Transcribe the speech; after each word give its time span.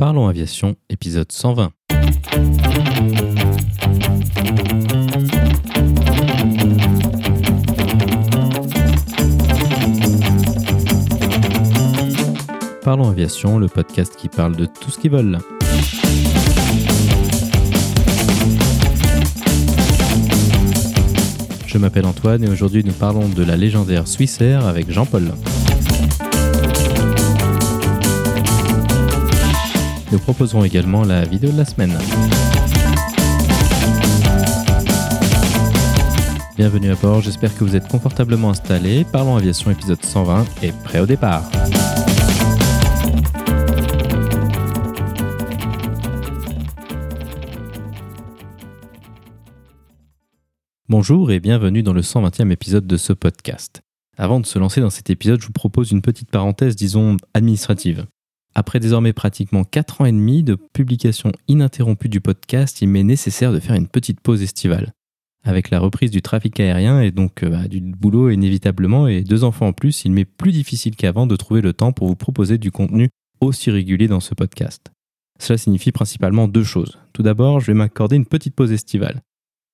Parlons 0.00 0.28
Aviation, 0.28 0.76
épisode 0.88 1.30
120. 1.30 1.72
Parlons 12.82 13.10
Aviation, 13.10 13.58
le 13.58 13.68
podcast 13.68 14.16
qui 14.16 14.30
parle 14.30 14.56
de 14.56 14.64
tout 14.64 14.90
ce 14.90 14.98
qui 14.98 15.10
vole. 15.10 15.36
Je 21.66 21.76
m'appelle 21.76 22.06
Antoine 22.06 22.42
et 22.42 22.48
aujourd'hui 22.48 22.82
nous 22.84 22.94
parlons 22.94 23.28
de 23.28 23.44
la 23.44 23.58
légendaire 23.58 24.08
Swissair 24.08 24.66
avec 24.66 24.90
Jean-Paul. 24.90 25.30
Nous 30.12 30.18
proposerons 30.18 30.64
également 30.64 31.04
la 31.04 31.24
vidéo 31.24 31.52
de 31.52 31.56
la 31.56 31.64
semaine. 31.64 31.96
Bienvenue 36.56 36.90
à 36.90 36.96
bord, 36.96 37.20
j'espère 37.20 37.56
que 37.56 37.62
vous 37.62 37.76
êtes 37.76 37.86
confortablement 37.86 38.50
installés. 38.50 39.04
Parlons 39.04 39.36
Aviation 39.36 39.70
épisode 39.70 40.04
120 40.04 40.64
et 40.64 40.72
prêt 40.72 40.98
au 40.98 41.06
départ. 41.06 41.48
Bonjour 50.88 51.30
et 51.30 51.38
bienvenue 51.38 51.84
dans 51.84 51.92
le 51.92 52.02
120e 52.02 52.50
épisode 52.50 52.86
de 52.88 52.96
ce 52.96 53.12
podcast. 53.12 53.80
Avant 54.18 54.40
de 54.40 54.46
se 54.46 54.58
lancer 54.58 54.80
dans 54.80 54.90
cet 54.90 55.08
épisode, 55.08 55.40
je 55.40 55.46
vous 55.46 55.52
propose 55.52 55.92
une 55.92 56.02
petite 56.02 56.32
parenthèse, 56.32 56.74
disons, 56.74 57.16
administrative. 57.32 58.06
Après 58.54 58.80
désormais 58.80 59.12
pratiquement 59.12 59.64
4 59.64 60.00
ans 60.00 60.04
et 60.06 60.12
demi 60.12 60.42
de 60.42 60.56
publication 60.72 61.32
ininterrompue 61.48 62.08
du 62.08 62.20
podcast, 62.20 62.82
il 62.82 62.88
m'est 62.88 63.04
nécessaire 63.04 63.52
de 63.52 63.60
faire 63.60 63.76
une 63.76 63.86
petite 63.86 64.20
pause 64.20 64.42
estivale. 64.42 64.92
Avec 65.42 65.70
la 65.70 65.78
reprise 65.78 66.10
du 66.10 66.20
trafic 66.20 66.60
aérien 66.60 67.00
et 67.00 67.12
donc 67.12 67.42
euh, 67.42 67.48
bah, 67.48 67.68
du 67.68 67.80
boulot 67.80 68.30
inévitablement 68.30 69.08
et 69.08 69.22
deux 69.22 69.44
enfants 69.44 69.68
en 69.68 69.72
plus, 69.72 70.04
il 70.04 70.12
m'est 70.12 70.26
plus 70.26 70.52
difficile 70.52 70.96
qu'avant 70.96 71.26
de 71.26 71.36
trouver 71.36 71.62
le 71.62 71.72
temps 71.72 71.92
pour 71.92 72.08
vous 72.08 72.16
proposer 72.16 72.58
du 72.58 72.70
contenu 72.70 73.08
aussi 73.40 73.70
régulier 73.70 74.06
dans 74.06 74.20
ce 74.20 74.34
podcast. 74.34 74.90
Cela 75.38 75.56
signifie 75.56 75.92
principalement 75.92 76.46
deux 76.46 76.64
choses. 76.64 76.98
Tout 77.14 77.22
d'abord, 77.22 77.60
je 77.60 77.68
vais 77.68 77.74
m'accorder 77.74 78.16
une 78.16 78.26
petite 78.26 78.54
pause 78.54 78.72
estivale. 78.72 79.22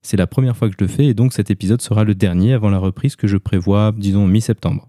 C'est 0.02 0.16
la 0.16 0.28
première 0.28 0.56
fois 0.56 0.68
que 0.68 0.76
je 0.78 0.84
le 0.84 0.88
fais 0.88 1.06
et 1.06 1.14
donc 1.14 1.32
cet 1.32 1.50
épisode 1.50 1.82
sera 1.82 2.04
le 2.04 2.14
dernier 2.14 2.52
avant 2.52 2.70
la 2.70 2.78
reprise 2.78 3.16
que 3.16 3.26
je 3.26 3.36
prévois, 3.36 3.92
disons, 3.96 4.28
mi-septembre. 4.28 4.86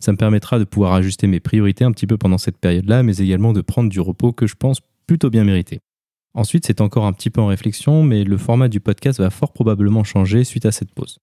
Ça 0.00 0.12
me 0.12 0.16
permettra 0.16 0.58
de 0.58 0.64
pouvoir 0.64 0.94
ajuster 0.94 1.26
mes 1.26 1.40
priorités 1.40 1.84
un 1.84 1.92
petit 1.92 2.06
peu 2.06 2.16
pendant 2.16 2.38
cette 2.38 2.58
période-là, 2.58 3.02
mais 3.02 3.18
également 3.18 3.52
de 3.52 3.60
prendre 3.60 3.90
du 3.90 4.00
repos 4.00 4.32
que 4.32 4.46
je 4.46 4.54
pense 4.54 4.80
plutôt 5.06 5.30
bien 5.30 5.44
mérité. 5.44 5.80
Ensuite, 6.34 6.66
c'est 6.66 6.80
encore 6.80 7.06
un 7.06 7.12
petit 7.12 7.30
peu 7.30 7.40
en 7.40 7.46
réflexion, 7.46 8.02
mais 8.02 8.24
le 8.24 8.38
format 8.38 8.68
du 8.68 8.80
podcast 8.80 9.18
va 9.18 9.30
fort 9.30 9.52
probablement 9.52 10.04
changer 10.04 10.44
suite 10.44 10.64
à 10.64 10.72
cette 10.72 10.92
pause. 10.92 11.18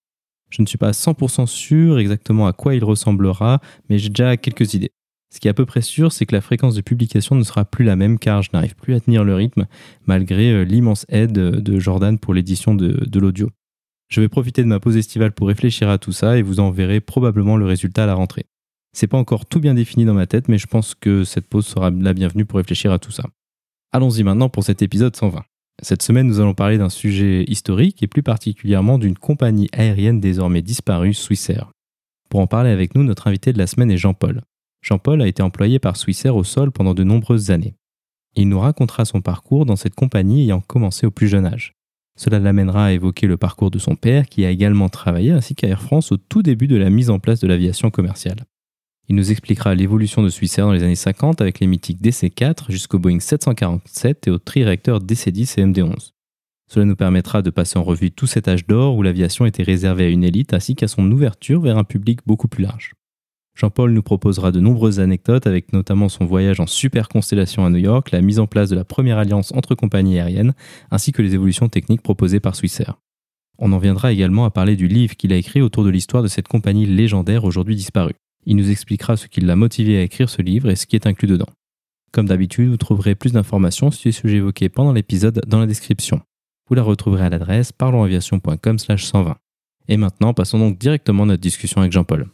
Je 0.50 0.62
ne 0.62 0.66
suis 0.66 0.78
pas 0.78 0.92
100% 0.92 1.46
sûr 1.46 1.98
exactement 1.98 2.46
à 2.46 2.52
quoi 2.52 2.74
il 2.74 2.84
ressemblera, 2.84 3.60
mais 3.88 3.98
j'ai 3.98 4.10
déjà 4.10 4.36
quelques 4.36 4.74
idées. 4.74 4.92
Ce 5.34 5.40
qui 5.40 5.48
est 5.48 5.50
à 5.50 5.54
peu 5.54 5.66
près 5.66 5.82
sûr, 5.82 6.12
c'est 6.12 6.24
que 6.24 6.34
la 6.34 6.40
fréquence 6.40 6.74
de 6.74 6.80
publication 6.80 7.34
ne 7.34 7.42
sera 7.42 7.64
plus 7.64 7.84
la 7.84 7.96
même 7.96 8.18
car 8.18 8.42
je 8.42 8.50
n'arrive 8.52 8.74
plus 8.76 8.94
à 8.94 9.00
tenir 9.00 9.24
le 9.24 9.34
rythme, 9.34 9.66
malgré 10.06 10.52
euh, 10.52 10.62
l'immense 10.62 11.04
aide 11.08 11.32
de 11.32 11.78
Jordan 11.78 12.18
pour 12.18 12.32
l'édition 12.32 12.74
de, 12.74 13.04
de 13.04 13.20
l'audio. 13.20 13.50
Je 14.08 14.22
vais 14.22 14.28
profiter 14.28 14.62
de 14.62 14.68
ma 14.68 14.80
pause 14.80 14.96
estivale 14.96 15.32
pour 15.32 15.48
réfléchir 15.48 15.90
à 15.90 15.98
tout 15.98 16.12
ça 16.12 16.38
et 16.38 16.42
vous 16.42 16.60
en 16.60 16.70
verrez 16.70 17.00
probablement 17.00 17.58
le 17.58 17.66
résultat 17.66 18.04
à 18.04 18.06
la 18.06 18.14
rentrée. 18.14 18.46
C'est 18.98 19.06
pas 19.06 19.16
encore 19.16 19.46
tout 19.46 19.60
bien 19.60 19.74
défini 19.74 20.04
dans 20.04 20.14
ma 20.14 20.26
tête, 20.26 20.48
mais 20.48 20.58
je 20.58 20.66
pense 20.66 20.96
que 20.96 21.22
cette 21.22 21.46
pause 21.46 21.64
sera 21.64 21.88
la 21.88 22.12
bienvenue 22.12 22.44
pour 22.44 22.56
réfléchir 22.56 22.90
à 22.90 22.98
tout 22.98 23.12
ça. 23.12 23.22
Allons-y 23.92 24.24
maintenant 24.24 24.48
pour 24.48 24.64
cet 24.64 24.82
épisode 24.82 25.14
120. 25.14 25.44
Cette 25.80 26.02
semaine, 26.02 26.26
nous 26.26 26.40
allons 26.40 26.52
parler 26.52 26.78
d'un 26.78 26.88
sujet 26.88 27.44
historique 27.44 28.02
et 28.02 28.08
plus 28.08 28.24
particulièrement 28.24 28.98
d'une 28.98 29.16
compagnie 29.16 29.68
aérienne 29.72 30.18
désormais 30.18 30.62
disparue, 30.62 31.14
Swissair. 31.14 31.70
Pour 32.28 32.40
en 32.40 32.48
parler 32.48 32.70
avec 32.70 32.96
nous, 32.96 33.04
notre 33.04 33.28
invité 33.28 33.52
de 33.52 33.58
la 33.58 33.68
semaine 33.68 33.92
est 33.92 33.98
Jean-Paul. 33.98 34.42
Jean-Paul 34.82 35.22
a 35.22 35.28
été 35.28 35.44
employé 35.44 35.78
par 35.78 35.96
Swissair 35.96 36.34
au 36.34 36.42
sol 36.42 36.72
pendant 36.72 36.94
de 36.94 37.04
nombreuses 37.04 37.52
années. 37.52 37.76
Il 38.34 38.48
nous 38.48 38.58
racontera 38.58 39.04
son 39.04 39.20
parcours 39.20 39.64
dans 39.64 39.76
cette 39.76 39.94
compagnie 39.94 40.42
ayant 40.42 40.60
commencé 40.60 41.06
au 41.06 41.12
plus 41.12 41.28
jeune 41.28 41.46
âge. 41.46 41.76
Cela 42.18 42.40
l'amènera 42.40 42.86
à 42.86 42.92
évoquer 42.92 43.28
le 43.28 43.36
parcours 43.36 43.70
de 43.70 43.78
son 43.78 43.94
père 43.94 44.26
qui 44.26 44.44
a 44.44 44.50
également 44.50 44.88
travaillé 44.88 45.30
ainsi 45.30 45.54
qu'à 45.54 45.68
Air 45.68 45.82
France 45.82 46.10
au 46.10 46.16
tout 46.16 46.42
début 46.42 46.66
de 46.66 46.76
la 46.76 46.90
mise 46.90 47.10
en 47.10 47.20
place 47.20 47.38
de 47.38 47.46
l'aviation 47.46 47.92
commerciale. 47.92 48.44
Il 49.10 49.16
nous 49.16 49.30
expliquera 49.30 49.74
l'évolution 49.74 50.22
de 50.22 50.28
Swissair 50.28 50.66
dans 50.66 50.72
les 50.72 50.82
années 50.82 50.94
50 50.94 51.40
avec 51.40 51.60
les 51.60 51.66
mythiques 51.66 52.02
DC-4 52.02 52.70
jusqu'au 52.70 52.98
Boeing 52.98 53.20
747 53.20 54.28
et 54.28 54.30
au 54.30 54.38
tri-réacteur 54.38 55.00
DC-10 55.00 55.58
et 55.58 55.64
MD-11. 55.64 56.12
Cela 56.70 56.84
nous 56.84 56.94
permettra 56.96 57.40
de 57.40 57.48
passer 57.48 57.78
en 57.78 57.84
revue 57.84 58.10
tout 58.10 58.26
cet 58.26 58.48
âge 58.48 58.66
d'or 58.66 58.96
où 58.96 59.02
l'aviation 59.02 59.46
était 59.46 59.62
réservée 59.62 60.04
à 60.04 60.08
une 60.08 60.24
élite 60.24 60.52
ainsi 60.52 60.74
qu'à 60.74 60.88
son 60.88 61.10
ouverture 61.10 61.62
vers 61.62 61.78
un 61.78 61.84
public 61.84 62.20
beaucoup 62.26 62.48
plus 62.48 62.62
large. 62.62 62.92
Jean-Paul 63.54 63.92
nous 63.92 64.02
proposera 64.02 64.52
de 64.52 64.60
nombreuses 64.60 65.00
anecdotes 65.00 65.46
avec 65.46 65.72
notamment 65.72 66.10
son 66.10 66.26
voyage 66.26 66.60
en 66.60 66.66
super 66.66 67.08
constellation 67.08 67.64
à 67.64 67.70
New 67.70 67.78
York, 67.78 68.10
la 68.10 68.20
mise 68.20 68.38
en 68.38 68.46
place 68.46 68.68
de 68.68 68.76
la 68.76 68.84
première 68.84 69.16
alliance 69.16 69.52
entre 69.52 69.74
compagnies 69.74 70.18
aériennes, 70.18 70.52
ainsi 70.90 71.12
que 71.12 71.22
les 71.22 71.34
évolutions 71.34 71.70
techniques 71.70 72.02
proposées 72.02 72.40
par 72.40 72.54
Swissair. 72.54 72.98
On 73.58 73.72
en 73.72 73.78
viendra 73.78 74.12
également 74.12 74.44
à 74.44 74.50
parler 74.50 74.76
du 74.76 74.86
livre 74.86 75.16
qu'il 75.16 75.32
a 75.32 75.36
écrit 75.36 75.62
autour 75.62 75.82
de 75.82 75.90
l'histoire 75.90 76.22
de 76.22 76.28
cette 76.28 76.46
compagnie 76.46 76.84
légendaire 76.84 77.44
aujourd'hui 77.44 77.74
disparue. 77.74 78.14
Il 78.46 78.56
nous 78.56 78.70
expliquera 78.70 79.16
ce 79.16 79.26
qui 79.26 79.40
l'a 79.40 79.56
motivé 79.56 79.98
à 79.98 80.02
écrire 80.02 80.30
ce 80.30 80.42
livre 80.42 80.70
et 80.70 80.76
ce 80.76 80.86
qui 80.86 80.96
est 80.96 81.06
inclus 81.06 81.28
dedans. 81.28 81.48
Comme 82.12 82.26
d'habitude, 82.26 82.70
vous 82.70 82.76
trouverez 82.76 83.14
plus 83.14 83.32
d'informations 83.32 83.90
sur 83.90 84.08
les 84.08 84.12
sujets 84.12 84.38
évoqués 84.38 84.68
pendant 84.68 84.92
l'épisode 84.92 85.42
dans 85.46 85.58
la 85.58 85.66
description. 85.66 86.20
Vous 86.68 86.74
la 86.74 86.82
retrouverez 86.82 87.24
à 87.24 87.30
l'adresse 87.30 87.72
parlonsaviation.com 87.72 88.78
120. 88.78 89.36
Et 89.88 89.96
maintenant, 89.96 90.34
passons 90.34 90.58
donc 90.58 90.78
directement 90.78 91.24
à 91.24 91.26
notre 91.26 91.42
discussion 91.42 91.80
avec 91.80 91.92
Jean-Paul. 91.92 92.28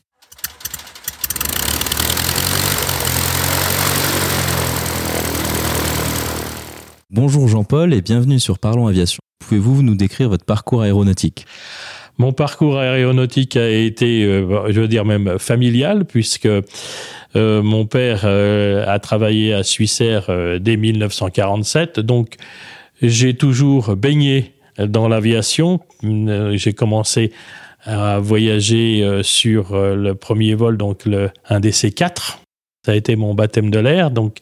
Bonjour 7.11 7.47
Jean-Paul 7.47 7.95
et 7.95 8.03
bienvenue 8.03 8.41
sur 8.41 8.59
Parlons 8.59 8.89
Aviation. 8.89 9.21
Pouvez-vous 9.39 9.83
nous 9.83 9.95
décrire 9.95 10.29
votre 10.29 10.45
parcours 10.45 10.83
aéronautique? 10.83 11.47
Mon 12.19 12.33
parcours 12.33 12.79
aéronautique 12.79 13.57
a 13.57 13.69
été, 13.69 14.25
euh, 14.25 14.71
je 14.71 14.81
veux 14.81 14.89
dire 14.89 15.05
même 15.05 15.39
familial, 15.39 16.05
puisque 16.05 16.47
euh, 16.47 17.63
mon 17.63 17.87
père 17.87 18.23
euh, 18.25 18.85
a 18.87 18.99
travaillé 18.99 19.53
à 19.53 19.63
Swissair 19.63 20.31
dès 20.61 20.77
1947, 20.77 22.01
donc 22.01 22.37
j'ai 23.03 23.35
toujours 23.35 23.97
baigné 23.97 24.53
dans 24.79 25.09
l'aviation. 25.09 25.81
J'ai 26.03 26.73
commencé 26.73 27.33
à 27.85 28.19
voyager 28.19 29.21
sur 29.23 29.77
le 29.77 30.15
premier 30.15 30.55
vol, 30.55 30.77
donc 30.77 31.05
le, 31.05 31.31
un 31.49 31.61
DC-4. 31.61 32.39
Ça 32.85 32.93
a 32.93 32.95
été 32.95 33.17
mon 33.17 33.35
baptême 33.35 33.71
de 33.71 33.79
l'air, 33.79 34.11
donc 34.11 34.39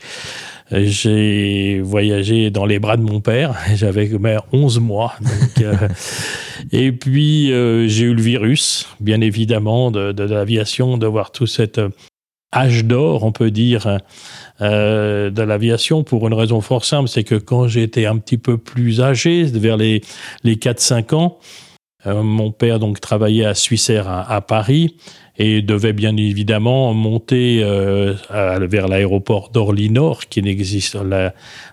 j'ai 0.73 1.81
voyagé 1.81 2.51
dans 2.51 2.65
les 2.65 2.79
bras 2.79 2.97
de 2.97 3.03
mon 3.03 3.21
père, 3.21 3.57
j'avais 3.75 4.11
11 4.53 4.81
mois. 4.81 5.15
Euh, 5.61 5.89
et 6.73 6.93
puis 6.93 7.53
euh, 7.53 7.87
j'ai 7.89 8.05
eu 8.05 8.15
le 8.15 8.23
virus, 8.23 8.89
bien 9.01 9.21
évidemment, 9.21 9.91
de, 9.91 10.23
l'aviation, 10.23 10.99
de 10.99 11.07
voir 11.07 11.31
tout 11.31 11.47
cet 11.47 11.79
euh, 11.79 11.91
âge 12.55 12.85
d'or, 12.85 13.25
on 13.25 13.33
peut 13.33 13.51
dire, 13.51 13.99
de 14.61 15.43
l'aviation, 15.43 16.05
pour 16.05 16.29
une 16.29 16.35
raison 16.35 16.61
fort 16.61 16.85
simple, 16.85 17.09
c'est 17.09 17.25
que 17.25 17.35
quand 17.35 17.67
j'étais 17.67 18.05
un 18.05 18.19
petit 18.19 18.37
peu 18.37 18.59
plus 18.59 19.01
âgé, 19.01 19.45
vers 19.45 19.79
les, 19.79 20.03
les 20.45 20.57
4-5 20.57 21.15
ans, 21.15 21.39
mon 22.05 22.51
père 22.51 22.79
donc 22.79 23.01
travaillait 23.01 23.47
à 23.47 23.55
Swissair 23.55 24.07
à 24.07 24.41
Paris, 24.43 24.97
et 25.39 25.63
devait 25.63 25.93
bien 25.93 26.17
évidemment 26.17 26.93
monter 26.93 27.61
euh, 27.63 28.15
vers 28.31 28.89
l'aéroport 28.89 29.51
d'Orly-Nord, 29.51 30.27
qui 30.29 30.43
n'existe 30.43 30.99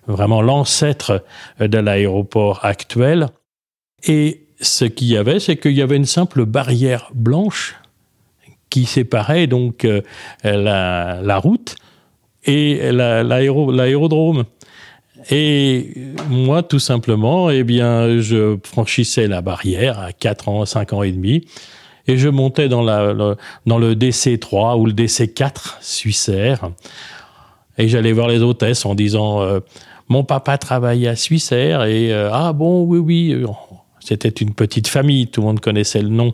vraiment 0.08 0.42
l'ancêtre 0.42 1.24
de 1.60 1.78
l'aéroport 1.78 2.64
actuel. 2.64 3.28
Et 4.08 4.48
ce 4.62 4.86
qu'il 4.86 5.08
y 5.08 5.18
avait, 5.18 5.40
c'est 5.40 5.58
qu'il 5.58 5.74
y 5.74 5.82
avait 5.82 5.98
une 5.98 6.06
simple 6.06 6.46
barrière 6.46 7.10
blanche 7.14 7.76
qui 8.70 8.86
séparait 8.86 9.48
donc 9.48 9.84
euh, 9.86 10.02
la, 10.44 11.38
route 11.40 11.76
et 12.46 12.92
l'aérodrome. 12.92 14.46
et 15.32 15.94
moi, 16.30 16.64
tout 16.64 16.80
simplement, 16.80 17.50
eh 17.50 17.64
bien, 17.64 18.22
je 18.22 18.58
franchissais 18.64 19.28
la 19.28 19.42
barrière 19.42 20.00
à 20.00 20.14
4 20.14 20.50
ans, 20.50 20.66
5 20.66 20.94
ans 20.94 21.04
et 21.04 21.12
demi 21.12 21.46
et 22.10 22.18
je 22.18 22.28
montais 22.28 22.68
dans, 22.70 22.82
la, 22.82 23.14
le, 23.14 23.38
dans 23.66 23.78
le 23.78 23.94
DC3 23.94 24.80
ou 24.80 24.86
le 24.88 24.94
DC4 24.94 25.76
Suissair. 25.80 26.72
Et 27.78 27.88
j'allais 27.88 28.12
voir 28.12 28.28
les 28.28 28.42
hôtesses 28.42 28.86
en 28.86 28.96
disant 28.96 29.42
euh, 29.42 29.60
Mon 30.08 30.24
papa 30.24 30.58
travaillait 30.58 31.08
à 31.08 31.16
Suissair. 31.16 31.84
Et 31.84 32.12
euh, 32.12 32.30
Ah 32.34 32.52
bon, 32.52 32.84
oui, 32.84 33.00
oui. 33.00 33.46
C'était 34.00 34.30
une 34.30 34.56
petite 34.56 34.88
famille, 34.88 35.28
tout 35.28 35.42
le 35.42 35.48
monde 35.48 35.60
connaissait 35.60 36.02
le 36.02 36.10
nom. 36.10 36.34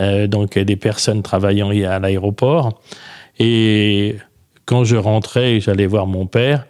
Euh, 0.00 0.28
donc 0.28 0.56
des 0.56 0.76
personnes 0.76 1.22
travaillant 1.22 1.70
à 1.70 1.98
l'aéroport. 1.98 2.80
Et 3.40 4.16
quand 4.66 4.84
je 4.84 4.96
rentrais, 4.96 5.60
j'allais 5.60 5.86
voir 5.86 6.06
mon 6.06 6.26
père. 6.26 6.66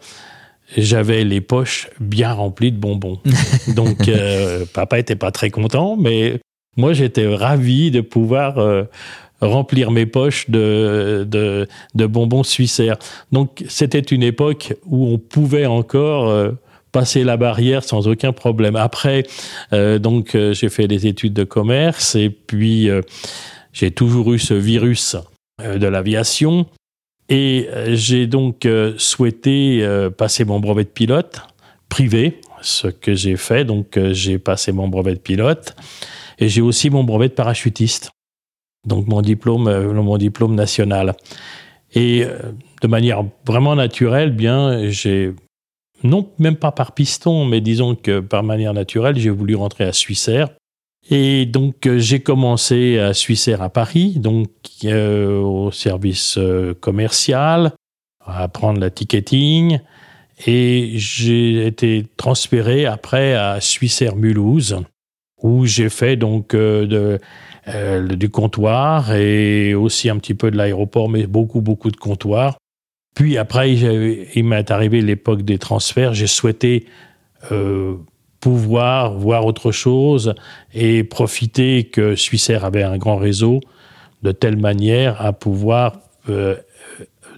j'avais 0.76 1.24
les 1.24 1.40
poches 1.40 1.90
bien 2.00 2.32
remplies 2.32 2.72
de 2.72 2.78
bonbons. 2.78 3.20
Donc, 3.74 4.08
euh, 4.08 4.64
papa 4.72 4.98
était 4.98 5.16
pas 5.16 5.32
très 5.32 5.50
content, 5.50 5.96
mais 5.96 6.40
moi, 6.76 6.92
j'étais 6.92 7.26
ravi 7.26 7.90
de 7.90 8.00
pouvoir 8.00 8.58
euh, 8.58 8.84
remplir 9.40 9.90
mes 9.90 10.06
poches 10.06 10.48
de, 10.50 11.66
bonbons 11.94 12.42
suissaires. 12.42 12.96
Donc, 13.32 13.64
c'était 13.68 13.98
une 14.00 14.22
époque 14.22 14.74
où 14.86 15.06
on 15.06 15.18
pouvait 15.18 15.66
encore 15.66 16.28
euh, 16.28 16.52
passer 16.92 17.24
la 17.24 17.36
barrière 17.36 17.84
sans 17.84 18.08
aucun 18.08 18.32
problème. 18.32 18.76
Après, 18.76 19.24
donc, 19.72 20.34
j'ai 20.52 20.68
fait 20.70 20.88
des 20.88 21.06
études 21.06 21.34
de 21.34 21.44
commerce 21.44 22.14
et 22.14 22.30
puis 22.30 22.88
j'ai 23.74 23.90
toujours 23.90 24.32
eu 24.32 24.38
ce 24.38 24.54
virus 24.54 25.16
de 25.62 25.86
l'aviation. 25.86 26.66
Et 27.28 27.68
euh, 27.70 27.94
j'ai 27.94 28.26
donc 28.26 28.64
euh, 28.64 28.94
souhaité 28.96 29.80
euh, 29.82 30.10
passer 30.10 30.44
mon 30.44 30.60
brevet 30.60 30.84
de 30.84 30.88
pilote 30.88 31.42
privé, 31.88 32.40
ce 32.60 32.88
que 32.88 33.14
j'ai 33.14 33.36
fait. 33.36 33.64
Donc 33.64 33.98
j'ai 34.12 34.38
passé 34.38 34.72
mon 34.72 34.88
brevet 34.88 35.14
de 35.14 35.20
pilote 35.20 35.74
et 36.38 36.48
j'ai 36.48 36.60
aussi 36.60 36.90
mon 36.90 37.04
brevet 37.04 37.28
de 37.28 37.34
parachutiste. 37.34 38.10
Donc 38.86 39.06
mon 39.06 39.22
diplôme, 39.22 39.92
mon 39.92 40.18
diplôme 40.18 40.54
national. 40.54 41.16
Et 41.94 42.24
de 42.82 42.86
manière 42.86 43.24
vraiment 43.46 43.74
naturelle, 43.74 44.30
bien, 44.30 44.88
j'ai 44.88 45.32
non 46.04 46.30
même 46.38 46.56
pas 46.56 46.70
par 46.70 46.92
piston, 46.92 47.44
mais 47.44 47.60
disons 47.60 47.94
que 47.96 48.20
par 48.20 48.44
manière 48.44 48.72
naturelle, 48.72 49.18
j'ai 49.18 49.30
voulu 49.30 49.56
rentrer 49.56 49.84
à 49.84 49.92
Suissair 49.92 50.48
et 51.10 51.46
donc 51.46 51.86
euh, 51.86 51.98
j'ai 51.98 52.20
commencé 52.20 52.98
à 52.98 53.14
Suissair 53.14 53.62
à 53.62 53.70
Paris, 53.70 54.14
donc 54.18 54.50
euh, 54.84 55.40
au 55.40 55.70
service 55.70 56.36
euh, 56.36 56.74
commercial, 56.74 57.72
à 58.24 58.42
apprendre 58.42 58.80
la 58.80 58.90
ticketing, 58.90 59.80
et 60.46 60.92
j'ai 60.96 61.66
été 61.66 62.06
transféré 62.16 62.84
après 62.84 63.34
à 63.34 63.60
Suissair 63.60 64.16
Mulhouse, 64.16 64.82
où 65.42 65.66
j'ai 65.66 65.88
fait 65.88 66.16
donc 66.16 66.54
de, 66.54 67.18
du 68.14 68.30
comptoir 68.30 69.14
et 69.14 69.74
aussi 69.74 70.10
un 70.10 70.16
petit 70.16 70.34
peu 70.34 70.50
de 70.50 70.56
l'aéroport, 70.56 71.08
mais 71.08 71.26
beaucoup 71.26 71.60
beaucoup 71.60 71.90
de 71.90 71.96
comptoir. 71.96 72.58
Puis 73.14 73.38
après, 73.38 73.72
il 73.74 74.44
m'est 74.44 74.70
arrivé 74.70 75.00
l'époque 75.00 75.42
des 75.42 75.58
transferts. 75.58 76.14
J'ai 76.14 76.26
souhaité 76.26 76.86
pouvoir 78.40 79.14
voir 79.14 79.46
autre 79.46 79.72
chose 79.72 80.34
et 80.74 81.04
profiter 81.04 81.84
que 81.84 82.14
Suissair 82.14 82.64
avait 82.64 82.82
un 82.82 82.96
grand 82.96 83.16
réseau 83.16 83.60
de 84.22 84.32
telle 84.32 84.56
manière 84.56 85.20
à 85.24 85.32
pouvoir 85.32 86.00
euh, 86.28 86.56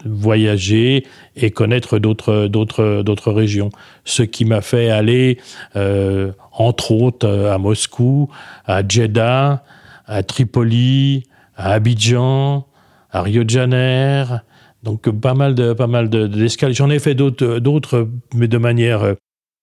voyager 0.05 1.07
et 1.37 1.51
connaître 1.51 1.99
d'autres 1.99 2.47
d'autres 2.47 3.03
d'autres 3.03 3.33
régions. 3.33 3.71
Ce 4.05 4.23
qui 4.23 4.45
m'a 4.45 4.61
fait 4.61 4.91
aller 4.91 5.39
euh, 5.77 6.33
entre 6.53 6.93
autres 6.93 7.29
à 7.29 7.59
Moscou, 7.59 8.31
à 8.67 8.87
Jeddah, 8.87 9.63
à 10.07 10.23
Tripoli, 10.23 11.25
à 11.57 11.73
Abidjan, 11.73 12.67
à 13.11 13.23
Rio 13.23 13.45
de 13.45 13.51
Janeiro. 13.51 14.35
Donc 14.83 15.11
pas 15.11 15.35
mal 15.35 15.55
de 15.55 15.73
pas 15.73 15.87
mal 15.87 16.09
d'escales. 16.09 16.75
J'en 16.75 16.91
ai 16.91 16.99
fait 16.99 17.15
d'autres 17.15 17.59
d'autres 17.59 18.09
mais 18.35 18.49
de 18.49 18.59
manière 18.59 19.15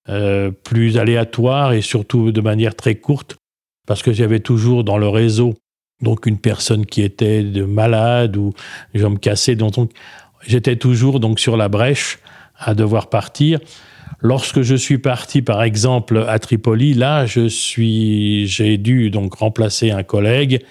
euh, 0.10 0.52
plus 0.64 0.98
aléatoire 0.98 1.74
et 1.74 1.82
surtout 1.82 2.32
de 2.32 2.42
manière 2.42 2.76
très 2.76 2.96
courte, 2.96 3.38
parce 3.88 4.04
que 4.04 4.14
j'avais 4.14 4.40
toujours 4.40 4.84
dans 4.84 4.98
le 4.98 5.10
réseau 5.10 5.56
donc 6.02 6.26
une 6.26 6.38
personne 6.38 6.86
qui 6.86 7.02
était 7.02 7.44
de 7.44 7.64
malade 7.64 8.38
ou 8.38 8.54
jambes 8.94 9.20
cassées, 9.20 9.56
donc 9.56 9.74
j'étais 10.46 10.76
toujours 10.76 11.20
donc 11.20 11.40
sur 11.40 11.58
la 11.58 11.70
brèche 11.70 12.20
à 12.58 12.74
devoir 12.74 13.10
partir. 13.10 13.60
Lorsque 14.22 14.62
je 14.62 14.76
suis 14.76 14.98
parti, 14.98 15.42
par 15.42 15.62
exemple, 15.62 16.26
à 16.28 16.40
Tripoli, 16.40 16.94
là, 16.94 17.26
je 17.26 17.48
suis, 17.48 18.48
j'ai 18.48 18.78
dû 18.78 19.12
donc 19.12 19.36
remplacer 19.36 19.92
un 19.92 20.04
collègue 20.04 20.64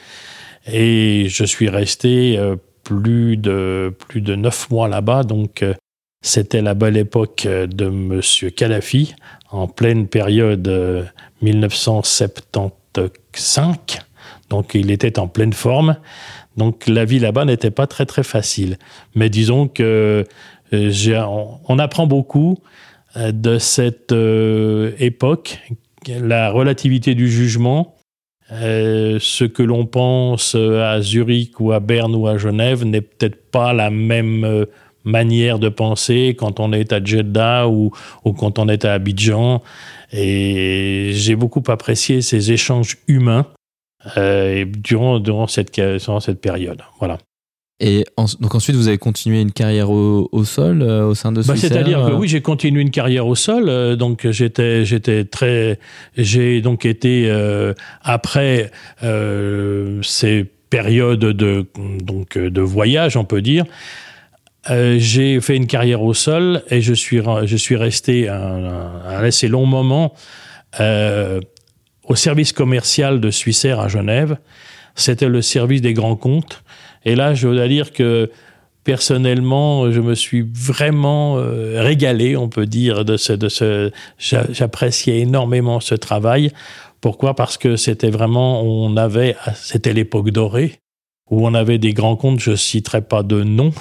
et 0.66 1.26
je 1.28 1.44
suis 1.44 1.68
resté 1.68 2.36
euh, 2.38 2.56
plus 2.82 3.36
de 3.36 3.94
plus 4.08 4.20
de 4.20 4.34
neuf 4.34 4.68
mois 4.70 4.88
là-bas. 4.88 5.22
Donc, 5.22 5.62
euh, 5.62 5.74
c'était 6.22 6.60
la 6.60 6.74
belle 6.74 6.96
époque 6.96 7.46
de 7.46 7.86
M. 7.86 8.20
Kadhafi, 8.50 9.14
en 9.50 9.68
pleine 9.68 10.08
période 10.08 10.66
1975. 11.40 12.72
Euh, 12.98 13.08
Donc 14.50 14.74
il 14.74 14.90
était 14.90 15.20
en 15.20 15.28
pleine 15.28 15.52
forme. 15.52 15.96
Donc 16.56 16.86
la 16.86 17.04
vie 17.04 17.18
là-bas 17.18 17.44
n'était 17.44 17.70
pas 17.70 17.86
très 17.86 18.06
très 18.06 18.22
facile. 18.22 18.78
Mais 19.14 19.28
disons 19.28 19.68
que 19.68 20.24
euh, 20.72 21.22
on, 21.68 21.78
apprend 21.78 22.06
beaucoup 22.06 22.58
euh, 23.16 23.32
de 23.32 23.58
cette 23.58 24.14
époque, 24.98 25.58
la 26.08 26.50
relativité 26.50 27.14
du 27.14 27.28
jugement. 27.28 27.94
ce 28.50 29.44
que 29.44 29.62
l'on 29.62 29.86
pense 29.86 30.54
à 30.54 31.00
Zurich 31.00 31.60
ou 31.60 31.72
à 31.72 31.80
Berne 31.80 32.14
ou 32.14 32.26
à 32.28 32.38
Genève 32.38 32.84
n'est 32.84 33.00
peut-être 33.00 33.50
pas 33.50 33.72
la 33.72 33.90
même 33.90 34.66
manière 35.06 35.58
de 35.58 35.68
penser 35.68 36.36
quand 36.38 36.60
on 36.60 36.72
est 36.72 36.92
à 36.92 37.02
Jeddah 37.02 37.68
ou, 37.68 37.92
ou 38.24 38.32
quand 38.32 38.58
on 38.58 38.68
est 38.68 38.84
à 38.84 38.92
Abidjan. 38.94 39.62
Et 40.12 41.10
j'ai 41.14 41.36
beaucoup 41.36 41.62
apprécié 41.68 42.20
ces 42.20 42.52
échanges 42.52 42.98
humains 43.08 43.46
euh, 44.16 44.64
durant, 44.66 45.18
durant, 45.18 45.46
cette, 45.46 45.74
durant 45.74 46.20
cette 46.20 46.40
période. 46.40 46.82
Voilà. 46.98 47.18
Et 47.78 48.04
donc 48.40 48.54
ensuite, 48.54 48.74
vous 48.74 48.88
avez 48.88 48.96
continué 48.96 49.42
une 49.42 49.52
carrière 49.52 49.90
au, 49.90 50.30
au 50.32 50.44
sol 50.44 50.80
euh, 50.80 51.04
au 51.04 51.14
sein 51.14 51.30
de 51.30 51.42
bah, 51.42 51.56
C'est-à-dire 51.56 52.06
que 52.06 52.12
euh 52.12 52.16
oui, 52.16 52.26
j'ai 52.26 52.40
continué 52.40 52.80
une 52.80 52.90
carrière 52.90 53.26
au 53.26 53.34
sol. 53.34 53.68
Euh, 53.68 53.96
donc 53.96 54.30
j'étais, 54.30 54.86
j'étais 54.86 55.24
très, 55.24 55.78
j'ai 56.16 56.62
donc 56.62 56.86
été 56.86 57.30
après 58.02 58.70
ces 60.02 60.46
périodes 60.70 61.20
de 61.20 61.66
donc 62.02 62.38
de 62.38 62.60
voyage, 62.60 63.16
on 63.16 63.24
peut 63.24 63.42
dire. 63.42 63.64
J'ai 64.68 65.40
fait 65.40 65.56
une 65.56 65.66
carrière 65.66 66.02
au 66.02 66.14
sol 66.14 66.62
et 66.70 66.80
je 66.80 66.94
suis, 66.94 67.20
je 67.44 67.56
suis 67.56 67.76
resté 67.76 68.28
un, 68.28 69.02
assez 69.04 69.48
long 69.48 69.66
moment 69.66 70.14
au 72.06 72.14
service 72.14 72.52
commercial 72.52 73.20
de 73.20 73.30
Suissair 73.30 73.80
à 73.80 73.88
Genève. 73.88 74.38
C'était 74.94 75.28
le 75.28 75.42
service 75.42 75.82
des 75.82 75.92
grands 75.92 76.16
comptes. 76.16 76.62
Et 77.04 77.14
là, 77.14 77.34
je 77.34 77.48
dois 77.48 77.68
dire 77.68 77.92
que 77.92 78.30
personnellement, 78.84 79.90
je 79.90 80.00
me 80.00 80.14
suis 80.14 80.48
vraiment 80.52 81.38
euh, 81.38 81.82
régalé, 81.82 82.36
on 82.36 82.48
peut 82.48 82.66
dire, 82.66 83.04
de 83.04 83.16
ce, 83.16 83.32
de 83.32 83.48
ce, 83.48 83.90
j'appréciais 84.18 85.18
énormément 85.18 85.80
ce 85.80 85.94
travail. 85.94 86.52
Pourquoi? 87.00 87.34
Parce 87.34 87.58
que 87.58 87.76
c'était 87.76 88.10
vraiment, 88.10 88.62
on 88.62 88.96
avait, 88.96 89.36
c'était 89.54 89.92
l'époque 89.92 90.30
dorée 90.30 90.80
où 91.28 91.44
on 91.44 91.54
avait 91.54 91.78
des 91.78 91.92
grands 91.92 92.14
comptes, 92.14 92.38
je 92.38 92.54
citerai 92.54 93.00
pas 93.00 93.24
de 93.24 93.42
nom, 93.42 93.72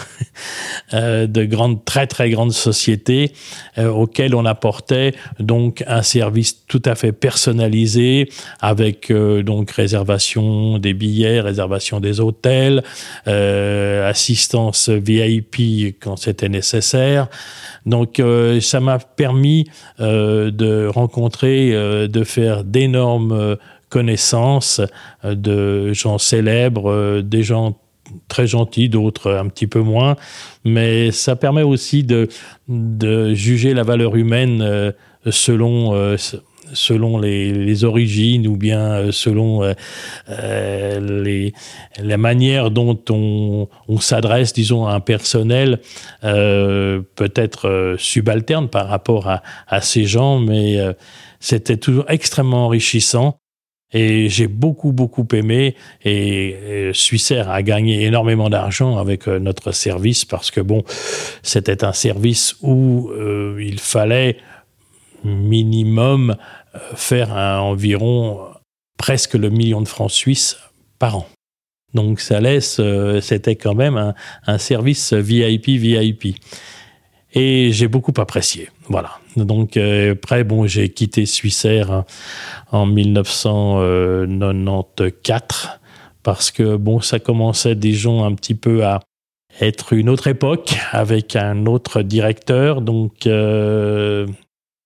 euh, 0.94 1.28
de 1.28 1.46
grandes, 1.46 1.86
très 1.86 2.08
très 2.08 2.32
grandes 2.32 2.54
sociétés 2.54 3.34
euh, 3.78 3.90
auxquelles 3.90 4.34
on 4.34 4.46
apportait 4.46 5.14
donc 5.40 5.84
un 5.86 6.02
service 6.02 6.66
tout 6.68 6.82
à 6.86 6.96
fait 6.96 7.12
personnalisé 7.12 8.30
avec 8.62 9.12
euh, 9.12 9.44
donc 9.44 9.70
réservation 9.72 10.80
des 10.80 10.96
billets, 10.96 11.40
réservation 11.40 12.00
des 12.00 12.20
hôtels, 12.20 12.84
assistance 13.25 14.90
VIP 14.90 15.96
quand 16.00 16.18
c'était 16.18 16.50
nécessaire. 16.50 17.28
Donc 17.86 18.22
ça 18.62 18.80
m'a 18.80 18.98
permis 19.00 19.66
de 20.00 20.88
rencontrer, 20.88 21.72
de 21.72 22.24
faire 22.24 22.64
d'énormes 22.64 23.58
connaissance 23.96 24.82
euh, 25.24 25.36
de 25.36 25.94
gens 25.94 26.18
célèbres, 26.18 26.92
euh, 26.92 27.22
des 27.22 27.44
gens 27.44 27.80
très 28.28 28.46
gentils, 28.46 28.90
d'autres 28.90 29.32
un 29.32 29.48
petit 29.48 29.68
peu 29.68 29.80
moins, 29.80 30.18
mais 30.66 31.12
ça 31.12 31.38
permet 31.38 31.62
aussi 31.62 32.04
de, 32.04 32.28
de 32.68 33.34
juger 33.34 33.74
la 33.74 33.84
valeur 33.84 34.18
humaine 34.18 34.62
euh, 34.62 34.92
selon 35.32 35.94
selon 36.74 37.20
les, 37.20 37.84
origines 37.84 38.48
ou 38.48 38.58
bien 38.58 39.12
selon 39.12 39.62
les, 40.28 41.54
la 42.04 42.18
manière 42.18 42.70
dont 42.72 43.00
on, 43.10 43.68
on 43.88 44.00
s'adresse, 44.00 44.52
disons, 44.52 44.86
à 44.86 44.94
un 44.94 45.00
personnel 45.00 45.80
peut-être 46.22 47.96
subalterne 47.98 48.68
par 48.68 48.88
rapport 48.88 49.30
à, 49.30 49.42
à 49.68 49.82
ces 49.82 50.06
gens, 50.06 50.40
mais 50.40 50.78
c'était 51.40 51.78
toujours 51.78 52.06
extrêmement 52.08 52.66
enrichissant 52.66 53.40
et 53.92 54.30
j'ai 54.30 54.48
beaucoup, 54.48 54.92
beaucoup 54.92 55.27
aimé. 55.34 55.75
Et, 56.04 56.92
Suissair 56.94 57.50
a 57.50 57.62
gagné 57.63 58.04
énormément 58.04 58.50
d'argent 58.50 58.98
avec 58.98 59.27
euh, 59.27 59.39
notre 59.39 59.72
service 59.72 60.25
parce 60.25 60.51
que, 60.51 60.62
bon, 60.62 60.84
c'était 61.44 61.84
un 61.84 61.94
service 61.94 62.56
où 62.62 63.10
euh, 63.12 63.58
il 63.63 63.80
fallait 63.80 64.38
minimum 65.24 66.36
euh, 66.75 66.80
faire 66.96 67.32
environ 67.32 68.39
presque 68.98 69.34
le 69.34 69.50
million 69.50 69.82
de 69.82 69.88
francs 69.88 70.12
suisses 70.12 70.58
par 71.00 71.18
an. 71.18 71.27
Donc 71.94 72.20
ça 72.20 72.42
laisse, 72.42 72.82
c'était 73.22 73.56
quand 73.56 73.74
même 73.74 73.96
un, 73.96 74.13
un, 74.48 74.58
service 74.58 75.13
VIP, 75.13 75.68
VIP. 75.70 76.36
et 77.34 77.70
j'ai 77.72 77.88
beaucoup 77.88 78.13
apprécié. 78.18 78.70
Voilà. 78.89 79.12
Donc 79.36 79.77
après, 79.77 80.44
bon, 80.44 80.68
j'ai 80.68 80.89
quitté 80.89 81.25
Suissair 81.25 81.92
hein, 81.92 82.06
en 82.72 82.86
1994 82.86 85.70
parce 86.25 86.50
que 86.50 86.75
bon, 86.75 87.01
ça 87.01 87.20
commençait 87.20 87.77
gens 87.94 88.25
un 88.25 88.34
petit 88.34 88.56
peu 88.56 88.84
à 88.84 89.00
être 89.62 89.94
une 89.94 90.10
autre 90.10 90.27
époque 90.27 90.75
avec 90.92 91.36
un 91.36 91.68
autre 91.68 92.01
directeur. 92.01 92.82
Donc 92.82 93.27
euh, 93.27 94.27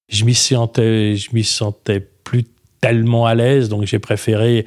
je 0.10 0.26
m'y 0.26 0.36
sentais, 0.36 1.16
je 1.16 1.30
m'y 1.34 1.44
sentais 1.44 2.00
plus 2.00 2.44
tellement 2.82 3.26
à 3.26 3.36
l'aise. 3.36 3.70
Donc 3.70 3.86
j'ai 3.86 4.00
préféré 4.00 4.66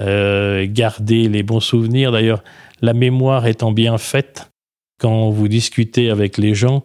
euh, 0.00 0.66
garder 0.68 1.28
les 1.28 1.42
bons 1.42 1.60
souvenirs. 1.60 2.10
D'ailleurs, 2.10 2.42
la 2.80 2.94
mémoire 2.94 3.46
étant 3.46 3.72
bien 3.72 3.98
faite, 3.98 4.50
quand 4.98 5.30
vous 5.30 5.48
discutez 5.48 6.10
avec 6.10 6.38
les 6.38 6.54
gens, 6.54 6.82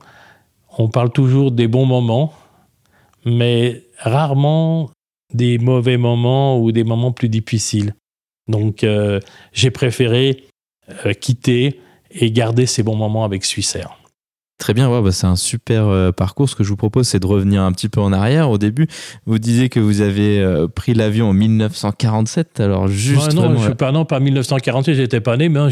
on 0.78 0.88
parle 0.90 1.12
toujours 1.12 1.52
des 1.52 1.68
bons 1.68 1.86
moments, 1.86 2.34
mais 3.26 3.84
rarement 3.98 4.90
des 5.34 5.58
mauvais 5.58 5.98
moments 5.98 6.60
ou 6.60 6.72
des 6.72 6.84
moments 6.84 7.12
plus 7.12 7.30
difficiles. 7.30 7.94
Donc 8.48 8.84
euh, 8.84 9.20
j'ai 9.52 9.72
préféré 9.72 10.46
euh, 11.06 11.14
quitter 11.14 11.82
et 12.12 12.32
garder 12.32 12.66
ces 12.66 12.84
bons 12.84 12.96
moments 12.96 13.26
avec 13.26 13.44
Suissair. 13.44 13.97
Très 14.58 14.74
bien, 14.74 14.90
bah, 14.90 15.12
c'est 15.12 15.28
un 15.28 15.36
super 15.36 15.88
euh, 15.88 16.12
parcours. 16.12 16.50
Ce 16.50 16.56
que 16.56 16.64
je 16.64 16.70
vous 16.70 16.78
propose, 16.78 17.08
c'est 17.08 17.20
de 17.20 17.28
revenir 17.28 17.62
un 17.62 17.72
petit 17.72 17.90
peu 17.90 18.02
en 18.02 18.12
arrière. 18.12 18.50
Au 18.50 18.58
début, 18.58 18.88
vous 19.28 19.38
disiez 19.38 19.70
que 19.70 19.80
vous 19.80 20.02
avez 20.02 20.40
euh, 20.40 20.68
pris 20.68 20.96
l'avion 20.96 21.30
en 21.30 21.34
1947. 21.34 22.60
Alors, 22.60 22.88
juste. 22.88 23.34
non, 23.34 23.56
je, 23.58 23.72
pas, 23.72 23.92
non, 23.92 24.06
pas 24.06 24.20
1947, 24.20 24.96
j'étais 24.96 25.22
pas 25.22 25.38
né, 25.38 25.48
mais 25.48 25.60
hein, 25.60 25.70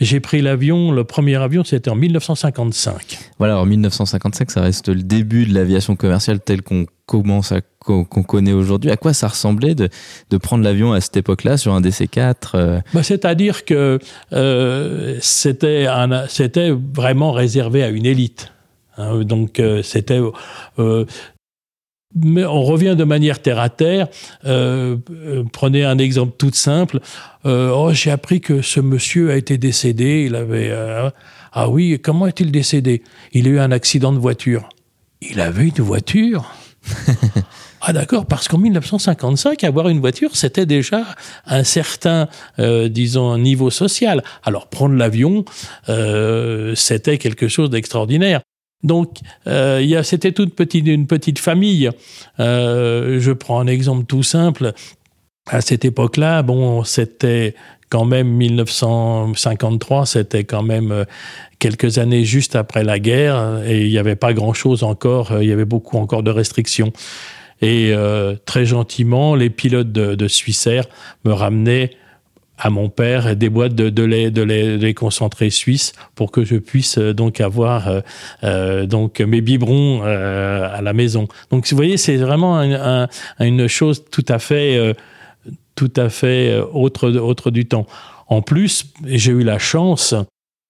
j'ai 0.00 0.20
pris 0.20 0.40
l'avion, 0.40 0.92
le 0.92 1.04
premier 1.04 1.36
avion, 1.36 1.62
c'était 1.62 1.90
en 1.90 1.94
1955. 1.94 3.18
Voilà, 3.38 3.58
en 3.58 3.66
1955, 3.66 4.50
ça 4.50 4.62
reste 4.62 4.88
le 4.88 5.02
début 5.02 5.44
de 5.44 5.52
l'aviation 5.52 5.94
commerciale 5.94 6.40
telle 6.40 6.62
qu'on 6.62 6.86
commence 7.06 7.52
à 7.52 7.60
qu'on 7.80 8.04
connaît 8.04 8.52
aujourd'hui. 8.52 8.90
À 8.90 8.96
quoi 8.96 9.12
ça 9.12 9.28
ressemblait 9.28 9.74
de, 9.74 9.88
de 10.30 10.36
prendre 10.36 10.62
l'avion 10.62 10.92
à 10.92 11.00
cette 11.00 11.16
époque-là 11.16 11.56
sur 11.56 11.74
un 11.74 11.80
DC-4 11.80 12.34
euh? 12.54 12.80
bah, 12.94 13.02
C'est-à-dire 13.02 13.64
que 13.64 13.98
euh, 14.32 15.18
c'était 15.20 16.70
vraiment 16.70 17.32
réservé 17.32 17.82
à 17.82 17.88
une 17.88 18.06
élite. 18.06 18.52
Hein. 18.98 19.20
donc 19.24 19.58
euh, 19.58 19.82
c'était... 19.82 20.20
mais 22.14 22.44
on 22.44 22.62
revient 22.62 22.94
de 22.96 23.04
manière 23.04 23.40
terre 23.40 23.58
à 23.58 23.68
terre. 23.68 24.08
prenez 25.52 25.84
un 25.84 25.98
exemple 25.98 26.34
tout 26.38 26.52
simple. 26.52 27.00
oh, 27.44 27.90
j'ai 27.92 28.10
appris 28.10 28.40
que 28.40 28.62
ce 28.62 28.80
monsieur 28.80 29.30
a 29.32 29.36
été 29.36 29.58
décédé. 29.58 30.24
Il 30.26 30.36
avait 30.36 30.72
ah 31.54 31.68
oui, 31.68 31.98
comment 32.02 32.26
est-il 32.26 32.50
décédé? 32.50 33.02
Il 33.32 33.46
a 33.46 33.50
eu 33.50 33.58
un 33.58 33.72
accident 33.72 34.12
de 34.12 34.18
voiture. 34.18 34.68
Il 35.20 35.40
avait 35.40 35.68
une 35.68 35.84
voiture 35.84 36.50
Ah 37.84 37.92
d'accord, 37.92 38.26
parce 38.26 38.46
qu'en 38.46 38.58
1955, 38.58 39.64
avoir 39.64 39.88
une 39.88 39.98
voiture, 39.98 40.36
c'était 40.36 40.66
déjà 40.66 41.04
un 41.46 41.64
certain, 41.64 42.28
euh, 42.60 42.88
disons, 42.88 43.36
niveau 43.38 43.70
social. 43.70 44.22
Alors 44.44 44.68
prendre 44.68 44.94
l'avion, 44.94 45.44
euh, 45.88 46.76
c'était 46.76 47.18
quelque 47.18 47.48
chose 47.48 47.70
d'extraordinaire. 47.70 48.40
Donc, 48.84 49.18
euh, 49.48 50.02
c'était 50.04 50.30
toute 50.30 50.54
une 50.74 51.08
petite 51.08 51.40
famille. 51.40 51.90
je 52.38 53.32
prends 53.32 53.58
un 53.58 53.66
exemple 53.66 54.04
tout 54.06 54.22
simple. 54.22 54.74
À 55.48 55.60
cette 55.60 55.84
époque-là, 55.84 56.42
bon, 56.42 56.84
c'était 56.84 57.56
quand 57.92 58.06
même 58.06 58.28
1953, 58.28 60.06
c'était 60.06 60.44
quand 60.44 60.62
même 60.62 61.04
quelques 61.58 61.98
années 61.98 62.24
juste 62.24 62.56
après 62.56 62.84
la 62.84 62.98
guerre, 62.98 63.60
et 63.66 63.82
il 63.82 63.90
n'y 63.90 63.98
avait 63.98 64.16
pas 64.16 64.32
grand-chose 64.32 64.82
encore, 64.82 65.42
il 65.42 65.46
y 65.46 65.52
avait 65.52 65.66
beaucoup 65.66 65.98
encore 65.98 66.22
de 66.22 66.30
restrictions. 66.30 66.90
Et 67.62 67.92
euh, 67.92 68.34
très 68.44 68.66
gentiment, 68.66 69.36
les 69.36 69.48
pilotes 69.48 69.92
de, 69.92 70.16
de 70.16 70.28
Suissair 70.28 70.84
me 71.24 71.32
ramenaient 71.32 71.90
à 72.58 72.70
mon 72.70 72.88
père 72.88 73.34
des 73.34 73.48
boîtes 73.48 73.74
de, 73.74 74.04
lait, 74.04 74.30
de, 74.30 74.42
lait, 74.42 74.94
concentré 74.94 75.50
suisse 75.50 75.92
pour 76.14 76.30
que 76.30 76.44
je 76.44 76.56
puisse 76.56 76.98
euh, 76.98 77.12
donc 77.12 77.40
avoir 77.40 78.02
euh, 78.44 78.86
donc 78.86 79.20
mes 79.20 79.40
biberons 79.40 80.02
à 80.02 80.80
la 80.82 80.92
maison. 80.92 81.28
Donc 81.50 81.68
vous 81.68 81.76
voyez, 81.76 81.96
c'est 81.96 82.16
vraiment 82.16 82.60
une 83.38 83.68
chose 83.68 84.04
tout 84.10 84.26
à 84.28 84.38
fait 84.38 84.94
tout 85.82 86.00
à 86.00 86.08
fait 86.08 86.58
autre 86.72 87.10
autre 87.10 87.50
du 87.50 87.66
temps. 87.66 87.86
En 88.28 88.40
plus, 88.40 88.86
j'ai 89.04 89.32
eu 89.32 89.42
la 89.42 89.58
chance 89.58 90.14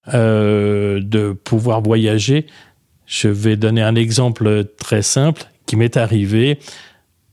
de 0.07 1.33
pouvoir 1.33 1.83
voyager. 1.83 2.47
Je 3.07 3.29
vais 3.29 3.57
donner 3.57 3.83
un 3.83 3.95
exemple 3.95 4.65
très 4.79 5.03
simple 5.03 5.45
qui 5.67 5.77
m'est 5.77 5.99
arrivé 5.99 6.59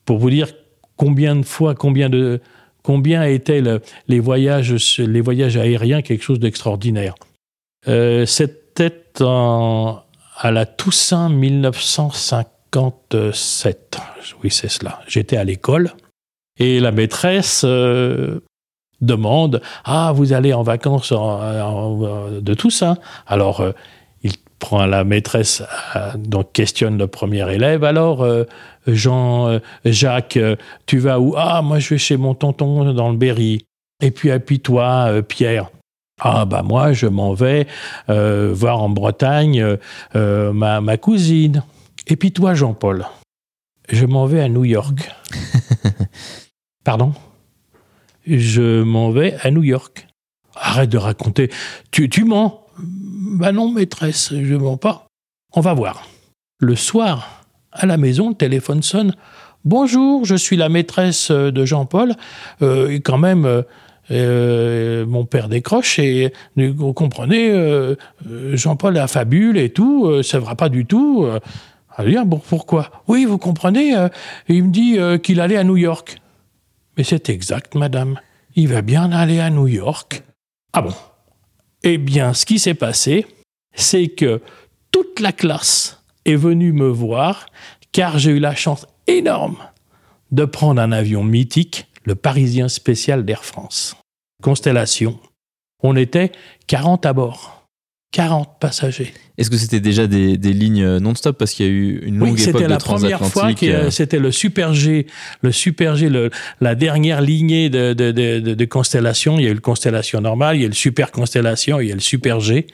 pour 0.03 0.17
vous 0.17 0.29
dire 0.29 0.50
combien 0.98 1.38
de 1.38 1.43
fois, 1.43 1.74
combien 1.74 2.09
de 2.09 2.41
combien 2.83 3.24
étaient 3.24 3.63
les 4.07 4.19
voyages, 4.19 4.98
les 4.98 5.21
voyages 5.21 5.55
aériens 5.55 6.01
quelque 6.01 6.24
chose 6.24 6.39
d'extraordinaire. 6.39 7.15
Euh, 7.88 8.25
c'était 8.25 8.91
à 9.21 10.51
la 10.51 10.65
Toussaint 10.65 11.29
1957. 11.29 13.98
Oui, 14.43 14.51
c'est 14.51 14.69
cela. 14.69 15.00
J'étais 15.07 15.38
à 15.38 15.45
l'école 15.45 15.93
et 16.60 16.80
la 16.80 16.92
maîtresse 16.92 17.63
euh, 17.66 18.39
demande 19.01 19.62
Ah, 19.86 20.12
vous 20.13 20.34
allez 20.34 20.54
en 20.54 20.63
vacances 20.63 21.12
de 21.12 22.54
Toussaint? 22.54 22.98
Alors, 23.28 23.62
euh, 23.62 23.72
prend 24.60 24.86
la 24.86 25.04
maîtresse, 25.04 25.63
euh, 25.96 26.12
donc 26.16 26.51
questionne 26.51 26.98
le 26.98 27.08
premier 27.08 27.51
élève. 27.51 27.84
Alors, 27.84 28.24
euh, 28.24 28.44
Jean, 28.86 29.48
euh, 29.48 29.60
Jacques, 29.86 30.38
tu 30.86 31.00
vas 31.00 31.20
où 31.20 31.34
Ah, 31.36 31.62
moi 31.63 31.80
je 31.80 31.89
vais 31.89 31.98
chez 31.98 32.18
mon 32.18 32.36
tonton 32.36 32.94
dans 32.94 33.10
le 33.10 33.18
Berry. 33.18 33.66
Et 34.01 34.12
puis, 34.12 34.30
et 34.30 34.39
puis 34.39 34.60
toi, 34.60 35.10
Pierre 35.28 35.72
ah 36.22 36.44
bah 36.44 36.63
moi 36.63 36.92
je 36.92 37.08
m'en 37.08 37.34
vais 37.34 37.66
voir 38.10 38.84
en 38.84 38.89
Bretagne 38.89 39.78
ma, 40.13 40.82
ma, 40.82 40.98
cousine. 40.98 41.63
Et 42.08 42.18
puis 42.18 42.34
toi 42.34 42.54
Jean-Paul, 42.54 43.06
je 43.89 44.06
m'en 44.06 44.25
vais 44.25 44.42
à 44.42 44.50
New 44.50 44.66
York. 44.66 45.10
Pardon? 46.89 47.13
Je 48.25 48.81
m'en 48.81 49.12
vais 49.12 49.36
à 49.43 49.51
New 49.51 49.62
York. 49.62 50.08
Arrête 50.55 50.89
de 50.89 50.98
raconter. 50.98 51.51
Tu, 51.91 52.10
mens. 52.24 52.65
Ben 52.79 53.51
non, 53.51 53.69
maîtresse, 53.69 54.34
je 54.34 54.55
mens 54.55 54.77
pas. 54.77 55.05
On 55.53 55.62
va 55.62 55.75
voir. 55.75 56.08
Le 56.58 56.75
soir, 56.75 57.43
à 57.72 57.86
la 57.86 57.98
maison, 57.98 58.29
le 58.29 58.34
téléphone 58.34 58.81
sonne. 58.81 59.13
Bonjour, 59.65 60.25
je 60.25 60.34
suis 60.34 60.58
la 60.58 60.67
maîtresse 60.67 61.29
de 61.29 61.63
Jean-Paul. 61.63 62.15
Euh, 62.63 62.89
et 62.89 63.01
quand 63.01 63.19
même, 63.19 63.46
euh, 63.46 63.62
euh, 64.10 65.05
mon 65.05 65.25
père 65.25 65.48
décroche 65.48 66.00
et 66.00 66.34
vous 66.55 66.93
comprenez, 66.93 67.53
Jean-Paul 68.53 68.98
est 68.98 69.08
fabule 69.08 69.60
et 69.60 69.69
tout, 69.69 70.24
ça 70.24 70.39
ne 70.39 70.43
va 70.43 70.55
pas 70.55 70.69
du 70.69 70.88
tout. 70.88 71.27
Ah 71.96 72.03
bien, 72.03 72.25
bon, 72.25 72.41
pourquoi? 72.50 73.03
Oui, 73.08 73.25
vous 73.25 73.38
comprenez, 73.38 73.93
il 74.48 74.63
me 74.63 74.72
dit 74.72 74.98
qu'il 75.22 75.39
allait 75.39 75.58
à 75.58 75.63
New 75.63 75.77
York. 75.77 76.19
C'est 77.03 77.29
exact, 77.29 77.75
madame. 77.75 78.20
Il 78.56 78.68
va 78.68 78.82
bien 78.82 79.12
aller 79.12 79.39
à 79.39 79.50
New 79.50 79.68
York. 79.68 80.24
Ah 80.74 80.82
bon 80.82 80.94
eh 81.84 81.98
bien, 81.98 82.34
ce 82.34 82.46
qui 82.46 82.60
s'est 82.60 82.74
passé, 82.74 83.25
c'est 83.74 84.10
que 84.10 84.41
toute 84.91 85.20
la 85.20 85.32
classe 85.32 86.03
est 86.25 86.36
venue 86.36 86.74
me 86.74 86.88
voir 86.88 87.46
car 87.91 88.20
j'ai 88.20 88.32
eu 88.32 88.39
la 88.39 88.56
chance 88.56 88.86
énorme 89.08 89.58
de 90.32 90.46
prendre 90.46 90.82
un 90.82 90.91
avion 90.91 91.24
mythique, 91.24 91.88
le 92.03 92.15
Parisien 92.15 92.68
spécial 92.68 93.25
d'Air 93.25 93.46
France. 93.46 93.96
Constellation. 94.44 95.20
On 95.82 95.96
était 95.96 96.32
40 96.68 97.06
à 97.06 97.13
bord. 97.13 97.59
40 98.12 98.60
passagers. 98.60 99.13
Est-ce 99.38 99.51
que 99.51 99.58
c'était 99.58 99.80
déjà 99.80 100.08
des, 100.08 100.36
lignes 100.38 100.98
non-stop? 100.98 101.38
Parce 101.38 101.54
qu'il 101.54 101.66
y 101.66 101.70
a 101.70 101.72
eu 101.72 102.00
une 102.04 102.18
longue 102.18 102.39
époque 102.39 102.63
de 102.63 102.68
la 102.68 102.78
première 102.78 103.24
fois 103.25 103.54
que 103.54 103.66
euh, 103.68 103.92
c'était 103.92 104.18
le 104.18 104.32
Super 104.32 104.74
G, 104.74 105.06
le 105.42 105.51
Super 105.51 105.96
G, 105.96 106.10
la 106.60 106.75
dernière 106.75 107.22
lignée 107.22 107.70
de, 107.70 107.94
de, 107.94 108.12
de, 108.12 108.66
constellations. 108.66 109.38
Il 109.38 109.46
y 109.46 109.48
a 109.48 109.51
eu 109.51 109.54
le 109.54 109.60
Constellation 109.60 110.22
normal, 110.22 110.56
il 110.56 110.60
y 110.60 110.63
a 110.63 110.66
eu 110.66 110.70
le 110.70 110.75
Super 110.75 111.12
Constellation, 111.12 111.80
il 111.80 111.89
y 111.89 111.92
a 111.92 111.96
le 111.96 112.01
Super 112.01 112.39
G. 112.39 112.66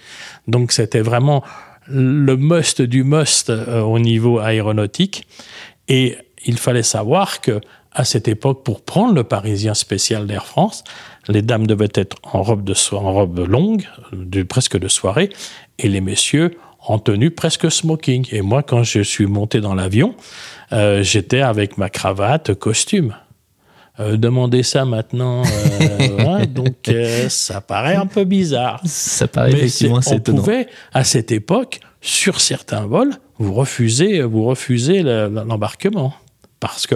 Donc 0.48 0.72
c'était 0.72 1.01
vraiment 1.01 1.44
le 1.88 2.36
must 2.38 2.82
du 2.82 3.04
must 3.04 3.50
euh, 3.50 3.82
au 3.82 4.00
niveau 4.00 4.39
aéronautique. 4.39 5.27
Et 5.89 6.18
il 6.46 6.58
fallait 6.58 6.84
savoir 6.84 7.42
que 7.42 7.60
à 7.92 8.04
cette 8.04 8.27
époque, 8.27 8.63
pour 8.63 8.84
prendre 8.84 9.13
le 9.15 9.24
Parisien 9.24 9.74
spécial 9.74 10.27
d'Air 10.27 10.46
France, 10.46 10.84
les 11.27 11.41
dames 11.41 11.67
devaient 11.67 11.89
être 11.96 12.17
en 12.24 12.41
robe, 12.44 12.63
de 12.63 12.74
en 12.96 13.13
robe 13.13 13.39
longue, 13.48 13.84
de, 14.13 14.44
presque 14.44 14.77
de 14.77 14.88
soirée, 14.88 15.29
et 15.79 15.88
les 15.89 16.01
messieurs 16.01 16.58
en 16.88 17.00
tenue 17.00 17.32
presque 17.32 17.72
smoking. 17.72 18.27
Et 18.32 18.41
moi, 18.41 18.62
quand 18.63 18.84
je 18.84 19.01
suis 19.01 19.25
monté 19.25 19.60
dans 19.62 19.74
l'avion, 19.74 20.15
euh, 20.72 21.01
j'étais 21.03 21.41
avec 21.41 21.77
ma 21.77 21.89
cravate, 21.89 22.53
costume. 22.53 23.15
Euh, 24.00 24.17
demander 24.17 24.62
ça 24.62 24.84
maintenant, 24.86 25.44
euh, 25.44 26.08
voilà, 26.20 26.46
donc 26.46 26.75
ça 27.29 27.62
paraît 27.62 27.96
un 27.96 28.05
peu 28.08 28.25
bizarre. 28.25 28.82
Ça 28.86 29.27
paraît 29.27 29.51
Mais 29.53 29.58
effectivement 29.60 29.98
assez 29.98 30.13
on 30.13 30.17
étonnant. 30.17 30.39
pouvait, 30.39 30.67
à 30.94 31.03
cette 31.05 31.32
époque, 31.32 31.79
sur 32.01 32.41
certains 32.41 32.86
vols, 32.86 33.13
vous 33.39 33.53
refusez, 33.53 34.22
vous 34.22 34.44
refusez 34.44 35.01
le- 35.01 35.29
l'embarquement. 35.29 36.13
Parce 36.60 36.88
que 36.88 36.96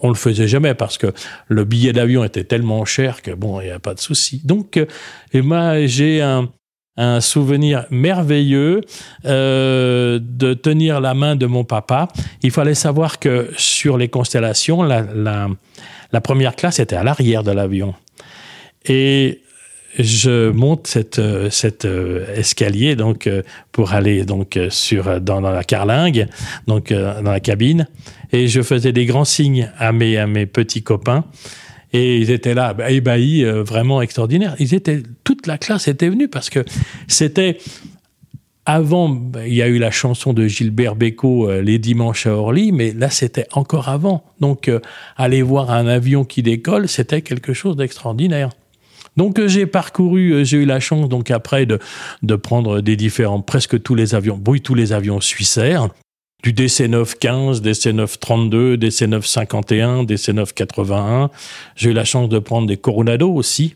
on 0.00 0.08
le 0.08 0.14
faisait 0.14 0.48
jamais, 0.48 0.74
parce 0.74 0.98
que 0.98 1.08
le 1.48 1.64
billet 1.64 1.92
d'avion 1.92 2.24
était 2.24 2.44
tellement 2.44 2.84
cher 2.84 3.22
que 3.22 3.30
bon, 3.30 3.60
il 3.60 3.66
n'y 3.66 3.70
a 3.70 3.78
pas 3.78 3.94
de 3.94 4.00
souci. 4.00 4.40
Donc, 4.44 4.76
euh, 4.76 4.86
et 5.32 5.42
moi, 5.42 5.86
j'ai 5.86 6.22
un, 6.22 6.48
souvenir 7.20 7.84
merveilleux 7.90 8.80
euh, 9.26 10.18
de 10.18 10.54
tenir 10.54 10.98
la 10.98 11.12
main 11.12 11.36
de 11.36 11.44
mon 11.44 11.62
papa. 11.62 12.08
Il 12.42 12.50
fallait 12.50 12.72
savoir 12.72 13.18
que 13.18 13.50
sur 13.58 13.98
les 13.98 14.08
constellations, 14.08 14.82
la, 14.82 15.02
la, 15.02 15.48
la 16.12 16.20
première 16.22 16.56
classe 16.56 16.78
était 16.78 16.96
à 16.96 17.04
l'arrière 17.04 17.42
de 17.42 17.50
l'avion. 17.50 17.94
Et 18.86 19.42
je 19.98 20.50
monte 20.50 20.96
euh, 21.18 21.50
cet 21.50 21.84
euh, 21.84 22.26
escalier 22.34 22.96
donc 22.96 23.26
euh, 23.26 23.42
pour 23.72 23.92
aller 23.92 24.24
donc 24.24 24.58
sur 24.70 25.20
dans, 25.20 25.40
la 25.40 25.64
carlingue 25.64 26.28
donc 26.66 26.92
dans 26.92 27.22
la 27.22 27.40
cabine 27.40 27.86
et 28.32 28.48
je 28.48 28.62
faisais 28.62 28.92
des 28.92 29.06
grands 29.06 29.24
signes 29.24 29.70
à 29.78 29.92
mes 29.92 30.16
à 30.16 30.26
mes 30.26 30.46
petits 30.46 30.82
copains 30.82 31.24
et 31.92 32.18
ils 32.18 32.30
étaient 32.30 32.54
là 32.54 32.74
bah, 32.74 32.90
ébahis 32.90 33.44
vraiment 33.44 34.02
extraordinaires 34.02 34.54
ils 34.58 34.74
étaient 34.74 35.02
toute 35.24 35.46
la 35.46 35.58
classe 35.58 35.88
était 35.88 36.08
venue 36.08 36.28
parce 36.28 36.50
que 36.50 36.64
c'était 37.08 37.58
avant, 38.68 39.08
bah, 39.08 39.46
il 39.46 39.54
y 39.54 39.62
a 39.62 39.68
eu 39.68 39.78
la 39.78 39.92
chanson 39.92 40.32
de 40.32 40.48
Gilbert 40.48 40.96
Bécaud, 40.96 41.48
Les 41.60 41.78
Dimanches 41.78 42.26
à 42.26 42.32
Orly, 42.32 42.72
mais 42.72 42.92
là, 42.92 43.10
c'était 43.10 43.46
encore 43.52 43.88
avant. 43.88 44.24
Donc, 44.40 44.68
aller 45.16 45.40
voir 45.40 45.70
un 45.70 45.86
avion 45.86 46.24
qui 46.24 46.42
décolle, 46.42 46.88
c'était 46.88 47.22
quelque 47.22 47.52
chose 47.52 47.76
d'extraordinaire. 47.76 48.50
Donc, 49.16 49.38
euh, 49.38 49.48
j'ai 49.48 49.66
parcouru, 49.66 50.32
euh, 50.32 50.44
j'ai 50.44 50.58
eu 50.58 50.64
la 50.64 50.80
chance, 50.80 51.08
donc 51.08 51.30
après, 51.30 51.66
de, 51.66 51.78
de 52.22 52.36
prendre 52.36 52.80
des 52.80 52.96
différents, 52.96 53.40
presque 53.40 53.82
tous 53.82 53.94
les 53.94 54.14
avions, 54.14 54.40
oui, 54.46 54.60
tous 54.60 54.74
les 54.74 54.92
avions 54.92 55.20
suissaires, 55.20 55.88
du 56.42 56.52
DC-915, 56.52 57.60
DC-932, 57.60 58.76
DC-951, 58.76 60.06
DC-981. 60.06 61.30
J'ai 61.74 61.90
eu 61.90 61.92
la 61.92 62.04
chance 62.04 62.28
de 62.28 62.38
prendre 62.38 62.66
des 62.68 62.76
Coronado 62.76 63.32
aussi. 63.32 63.74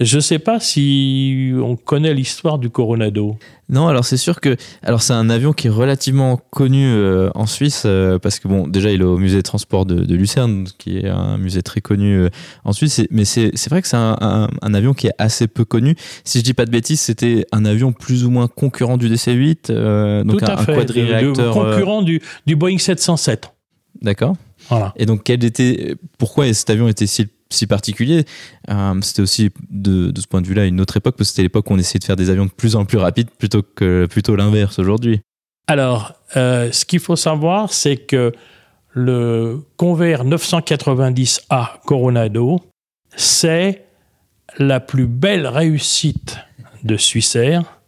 Je 0.00 0.16
ne 0.16 0.20
sais 0.20 0.38
pas 0.38 0.60
si 0.60 1.52
on 1.60 1.74
connaît 1.74 2.14
l'histoire 2.14 2.58
du 2.58 2.70
Coronado. 2.70 3.36
Non, 3.68 3.88
alors 3.88 4.04
c'est 4.04 4.16
sûr 4.16 4.40
que 4.40 4.56
alors 4.82 5.02
c'est 5.02 5.12
un 5.12 5.28
avion 5.28 5.52
qui 5.52 5.66
est 5.66 5.70
relativement 5.70 6.36
connu 6.50 6.86
euh, 6.86 7.30
en 7.34 7.46
Suisse 7.46 7.82
euh, 7.84 8.18
parce 8.18 8.38
que 8.38 8.46
bon 8.48 8.66
déjà 8.68 8.90
il 8.92 9.00
est 9.00 9.04
au 9.04 9.18
musée 9.18 9.38
de 9.38 9.42
transport 9.42 9.84
de, 9.86 10.04
de 10.04 10.14
Lucerne 10.14 10.66
qui 10.78 10.98
est 10.98 11.08
un 11.08 11.36
musée 11.36 11.62
très 11.62 11.80
connu 11.80 12.14
euh, 12.16 12.28
en 12.64 12.72
Suisse 12.72 13.02
mais 13.10 13.24
c'est 13.24 13.50
vrai 13.68 13.82
que 13.82 13.88
c'est 13.88 13.96
un, 13.96 14.16
un- 14.20 14.48
un 14.62 14.74
avion 14.74 14.94
qui 14.94 15.08
est 15.08 15.14
assez 15.18 15.48
peu 15.48 15.64
connu. 15.64 15.96
Si 16.24 16.38
je 16.38 16.44
dis 16.44 16.54
pas 16.54 16.64
de 16.64 16.70
bêtises, 16.70 17.00
c'était 17.00 17.44
un 17.52 17.64
avion 17.64 17.92
plus 17.92 18.24
ou 18.24 18.30
moins 18.30 18.46
concurrent 18.46 18.96
du 18.98 19.10
DC-8 19.10 19.56
euh, 19.70 20.22
donc 20.24 20.38
Tout 20.38 20.44
un, 20.46 20.48
à 20.54 20.60
un 20.60 20.64
fait. 20.64 20.74
quadriréacteur 20.76 21.52
concurrent 21.54 22.02
du, 22.02 22.22
du 22.46 22.56
Boeing 22.56 22.78
707. 22.78 23.50
d'accord. 24.00 24.36
Voilà. 24.70 24.92
Et 24.96 25.06
donc, 25.06 25.22
quel 25.24 25.44
était, 25.44 25.94
pourquoi 26.18 26.52
cet 26.52 26.68
avion 26.70 26.88
était 26.88 27.06
si, 27.50 27.66
particulier 27.66 28.24
Euh, 28.70 28.94
C'était 29.02 29.22
aussi, 29.22 29.50
de, 29.70 30.10
de 30.10 30.20
ce 30.20 30.26
point 30.26 30.40
de 30.40 30.46
vue-là, 30.46 30.66
une 30.66 30.80
autre 30.80 30.96
époque, 30.96 31.16
parce 31.16 31.30
que 31.30 31.32
c'était 31.32 31.42
l'époque 31.42 31.70
où 31.70 31.74
on 31.74 31.78
essayait 31.78 31.98
de 31.98 32.04
faire 32.04 32.16
des 32.16 32.30
avions 32.30 32.46
de 32.46 32.50
plus 32.50 32.76
en 32.76 32.84
plus 32.84 32.98
rapides 32.98 33.30
plutôt 33.30 33.62
que 33.62 34.06
plutôt 34.06 34.36
l'inverse 34.36 34.78
aujourd'hui. 34.78 35.20
Alors, 35.66 36.14
euh, 36.36 36.72
ce 36.72 36.84
qu'il 36.84 37.00
faut 37.00 37.16
savoir, 37.16 37.72
c'est 37.72 37.96
que 37.96 38.32
le 38.92 39.62
Convair 39.76 40.24
990A 40.24 41.80
Coronado, 41.84 42.60
c'est 43.16 43.84
la 44.58 44.80
plus 44.80 45.06
belle 45.06 45.46
réussite 45.46 46.38
de 46.84 46.96
Swissair 46.96 47.80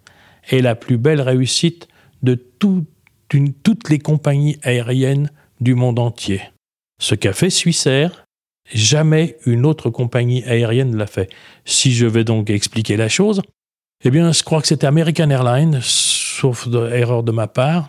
et 0.51 0.61
la 0.61 0.75
plus 0.75 0.99
belle 0.99 1.21
réussite 1.21 1.89
de 2.23 2.35
toutes 2.35 3.89
les 3.89 3.99
compagnies 3.99 4.59
aériennes 4.63 5.31
du 5.61 5.75
monde 5.75 5.99
entier. 5.99 6.43
Ce 7.01 7.15
qu'a 7.15 7.33
fait 7.33 7.51
Swissair, 7.51 8.25
jamais 8.73 9.37
une 9.47 9.67
autre 9.67 9.91
compagnie 9.91 10.45
aérienne 10.45 10.91
ne 10.91 10.97
l'a 10.97 11.07
fait. 11.07 11.31
Si 11.65 11.93
je 11.93 12.07
vais 12.07 12.25
donc 12.25 12.51
expliquer 12.51 12.97
la 12.97 13.09
chose, 13.09 13.43
eh 14.05 14.11
bien, 14.11 14.33
je 14.33 14.43
crois 14.43 14.61
que 14.61 14.69
c'était 14.69 14.87
American 14.87 15.31
Airlines, 15.31 15.81
sauf 15.83 16.69
erreur 16.93 17.23
de 17.23 17.33
ma 17.33 17.49
part, 17.49 17.89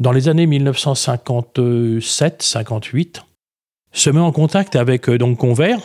dans 0.00 0.12
les 0.12 0.28
années 0.28 0.46
1957-58, 0.46 3.22
se 3.92 4.10
met 4.10 4.20
en 4.20 4.32
contact 4.32 4.74
avec 4.74 5.08
euh, 5.08 5.18
donc 5.18 5.38
Convair 5.38 5.78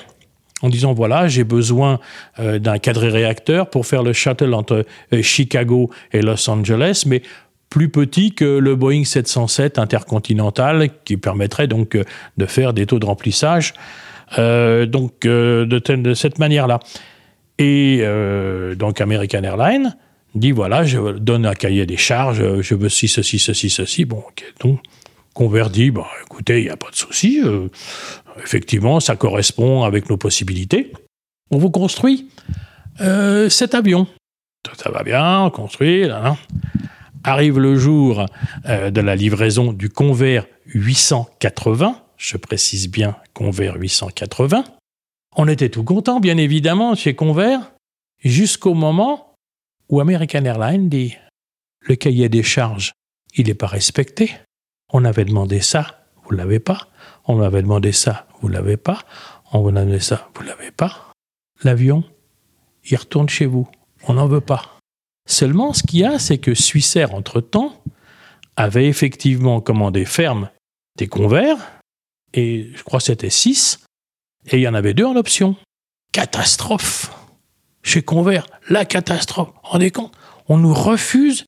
en 0.62 0.70
disant 0.70 0.94
voilà, 0.94 1.28
j'ai 1.28 1.44
besoin 1.44 2.00
euh, 2.40 2.60
d'un 2.60 2.80
quadriréacteur 2.80 3.70
pour 3.70 3.86
faire 3.86 4.04
le 4.04 4.14
shuttle 4.14 4.54
entre 4.54 4.86
euh, 5.14 5.22
Chicago 5.22 5.90
et 6.12 6.22
Los 6.22 6.50
Angeles, 6.50 7.04
mais 7.06 7.22
plus 7.70 7.90
petit 7.90 8.34
que 8.34 8.58
le 8.58 8.76
Boeing 8.76 9.06
707 9.06 9.78
intercontinental 9.78 10.90
qui 11.06 11.18
permettrait 11.18 11.68
donc 11.68 11.96
euh, 11.96 12.04
de 12.38 12.46
faire 12.46 12.74
des 12.74 12.86
taux 12.86 13.00
de 13.00 13.06
remplissage 13.06 13.74
donc 14.38 15.26
euh, 15.26 15.66
de, 15.66 16.14
cette 16.14 16.40
manière-là. 16.40 16.80
Et 17.58 18.00
euh, 18.02 18.76
donc 18.76 19.02
American 19.02 19.44
Airlines 19.44 19.96
dit 20.36 20.52
voilà, 20.52 20.84
je 20.84 21.18
donne 21.18 21.46
un 21.46 21.54
cahier 21.54 21.86
des 21.86 21.98
charges, 21.98 22.42
euh, 22.42 22.62
je 22.62 22.76
veux 22.76 22.90
ci, 22.90 23.08
ceci, 23.08 23.40
ceci, 23.40 23.70
ceci. 23.70 24.06
Bon, 24.06 24.18
ok. 24.18 24.44
Donc, 24.62 24.80
Convair 25.34 25.70
dit 25.70 25.92
bah, 25.92 26.08
écoutez, 26.26 26.60
il 26.60 26.66
n'y 26.66 26.70
a 26.70 26.78
pas 26.78 26.90
de 26.90 26.96
souci. 26.96 27.42
euh, 27.44 27.68
effectivement, 28.44 29.00
ça 29.00 29.16
correspond 29.16 29.84
avec 29.84 30.10
nos 30.10 30.18
possibilités. 30.18 30.94
On 31.52 31.58
vous 31.58 31.72
construit 31.72 32.30
euh, 33.02 33.50
cet 33.50 33.74
avion. 33.74 34.08
Ça 34.78 34.92
va 34.92 35.04
bien, 35.04 35.42
on 35.42 35.50
construit. 35.50 36.08
Arrive 37.24 37.60
le 37.60 37.78
jour 37.78 38.26
euh, 38.68 38.92
de 38.92 39.02
la 39.02 39.16
livraison 39.16 39.74
du 39.74 39.90
Convair 39.90 40.46
880. 40.68 41.96
Je 42.20 42.36
précise 42.36 42.90
bien 42.90 43.16
Convair 43.34 43.78
880. 43.78 44.66
On 45.38 45.48
était 45.48 45.70
tout 45.70 45.86
content, 45.86 46.20
bien 46.20 46.38
évidemment, 46.38 46.94
chez 46.94 47.16
Convair, 47.16 47.72
jusqu'au 48.22 48.74
moment 48.74 49.36
où 49.88 50.02
American 50.02 50.44
Airlines 50.44 50.90
dit 50.90 51.18
le 51.80 51.96
cahier 51.96 52.28
des 52.28 52.44
charges, 52.44 52.92
il 53.36 53.48
n'est 53.48 53.54
pas 53.54 53.68
respecté. 53.68 54.36
On 54.92 55.06
avait 55.06 55.24
demandé 55.24 55.62
ça, 55.62 56.06
vous 56.26 56.32
l'avez 56.32 56.60
pas. 56.60 56.90
On 57.26 57.42
avait 57.42 57.62
demandé 57.62 57.94
ça, 57.94 58.28
vous 58.42 58.50
l'avez 58.50 58.76
pas. 58.76 59.00
On 59.54 59.62
vous 59.62 59.70
a 59.70 59.72
demandé 59.72 60.00
ça, 60.00 60.30
vous 60.36 60.44
l'avez 60.44 60.72
pas. 60.72 61.14
L'avion, 61.64 62.04
il 62.84 62.98
retourne 62.98 63.30
chez 63.30 63.46
vous. 63.46 63.70
On 64.08 64.14
n'en 64.14 64.28
veut 64.28 64.42
pas. 64.42 64.78
Seulement, 65.26 65.72
ce 65.72 65.84
qu'il 65.84 66.00
y 66.00 66.06
a, 66.06 66.20
c'est 66.20 66.38
que 66.38 66.54
Swissair, 66.54 67.14
entre-temps, 67.14 67.82
avait 68.58 68.88
effectivement 68.88 69.62
commandé 69.62 70.04
ferme 70.04 70.50
des 70.98 71.08
convers, 71.08 71.79
et 72.34 72.70
je 72.76 72.84
crois 72.84 73.00
que 73.00 73.06
c'était 73.06 73.30
6, 73.30 73.80
et 74.48 74.58
il 74.58 74.62
y 74.62 74.68
en 74.68 74.74
avait 74.74 74.94
deux 74.94 75.06
en 75.06 75.16
option. 75.16 75.56
Catastrophe 76.12 77.12
Chez 77.84 78.02
Convair, 78.02 78.46
la 78.70 78.86
catastrophe. 78.86 79.50
Rendez 79.64 79.92
compte? 79.92 80.14
On 80.48 80.58
nous 80.58 80.74
refuse 80.74 81.46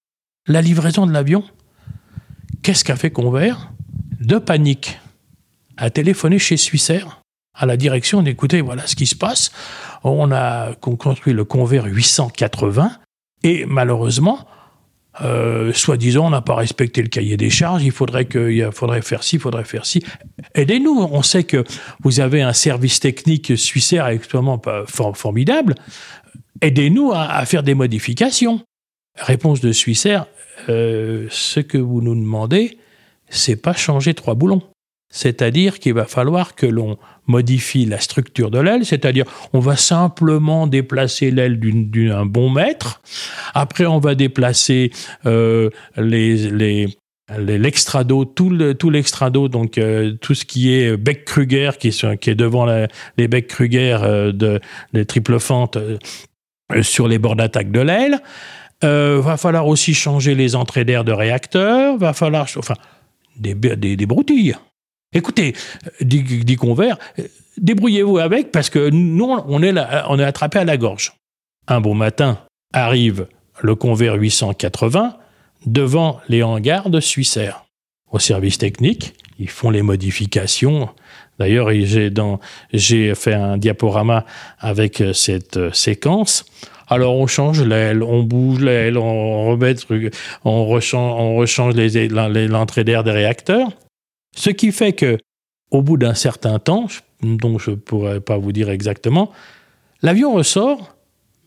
la 0.47 0.61
livraison 0.61 1.07
de 1.07 1.11
l'avion. 1.11 1.43
Qu'est-ce 2.61 2.83
qu'a 2.83 2.95
fait 2.95 3.11
Convair 3.11 3.71
De 4.19 4.37
panique. 4.37 4.99
A 5.77 5.89
téléphoné 5.89 6.37
chez 6.37 6.57
Swissair 6.57 7.21
à 7.55 7.65
la 7.65 7.77
direction. 7.77 8.19
On 8.19 8.21
dit, 8.21 8.31
Écoutez, 8.31 8.61
voilà 8.61 8.85
ce 8.85 8.95
qui 8.95 9.07
se 9.07 9.15
passe. 9.15 9.51
On 10.03 10.31
a 10.31 10.75
construit 10.75 11.33
le 11.33 11.43
Convair 11.43 11.85
880 11.85 12.91
et 13.43 13.65
malheureusement, 13.65 14.45
euh, 15.21 15.73
soi-disant, 15.73 16.27
on 16.27 16.29
n'a 16.29 16.41
pas 16.41 16.55
respecté 16.55 17.01
le 17.01 17.09
cahier 17.09 17.35
des 17.35 17.49
charges, 17.49 17.83
il 17.83 17.91
faudrait, 17.91 18.25
que, 18.25 18.49
il 18.49 18.71
faudrait 18.71 19.01
faire 19.01 19.23
ci, 19.23 19.35
il 19.35 19.39
faudrait 19.41 19.65
faire 19.65 19.85
ci. 19.85 20.01
Aidez-nous, 20.55 21.07
on 21.11 21.21
sait 21.21 21.43
que 21.43 21.63
vous 22.01 22.21
avez 22.21 22.41
un 22.41 22.53
service 22.53 22.99
technique 23.01 23.57
suissaire 23.57 24.07
extrêmement 24.07 24.61
for- 24.87 25.17
formidable. 25.17 25.75
Aidez-nous 26.61 27.11
à, 27.11 27.23
à 27.23 27.45
faire 27.45 27.63
des 27.63 27.73
modifications. 27.73 28.61
Réponse 29.17 29.59
de 29.59 29.73
Suissair, 29.73 30.27
euh, 30.69 31.27
ce 31.29 31.59
que 31.59 31.77
vous 31.77 32.01
nous 32.01 32.15
demandez, 32.15 32.77
c'est 33.29 33.57
pas 33.61 33.73
changer 33.73 34.13
trois 34.13 34.35
boulons. 34.35 34.61
C'est-à-dire 35.13 35.79
qu'il 35.79 35.93
va 35.93 36.05
falloir 36.05 36.55
que 36.55 36.65
l'on 36.65 36.97
modifie 37.27 37.85
la 37.85 37.99
structure 37.99 38.49
de 38.51 38.59
l'aile, 38.59 38.85
c'est-à-dire 38.85 39.25
on 39.53 39.59
va 39.59 39.75
simplement 39.77 40.67
déplacer 40.67 41.31
l'aile 41.31 41.59
d'un 41.59 42.25
bon 42.25 42.49
mètre, 42.49 43.01
après 43.53 43.85
on 43.85 43.99
va 43.99 44.15
déplacer 44.15 44.91
euh, 45.25 45.69
les, 45.97 46.49
les, 46.49 46.97
les- 47.37 47.57
l'extrado, 47.57 48.25
tout, 48.25 48.49
le, 48.49 48.73
l'extrado, 48.89 49.47
donc 49.47 49.77
euh, 49.77 50.13
tout 50.19 50.33
ce 50.35 50.43
qui 50.45 50.73
est 50.73 50.97
est 51.89 51.91
sur- 51.91 52.17
qui 52.19 52.29
est 52.29 52.35
devant 52.35 52.65
les 53.17 53.27
bec-Kruger 53.27 53.97
euh, 54.03 54.31
de, 54.31 54.59
des 54.93 55.05
triples 55.05 55.39
fentes 55.39 55.77
euh, 55.77 55.97
sur 56.81 57.07
les 57.07 57.19
bords 57.19 57.35
d'attaque 57.35 57.71
de 57.71 57.81
l'aile. 57.81 58.19
Va 58.83 59.37
falloir 59.37 59.67
aussi 59.67 59.93
changer 59.93 60.33
les 60.33 60.55
entrées 60.55 60.85
d'air 60.85 61.03
de 61.03 61.11
réacteur, 61.11 61.97
va 61.97 62.13
falloir, 62.13 62.47
enfin, 62.57 62.73
des 63.95 64.05
broutilles. 64.07 64.55
Écoutez, 65.13 65.53
dit, 65.99 66.23
dit 66.23 66.55
Convert, 66.55 66.97
débrouillez-vous 67.57 68.17
avec 68.17 68.51
parce 68.51 68.69
que 68.69 68.89
nous, 68.89 69.25
on 69.25 69.61
est, 69.61 69.73
on 70.07 70.19
est 70.19 70.23
attrapé 70.23 70.59
à 70.59 70.63
la 70.63 70.77
gorge. 70.77 71.13
Un 71.67 71.81
beau 71.81 71.93
matin, 71.93 72.39
arrive 72.71 73.27
le 73.61 73.75
Convair 73.75 74.15
880 74.15 75.17
devant 75.65 76.21
les 76.29 76.43
hangars 76.43 76.89
de 76.89 76.99
Suissair. 76.99 77.65
Au 78.11 78.19
service 78.19 78.57
technique, 78.57 79.13
ils 79.37 79.49
font 79.49 79.69
les 79.69 79.81
modifications. 79.81 80.89
D'ailleurs, 81.39 81.69
j'ai 82.71 83.15
fait 83.15 83.33
un 83.33 83.57
diaporama 83.57 84.25
avec 84.59 85.03
cette 85.13 85.73
séquence. 85.73 86.45
Alors 86.87 87.15
on 87.15 87.27
change 87.27 87.61
l'aile, 87.61 88.03
on 88.03 88.23
bouge 88.23 88.61
l'aile, 88.61 88.97
on 88.97 89.49
remet 89.49 89.75
on 90.43 90.65
rechange, 90.65 91.21
on 91.21 91.35
rechange 91.35 91.75
l'entrée 91.75 92.83
d'air 92.83 93.03
des 93.03 93.11
réacteurs. 93.11 93.71
Ce 94.35 94.49
qui 94.49 94.71
fait 94.71 94.93
que, 94.93 95.17
au 95.71 95.81
bout 95.81 95.97
d'un 95.97 96.13
certain 96.13 96.59
temps, 96.59 96.87
dont 97.21 97.57
je 97.57 97.71
ne 97.71 97.75
pourrais 97.75 98.21
pas 98.21 98.37
vous 98.37 98.51
dire 98.51 98.69
exactement, 98.69 99.31
l'avion 100.01 100.33
ressort, 100.33 100.95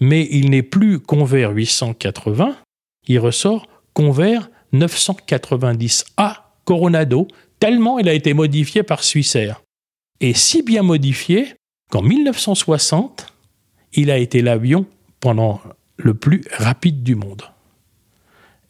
mais 0.01 0.29
il 0.31 0.51
n'est 0.51 0.63
plus 0.63 1.01
Convair 1.01 1.51
880, 1.51 2.57
il 3.09 3.19
ressort 3.19 3.67
Convair 3.93 4.51
990A 4.73 6.37
Coronado, 6.65 7.29
tellement 7.61 7.99
il 7.99 8.09
a 8.09 8.15
été 8.15 8.35
modifié 8.35 8.83
par 8.83 9.05
Swissair. 9.05 9.63
Et 10.21 10.35
si 10.35 10.63
bien 10.63 10.83
modifié 10.83 11.55
qu'en 11.91 12.03
1960, 12.03 13.33
il 13.93 14.11
a 14.11 14.19
été 14.19 14.43
l'avion 14.43 14.87
pendant 15.21 15.61
le 15.97 16.15
plus 16.15 16.45
rapide 16.51 17.03
du 17.03 17.15
monde. 17.15 17.43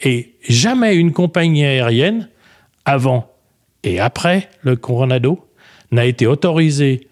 Et 0.01 0.35
jamais 0.49 0.97
une 0.97 1.13
compagnie 1.13 1.65
aérienne, 1.65 2.29
avant 2.85 3.34
et 3.85 4.01
après 4.01 4.49
le 4.63 4.77
Coronado, 4.77 5.47
n'a 5.93 6.07
été 6.07 6.27
autorisée 6.27 7.09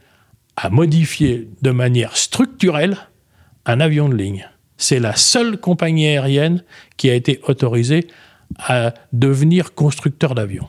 à 0.56 0.70
modifier 0.70 1.48
de 1.62 1.70
manière 1.70 2.16
structurelle 2.16 2.96
un 3.64 3.80
avion 3.80 4.08
de 4.08 4.16
ligne. 4.16 4.48
C'est 4.76 4.98
la 4.98 5.14
seule 5.14 5.60
compagnie 5.60 6.08
aérienne 6.08 6.64
qui 6.96 7.08
a 7.08 7.14
été 7.14 7.40
autorisée 7.46 8.08
à 8.58 8.92
devenir 9.12 9.74
constructeur 9.74 10.34
d'avions. 10.34 10.66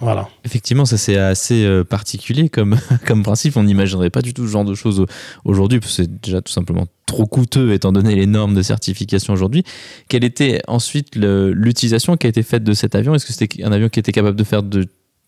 Voilà. 0.00 0.28
Effectivement, 0.44 0.86
ça 0.86 0.96
c'est 0.96 1.18
assez 1.18 1.64
euh, 1.64 1.84
particulier 1.84 2.48
comme, 2.48 2.78
comme 3.06 3.22
principe. 3.22 3.56
On 3.56 3.64
n'imaginerait 3.64 4.08
pas 4.08 4.22
du 4.22 4.32
tout 4.32 4.46
ce 4.46 4.52
genre 4.52 4.64
de 4.64 4.74
choses 4.74 5.04
aujourd'hui, 5.44 5.80
parce 5.80 5.94
c'est 5.94 6.20
déjà 6.20 6.40
tout 6.40 6.52
simplement 6.52 6.86
trop 7.04 7.26
coûteux 7.26 7.72
étant 7.72 7.92
donné 7.92 8.14
les 8.14 8.26
normes 8.26 8.54
de 8.54 8.62
certification 8.62 9.32
aujourd'hui. 9.32 9.64
Quelle 10.08 10.24
était 10.24 10.62
ensuite 10.68 11.16
l'utilisation 11.16 12.16
qui 12.16 12.26
a 12.26 12.30
été 12.30 12.42
faite 12.42 12.64
de 12.64 12.72
cet 12.72 12.94
avion? 12.94 13.14
Est-ce 13.14 13.26
que 13.26 13.32
c'était 13.32 13.64
un 13.64 13.72
avion 13.72 13.88
qui 13.88 13.98
était 13.98 14.12
capable 14.12 14.36
de 14.36 14.44
faire 14.44 14.62
de, 14.62 14.86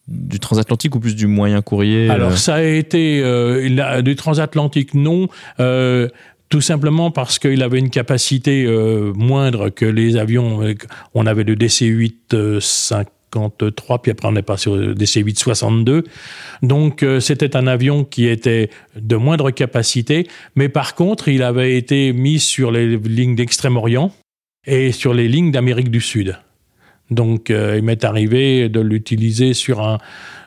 du 0.09 0.39
transatlantique 0.41 0.95
ou 0.95 1.01
plus 1.01 1.15
du 1.15 1.27
moyen 1.27 1.63
courrier 1.63 2.09
euh? 2.09 2.13
Alors 2.13 2.37
ça 2.37 2.57
a 2.57 2.63
été 2.63 3.21
euh, 3.23 4.03
du 4.03 4.17
transatlantique, 4.17 4.95
non. 4.95 5.29
tout 6.49 6.61
simplement 6.61 7.11
parce 7.11 7.39
qu'il 7.39 7.63
avait 7.63 7.79
une 7.79 7.91
capacité 7.91 8.67
moindre 9.15 9.71
que 9.71 9.87
les 9.87 10.17
avions. 10.17 10.61
On 11.15 11.27
avait 11.27 11.45
le 11.45 11.55
DC-8 11.55 12.61
5 12.61 13.07
puis 14.03 14.11
après 14.11 14.29
on 14.29 14.37
est 14.37 14.43
passé 14.43 14.71
au 14.71 14.95
DC-862. 14.95 16.05
Donc 16.63 17.03
euh, 17.03 17.21
c'était 17.21 17.57
un 17.57 17.67
avion 17.67 18.05
qui 18.05 18.27
était 18.27 18.71
de 18.97 19.17
moindre 19.17 19.51
capacité, 19.51 20.29
mais 20.55 20.69
par 20.69 20.95
contre 20.95 21.29
il 21.29 21.43
avait 21.43 21.77
été 21.77 22.13
mis 22.13 22.39
sur 22.39 22.71
les 22.71 22.97
lignes 22.97 23.35
d'Extrême-Orient 23.35 24.13
et 24.67 24.93
sur 24.93 25.15
les 25.15 25.29
lignes 25.29 25.51
d'Amérique 25.51 25.91
du 25.91 26.01
Sud. 26.01 26.39
Donc 27.11 27.51
euh, 27.51 27.77
il 27.79 27.85
m'est 27.85 28.05
arrivé 28.05 28.69
de 28.69 28.81
l'utiliser 28.81 29.55
sur 29.55 29.81
un, 29.81 29.99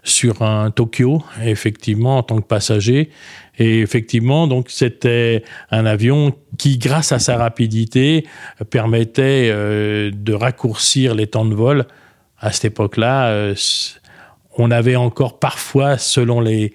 sur 0.04 0.42
un 0.42 0.72
Tokyo, 0.72 1.24
effectivement, 1.44 2.18
en 2.18 2.24
tant 2.24 2.38
que 2.38 2.48
passager. 2.48 3.10
Et 3.58 3.80
effectivement, 3.80 4.48
donc 4.48 4.70
c'était 4.70 5.44
un 5.72 5.86
avion 5.86 6.34
qui, 6.58 6.78
grâce 6.78 7.12
à 7.12 7.20
sa 7.20 7.38
rapidité, 7.38 8.26
permettait 8.70 9.50
euh, 9.52 10.12
de 10.14 10.34
raccourcir 10.34 11.16
les 11.16 11.28
temps 11.28 11.46
de 11.46 11.56
vol 11.56 11.86
à 12.40 12.52
cette 12.52 12.66
époque-là, 12.66 13.28
euh, 13.30 13.56
on 14.58 14.72
avait 14.72 14.96
encore 14.96 15.40
parfois, 15.40 15.98
selon 15.98 16.42
les, 16.42 16.74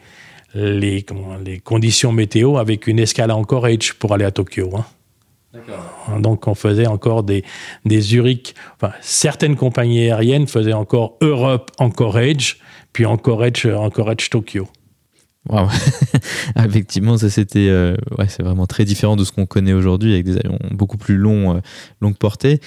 les, 0.55 1.05
conditions 1.63 2.13
météo, 2.13 2.57
avec 2.57 2.87
une 2.87 2.99
escale 2.99 3.31
en 3.31 3.45
Edge 3.67 3.93
pour 3.95 4.13
aller 4.13 4.25
à 4.25 4.31
Tokyo. 4.31 4.71
Hein. 4.77 4.85
Donc 6.19 6.47
on 6.47 6.55
faisait 6.55 6.87
encore 6.87 7.23
des, 7.23 7.45
des 7.85 8.01
Zurich. 8.01 8.55
Enfin, 8.77 8.93
certaines 9.01 9.57
compagnies 9.57 10.03
aériennes 10.03 10.47
faisaient 10.47 10.73
encore 10.73 11.17
Europe 11.21 11.71
Edge, 12.19 12.57
puis 12.93 13.07
encore 13.07 13.45
Edge, 13.45 13.67
Edge 14.11 14.31
Tokyo. 14.31 14.69
Wow. 15.49 15.69
Effectivement, 16.57 17.17
ça 17.17 17.31
c'était, 17.31 17.69
euh, 17.69 17.97
ouais, 18.19 18.29
c'est 18.29 18.43
vraiment 18.43 18.67
très 18.67 18.85
différent 18.85 19.17
de 19.17 19.25
ce 19.25 19.33
qu'on 19.33 19.47
connaît 19.47 19.73
aujourd'hui 19.73 20.13
avec 20.13 20.27
des 20.27 20.37
avions 20.37 20.59
beaucoup 20.71 20.99
plus 20.99 21.17
longs, 21.17 21.57
euh, 21.57 21.61
longue 22.01 22.17
portée 22.17 22.61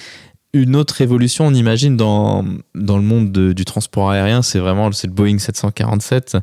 une 0.54 0.76
autre 0.76 1.00
évolution, 1.00 1.48
on 1.48 1.52
imagine, 1.52 1.96
dans, 1.96 2.44
dans 2.76 2.96
le 2.96 3.02
monde 3.02 3.32
du 3.32 3.64
transport 3.64 4.10
aérien, 4.10 4.40
c'est 4.40 4.60
vraiment 4.60 4.88
le 4.88 5.08
Boeing 5.10 5.38
747, 5.38 6.34
euh, 6.34 6.38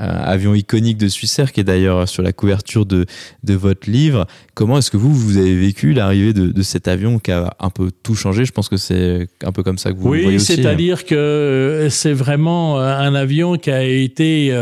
avion 0.00 0.54
iconique 0.54 0.98
de 0.98 1.08
Swissair, 1.08 1.52
qui 1.52 1.60
est 1.60 1.64
d'ailleurs 1.64 2.08
sur 2.08 2.22
la 2.22 2.32
couverture 2.32 2.86
de, 2.86 3.06
de 3.42 3.54
votre 3.54 3.90
livre. 3.90 4.26
Comment 4.54 4.78
est-ce 4.78 4.92
que 4.92 4.96
vous, 4.96 5.12
vous 5.12 5.36
avez 5.36 5.56
vécu 5.56 5.92
l'arrivée 5.92 6.32
de, 6.32 6.62
cet 6.62 6.86
avion 6.86 7.18
qui 7.18 7.32
a 7.32 7.54
un 7.58 7.70
peu 7.70 7.90
tout 8.04 8.14
changé? 8.14 8.44
Je 8.44 8.52
pense 8.52 8.68
que 8.68 8.76
c'est 8.76 9.26
un 9.44 9.50
peu 9.50 9.64
comme 9.64 9.78
ça 9.78 9.90
que 9.92 9.98
vous 9.98 10.10
oui, 10.10 10.18
le 10.18 10.22
voyez 10.22 10.36
aussi. 10.36 10.52
Oui, 10.52 10.62
c'est-à-dire 10.62 11.04
que 11.04 11.16
euh, 11.16 11.90
c'est 11.90 12.12
vraiment 12.12 12.78
euh, 12.78 12.96
un 12.96 13.16
avion 13.16 13.58
qui 13.58 13.72
a 13.72 13.82
été 13.82 14.54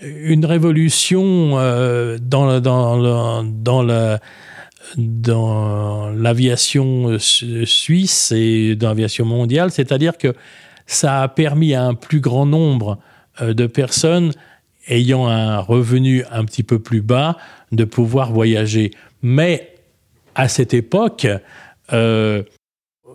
une 0.00 0.46
révolution 0.46 1.56
dans, 2.22 2.60
dans, 2.60 3.42
dans 3.42 3.82
la 3.82 4.20
dans 4.96 6.10
l'aviation 6.10 7.08
euh, 7.08 7.18
suisse 7.18 8.32
et 8.32 8.76
dans 8.76 8.88
l'aviation 8.88 9.24
mondiale, 9.24 9.70
c'est-à-dire 9.70 10.18
que 10.18 10.34
ça 10.86 11.22
a 11.22 11.28
permis 11.28 11.74
à 11.74 11.84
un 11.84 11.94
plus 11.94 12.20
grand 12.20 12.46
nombre 12.46 12.98
euh, 13.40 13.54
de 13.54 13.66
personnes 13.66 14.32
ayant 14.88 15.26
un 15.28 15.58
revenu 15.58 16.24
un 16.30 16.44
petit 16.44 16.62
peu 16.62 16.78
plus 16.78 17.02
bas 17.02 17.36
de 17.72 17.84
pouvoir 17.84 18.32
voyager. 18.32 18.90
Mais 19.22 19.74
à 20.34 20.48
cette 20.48 20.72
époque, 20.72 21.26
euh, 21.92 22.42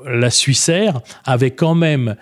la 0.06 0.30
Suissair 0.30 1.02
avait 1.26 1.52
quand 1.52 1.76
même 1.76 2.16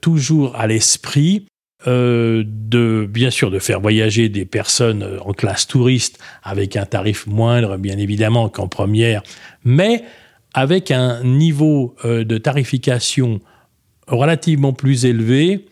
toujours 0.00 0.54
à 0.54 0.68
l'esprit 0.68 1.46
euh, 1.86 2.44
de 2.46 3.08
bien 3.10 3.30
sûr 3.30 3.50
de 3.50 3.58
faire 3.58 3.80
voyager 3.80 4.28
des 4.28 4.44
personnes 4.44 5.02
euh, 5.02 5.18
en 5.20 5.32
classe 5.32 5.66
touriste 5.66 6.18
avec 6.42 6.76
un 6.76 6.84
tarif 6.84 7.26
moindre 7.26 7.78
bien 7.78 7.96
évidemment 7.96 8.50
qu'en 8.50 8.68
première, 8.68 9.22
mais 9.64 10.04
avec 10.52 10.90
un 10.90 11.24
niveau 11.24 11.94
euh, 12.04 12.22
de 12.24 12.36
tarification 12.36 13.40
relativement 14.06 14.74
plus 14.74 15.06
élevé 15.06 15.64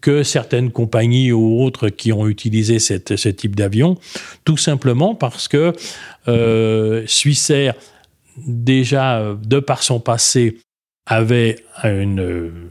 que 0.00 0.22
certaines 0.22 0.70
compagnies 0.70 1.32
ou 1.32 1.60
autres 1.60 1.88
qui 1.88 2.12
ont 2.12 2.28
utilisé 2.28 2.78
cette, 2.78 3.16
ce 3.16 3.28
type 3.28 3.56
d'avion, 3.56 3.98
tout 4.44 4.56
simplement 4.56 5.16
parce 5.16 5.48
que 5.48 5.72
euh, 6.28 7.02
Swissair, 7.08 7.74
déjà 8.46 9.36
de 9.42 9.58
par 9.58 9.82
son 9.82 9.98
passé, 9.98 10.58
avait 11.06 11.56
une 11.82 12.70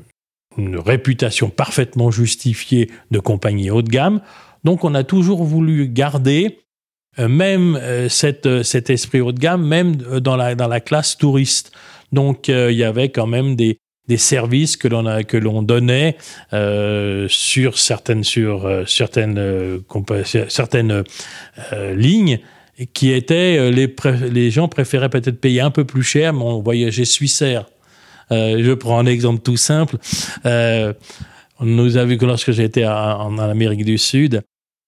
une 0.59 0.77
réputation 0.77 1.49
parfaitement 1.49 2.11
justifiée 2.11 2.89
de 3.11 3.19
compagnie 3.19 3.71
haut 3.71 3.81
de 3.81 3.89
gamme. 3.89 4.21
Donc 4.63 4.83
on 4.83 4.93
a 4.93 5.03
toujours 5.03 5.43
voulu 5.43 5.87
garder 5.87 6.59
euh, 7.17 7.27
même 7.27 7.77
euh, 7.81 8.07
euh, 8.45 8.63
cet 8.63 8.89
esprit 8.89 9.21
haut 9.21 9.31
de 9.31 9.39
gamme, 9.39 9.65
même 9.65 9.95
dans 9.95 10.35
la, 10.35 10.55
dans 10.55 10.67
la 10.67 10.79
classe 10.79 11.17
touriste. 11.17 11.71
Donc 12.11 12.47
il 12.47 12.71
y 12.71 12.83
avait 12.83 13.09
quand 13.09 13.27
même 13.27 13.55
des, 13.55 13.77
des 14.07 14.17
services 14.17 14.77
que 14.77 14.87
l'on 14.87 15.23
que 15.23 15.37
l'on 15.37 15.61
donnait 15.61 16.17
sur 17.27 17.77
certaines 17.77 18.23
sur 18.23 18.67
certaines 18.87 19.79
certaines 20.17 21.03
lignes 21.93 22.39
qui 22.93 23.11
étaient 23.11 23.69
les 23.69 23.93
les 24.31 24.49
gens 24.49 24.67
préféraient 24.67 25.09
peut-être 25.09 25.39
payer 25.39 25.61
un 25.61 25.69
peu 25.69 25.85
plus 25.85 26.01
cher 26.01 26.33
mais 26.33 26.41
on 26.41 26.63
voyageait 26.63 27.05
je 28.31 28.73
prends 28.73 28.99
un 28.99 29.05
exemple 29.05 29.41
tout 29.41 29.57
simple. 29.57 29.97
Euh, 30.45 30.93
nous 31.61 31.97
avons 31.97 32.09
vu 32.09 32.17
que 32.17 32.25
lorsque 32.25 32.51
j'étais 32.51 32.85
en, 32.85 33.37
Amérique 33.37 33.85
du 33.85 33.97
Sud, 33.97 34.41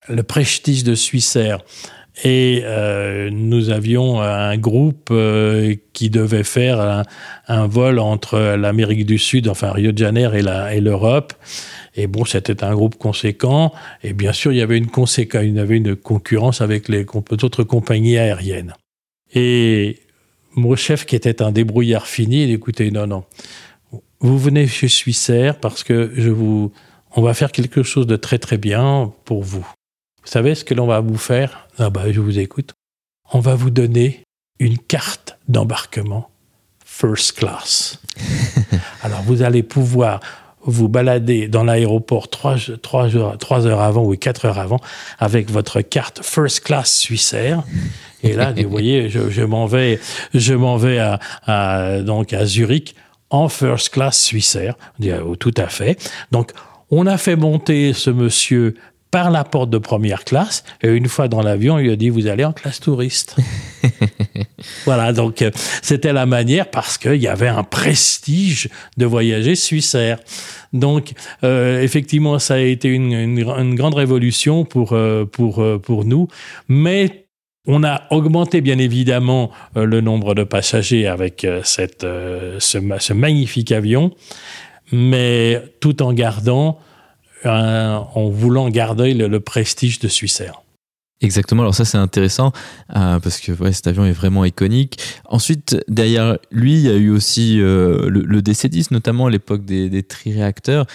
le 0.07 0.23
prestige 0.23 0.83
de 0.83 0.95
Suissair. 0.95 1.59
Et 2.23 2.61
euh, 2.65 3.29
nous 3.31 3.69
avions 3.69 4.21
un 4.21 4.57
groupe 4.57 5.13
qui 5.93 6.09
devait 6.09 6.43
faire 6.43 7.05
un, 7.47 7.67
vol 7.67 7.99
entre 7.99 8.55
l'Amérique 8.55 9.05
du 9.05 9.17
Sud, 9.17 9.47
enfin 9.47 9.71
Rio 9.71 9.91
de 9.91 9.97
Janeiro 9.97 10.35
et 10.35 10.81
l'Europe. 10.81 11.33
Et 11.95 12.07
bon, 12.07 12.25
c'était 12.25 12.63
un 12.63 12.73
groupe 12.73 12.97
conséquent. 12.97 13.73
Et 14.03 14.13
bien 14.13 14.33
sûr, 14.33 14.51
il 14.51 14.57
y 14.57 14.61
avait 14.61 14.77
une, 14.77 14.89
il 15.17 15.55
y 15.55 15.59
avait 15.59 15.77
une 15.77 15.95
concurrence 15.95 16.61
avec 16.61 16.89
les 16.89 17.05
autres 17.43 17.63
compagnies 17.63 18.17
aériennes. 18.17 18.73
Et 19.33 20.00
mon 20.55 20.75
chef, 20.75 21.05
qui 21.05 21.15
était 21.15 21.41
un 21.41 21.51
débrouillard 21.51 22.07
fini, 22.07 22.43
il 22.43 22.51
écoutez, 22.51 22.91
non, 22.91 23.07
non, 23.07 23.25
vous 24.19 24.37
venez 24.37 24.67
chez 24.67 24.87
Suissair 24.87 25.59
parce 25.59 25.83
que 25.83 26.11
je 26.15 26.29
vous, 26.29 26.71
on 27.15 27.21
va 27.21 27.33
faire 27.33 27.51
quelque 27.51 27.83
chose 27.83 28.07
de 28.07 28.15
très 28.15 28.37
très 28.37 28.57
bien 28.57 29.11
pour 29.25 29.43
vous. 29.43 29.65
Vous 30.23 30.27
savez 30.27 30.55
ce 30.55 30.63
que 30.63 30.73
l'on 30.73 30.85
va 30.85 30.99
vous 30.99 31.17
faire? 31.17 31.67
Ah 31.77 31.89
bah, 31.89 32.11
je 32.11 32.21
vous 32.21 32.37
écoute. 32.37 32.73
On 33.33 33.39
va 33.39 33.55
vous 33.55 33.71
donner 33.71 34.23
une 34.59 34.77
carte 34.77 35.39
d'embarquement 35.47 36.29
first 36.85 37.39
class. 37.39 37.99
Alors 39.01 39.23
vous 39.23 39.41
allez 39.41 39.63
pouvoir 39.63 40.19
vous 40.65 40.89
balader 40.89 41.47
dans 41.47 41.63
l'aéroport 41.63 42.29
trois, 42.29 42.57
heures, 43.15 43.81
avant 43.81 44.03
ou 44.03 44.15
quatre 44.15 44.45
heures 44.45 44.59
avant 44.59 44.79
avec 45.19 45.49
votre 45.49 45.81
carte 45.81 46.21
first 46.23 46.61
class 46.61 46.95
suissaire. 46.95 47.63
Et 48.23 48.33
là, 48.33 48.53
vous 48.55 48.69
voyez, 48.69 49.09
je, 49.09 49.41
m'en 49.41 49.65
vais, 49.65 49.99
je 50.33 50.53
m'en 50.53 50.77
vais 50.77 50.99
à, 50.99 52.01
donc 52.01 52.33
à 52.33 52.45
Zurich 52.45 52.95
en 53.29 53.49
first 53.49 53.89
class 53.89 54.21
suissaire. 54.21 54.75
Tout 55.39 55.53
à 55.57 55.67
fait. 55.67 55.97
Donc, 56.31 56.51
on 56.91 57.07
a 57.07 57.17
fait 57.17 57.37
monter 57.37 57.93
ce 57.93 58.09
monsieur 58.09 58.75
par 59.11 59.29
la 59.29 59.43
porte 59.43 59.69
de 59.69 59.77
première 59.77 60.23
classe. 60.23 60.63
Et 60.81 60.87
une 60.87 61.07
fois 61.07 61.27
dans 61.27 61.41
l'avion, 61.41 61.77
il 61.77 61.83
lui 61.83 61.91
a 61.91 61.95
dit 61.97 62.09
Vous 62.09 62.27
allez 62.27 62.45
en 62.45 62.53
classe 62.53 62.79
touriste. 62.79 63.35
voilà, 64.85 65.11
donc 65.11 65.41
euh, 65.41 65.51
c'était 65.81 66.13
la 66.13 66.25
manière 66.25 66.69
parce 66.71 66.97
qu'il 66.97 67.21
y 67.21 67.27
avait 67.27 67.49
un 67.49 67.63
prestige 67.63 68.69
de 68.97 69.05
voyager 69.05 69.55
suissaire. 69.55 70.19
Donc, 70.71 71.11
euh, 71.43 71.81
effectivement, 71.81 72.39
ça 72.39 72.55
a 72.55 72.59
été 72.59 72.87
une, 72.87 73.75
grande 73.75 73.95
révolution 73.95 74.63
pour, 74.63 74.93
euh, 74.93 75.25
pour, 75.25 75.63
pour 75.83 76.05
nous. 76.05 76.29
Mais 76.69 77.25
on 77.67 77.83
a 77.83 78.03
augmenté 78.09 78.61
bien 78.61 78.79
évidemment 78.79 79.51
le 79.75 80.01
nombre 80.01 80.33
de 80.33 80.43
passagers 80.43 81.05
avec 81.05 81.45
cette, 81.63 82.01
ce, 82.01 83.13
magnifique 83.13 83.71
avion, 83.71 84.11
mais 84.91 85.61
tout 85.79 86.01
en 86.01 86.11
gardant 86.11 86.79
en 87.45 88.29
voulant 88.29 88.69
garder 88.69 89.13
le, 89.13 89.39
prestige 89.39 89.99
de 89.99 90.07
Suissair. 90.07 90.61
Exactement, 91.21 91.61
alors 91.61 91.75
ça 91.75 91.85
c'est 91.85 91.99
intéressant 91.99 92.51
euh, 92.95 93.19
parce 93.19 93.39
que 93.39 93.51
ouais, 93.51 93.73
cet 93.73 93.85
avion 93.85 94.05
est 94.05 94.11
vraiment 94.11 94.43
iconique. 94.43 94.99
Ensuite, 95.25 95.77
derrière 95.87 96.39
lui, 96.51 96.73
il 96.73 96.81
y 96.81 96.89
a 96.89 96.95
eu 96.95 97.11
aussi 97.11 97.61
euh, 97.61 98.09
le, 98.09 98.41
DC-10, 98.41 98.87
notamment 98.89 99.27
à 99.27 99.29
l'époque 99.29 99.63
des, 99.63 99.87
des 99.87 100.01
tri-réacteurs. 100.01 100.87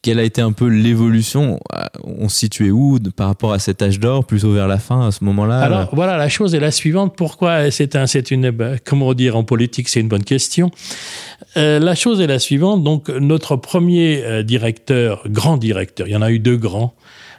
Quelle 0.00 0.20
a 0.20 0.22
été 0.22 0.40
un 0.40 0.52
peu 0.52 0.68
l'évolution? 0.68 1.58
Euh, 1.74 1.86
On 2.04 2.28
se 2.28 2.38
situait 2.38 2.70
où 2.70 3.00
par 3.16 3.26
rapport 3.26 3.52
à 3.52 3.58
cet 3.58 3.82
âge 3.82 3.98
d'or, 3.98 4.24
plutôt 4.24 4.52
vers 4.52 4.68
la 4.68 4.78
fin 4.78 5.08
à 5.08 5.10
ce 5.10 5.24
moment-là? 5.24 5.58
Alors 5.58 5.92
voilà, 5.92 6.16
la 6.16 6.28
chose 6.28 6.54
est 6.54 6.60
la 6.60 6.70
suivante. 6.70 7.16
Pourquoi 7.16 7.72
c'est 7.72 7.96
un, 7.96 8.04
une, 8.06 8.50
bah, 8.52 8.78
comment 8.84 9.12
dire 9.12 9.36
en 9.36 9.42
politique, 9.42 9.88
c'est 9.88 10.00
une 10.00 10.08
bonne 10.08 10.24
question. 10.24 10.70
la 11.56 11.94
chose 11.96 12.20
est 12.20 12.28
la 12.28 12.38
suivante. 12.38 12.84
Donc 12.84 13.08
notre 13.08 13.56
premier 13.56 14.44
directeur, 14.44 15.22
grand 15.28 15.56
directeur, 15.56 16.06
il 16.06 16.12
y 16.12 16.16
en 16.16 16.22
a 16.22 16.30
eu 16.30 16.38
deux 16.38 16.56
grands 16.56 16.94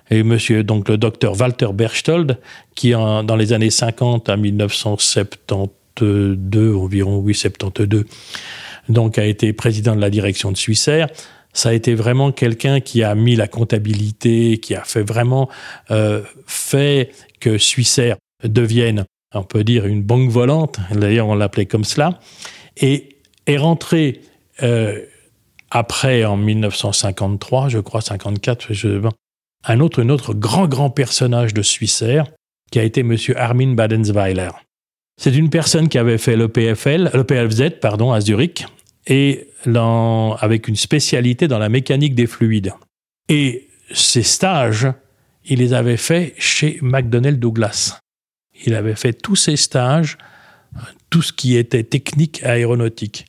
et 0.09 0.23
monsieur, 0.23 0.63
donc 0.63 0.89
le 0.89 0.97
docteur 0.97 1.39
Walter 1.39 1.67
Berchtold, 1.73 2.39
qui 2.75 2.91
dans 2.91 3.35
les 3.35 3.53
années 3.53 3.69
50 3.69 4.29
à 4.29 4.37
1972, 4.37 6.75
environ, 6.75 7.17
oui, 7.17 7.33
72, 7.33 8.05
donc 8.89 9.17
a 9.17 9.25
été 9.25 9.53
président 9.53 9.95
de 9.95 10.01
la 10.01 10.09
direction 10.09 10.51
de 10.51 10.57
Suissair. 10.57 11.07
Ça 11.53 11.69
a 11.69 11.73
été 11.73 11.95
vraiment 11.95 12.31
quelqu'un 12.31 12.81
qui 12.81 13.03
a 13.03 13.15
mis 13.15 13.35
la 13.35 13.47
comptabilité, 13.47 14.59
qui 14.59 14.75
a 14.75 14.83
fait 14.83 15.03
vraiment 15.03 15.49
euh, 15.89 16.21
fait 16.45 17.11
que 17.39 17.57
Suissair 17.57 18.17
devienne, 18.43 19.05
on 19.33 19.43
peut 19.43 19.63
dire, 19.63 19.85
une 19.85 20.03
banque 20.03 20.29
volante. 20.29 20.79
D'ailleurs, 20.91 21.27
on 21.27 21.35
l'appelait 21.35 21.65
comme 21.65 21.85
cela. 21.85 22.19
Et 22.77 23.17
est 23.47 23.57
rentré 23.57 24.21
euh, 24.63 24.99
après, 25.71 26.25
en 26.25 26.37
1953, 26.37 27.69
je 27.69 27.79
crois, 27.79 28.01
54, 28.01 28.73
je, 28.73 29.09
un 29.67 29.79
autre, 29.79 30.03
un 30.03 30.09
autre 30.09 30.33
grand, 30.33 30.67
grand 30.67 30.89
personnage 30.89 31.53
de 31.53 31.61
Suissair, 31.61 32.25
qui 32.71 32.79
a 32.79 32.83
été 32.83 33.01
M. 33.01 33.15
Armin 33.35 33.73
Badensweiler. 33.73 34.49
C'est 35.21 35.35
une 35.35 35.49
personne 35.49 35.87
qui 35.87 35.97
avait 35.97 36.17
fait 36.17 36.35
le 36.35 36.47
PFL, 36.47 37.11
le 37.13 37.23
PFZ, 37.23 37.79
pardon, 37.81 38.11
à 38.11 38.21
Zurich, 38.21 38.65
et 39.07 39.47
avec 40.41 40.67
une 40.67 40.75
spécialité 40.75 41.47
dans 41.47 41.59
la 41.59 41.69
mécanique 41.69 42.15
des 42.15 42.27
fluides. 42.27 42.73
Et 43.29 43.69
ses 43.93 44.23
stages, 44.23 44.87
il 45.45 45.59
les 45.59 45.73
avait 45.73 45.97
faits 45.97 46.33
chez 46.37 46.79
McDonnell 46.81 47.39
Douglas. 47.39 47.99
Il 48.65 48.73
avait 48.73 48.95
fait 48.95 49.13
tous 49.13 49.35
ses 49.35 49.55
stages, 49.55 50.17
tout 51.09 51.21
ce 51.21 51.33
qui 51.33 51.55
était 51.55 51.83
technique 51.83 52.43
aéronautique. 52.43 53.25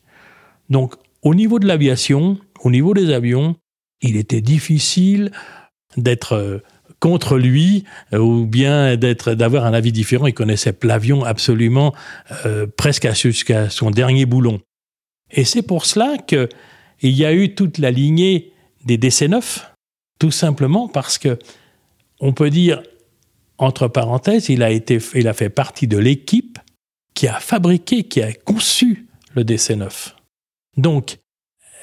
Donc, 0.69 0.95
au 1.21 1.35
niveau 1.35 1.59
de 1.59 1.67
l'aviation, 1.67 2.37
au 2.61 2.71
niveau 2.71 2.93
des 2.93 3.11
avions, 3.11 3.55
il 4.01 4.17
était 4.17 4.41
difficile 4.41 5.31
d'être 5.95 6.33
euh, 6.33 6.63
contre 6.99 7.37
lui 7.37 7.85
euh, 8.13 8.17
ou 8.17 8.45
bien 8.45 8.97
d'être 8.97 9.33
d'avoir 9.33 9.65
un 9.65 9.73
avis 9.73 9.91
différent. 9.91 10.27
Il 10.27 10.33
connaissait 10.33 10.75
l'avion 10.83 11.23
absolument 11.23 11.93
euh, 12.45 12.67
presque 12.67 13.11
jusqu'à 13.13 13.69
son 13.69 13.91
dernier 13.91 14.25
boulon. 14.25 14.59
Et 15.31 15.45
c'est 15.45 15.61
pour 15.61 15.85
cela 15.85 16.17
qu'il 16.25 16.47
y 17.01 17.25
a 17.25 17.33
eu 17.33 17.53
toute 17.53 17.77
la 17.77 17.91
lignée 17.91 18.53
des 18.85 18.97
DC-9, 18.97 19.63
tout 20.19 20.31
simplement 20.31 20.87
parce 20.87 21.17
que 21.17 21.37
on 22.19 22.33
peut 22.33 22.49
dire 22.49 22.81
entre 23.57 23.87
parenthèses, 23.87 24.49
il 24.49 24.63
a 24.63 24.71
été, 24.71 24.99
il 25.15 25.27
a 25.27 25.33
fait 25.33 25.49
partie 25.49 25.87
de 25.87 25.97
l'équipe 25.97 26.59
qui 27.13 27.27
a 27.27 27.39
fabriqué, 27.39 28.03
qui 28.03 28.21
a 28.21 28.31
conçu 28.31 29.07
le 29.33 29.43
DC-9. 29.43 30.13
Donc, 30.77 31.17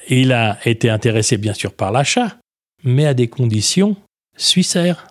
il 0.08 0.32
a 0.32 0.58
été 0.64 0.88
intéressé 0.90 1.36
bien 1.36 1.54
sûr 1.54 1.72
par 1.72 1.90
l'achat, 1.90 2.38
mais 2.84 3.06
à 3.06 3.14
des 3.14 3.28
conditions 3.28 3.96
suissaires. 4.36 5.08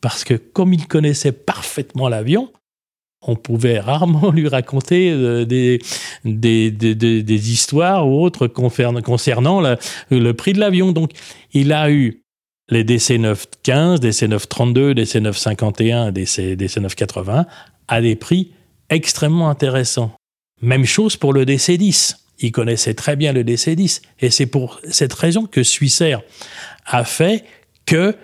Parce 0.00 0.24
que 0.24 0.34
comme 0.34 0.72
il 0.74 0.86
connaissait 0.86 1.32
parfaitement 1.32 2.08
l'avion, 2.08 2.50
on 3.26 3.36
pouvait 3.36 3.80
rarement 3.80 4.30
lui 4.32 4.48
raconter 4.48 5.10
euh, 5.10 5.44
des, 5.44 5.80
des, 6.24 6.70
des, 6.70 7.52
histoires 7.52 8.06
ou 8.08 8.22
autres 8.22 8.46
concernant 8.46 9.60
le 10.10 10.32
prix 10.32 10.52
de 10.52 10.60
l'avion. 10.60 10.92
Donc, 10.92 11.12
il 11.52 11.72
a 11.72 11.90
eu 11.90 12.20
les 12.70 12.84
DC-915, 12.84 13.98
DC-932, 13.98 14.94
DC-951, 14.94 16.12
DC, 16.12 16.56
DC-980 16.56 17.46
à 17.88 18.00
des 18.00 18.16
prix 18.16 18.52
extrêmement 18.88 19.50
intéressants. 19.50 20.12
Même 20.62 20.84
chose 20.84 21.16
pour 21.16 21.32
le 21.32 21.44
DC-10. 21.44 22.16
Il 22.40 22.52
connaissait 22.52 22.94
très 22.94 23.16
bien 23.16 23.32
le 23.32 23.44
DC-10. 23.44 24.02
Et 24.20 24.30
c'est 24.30 24.46
pour 24.46 24.80
cette 24.90 25.12
raison 25.12 25.46
que 25.46 25.62
Suissair 25.62 26.22
a 26.86 27.04
fait 27.04 27.44
que 27.86 28.14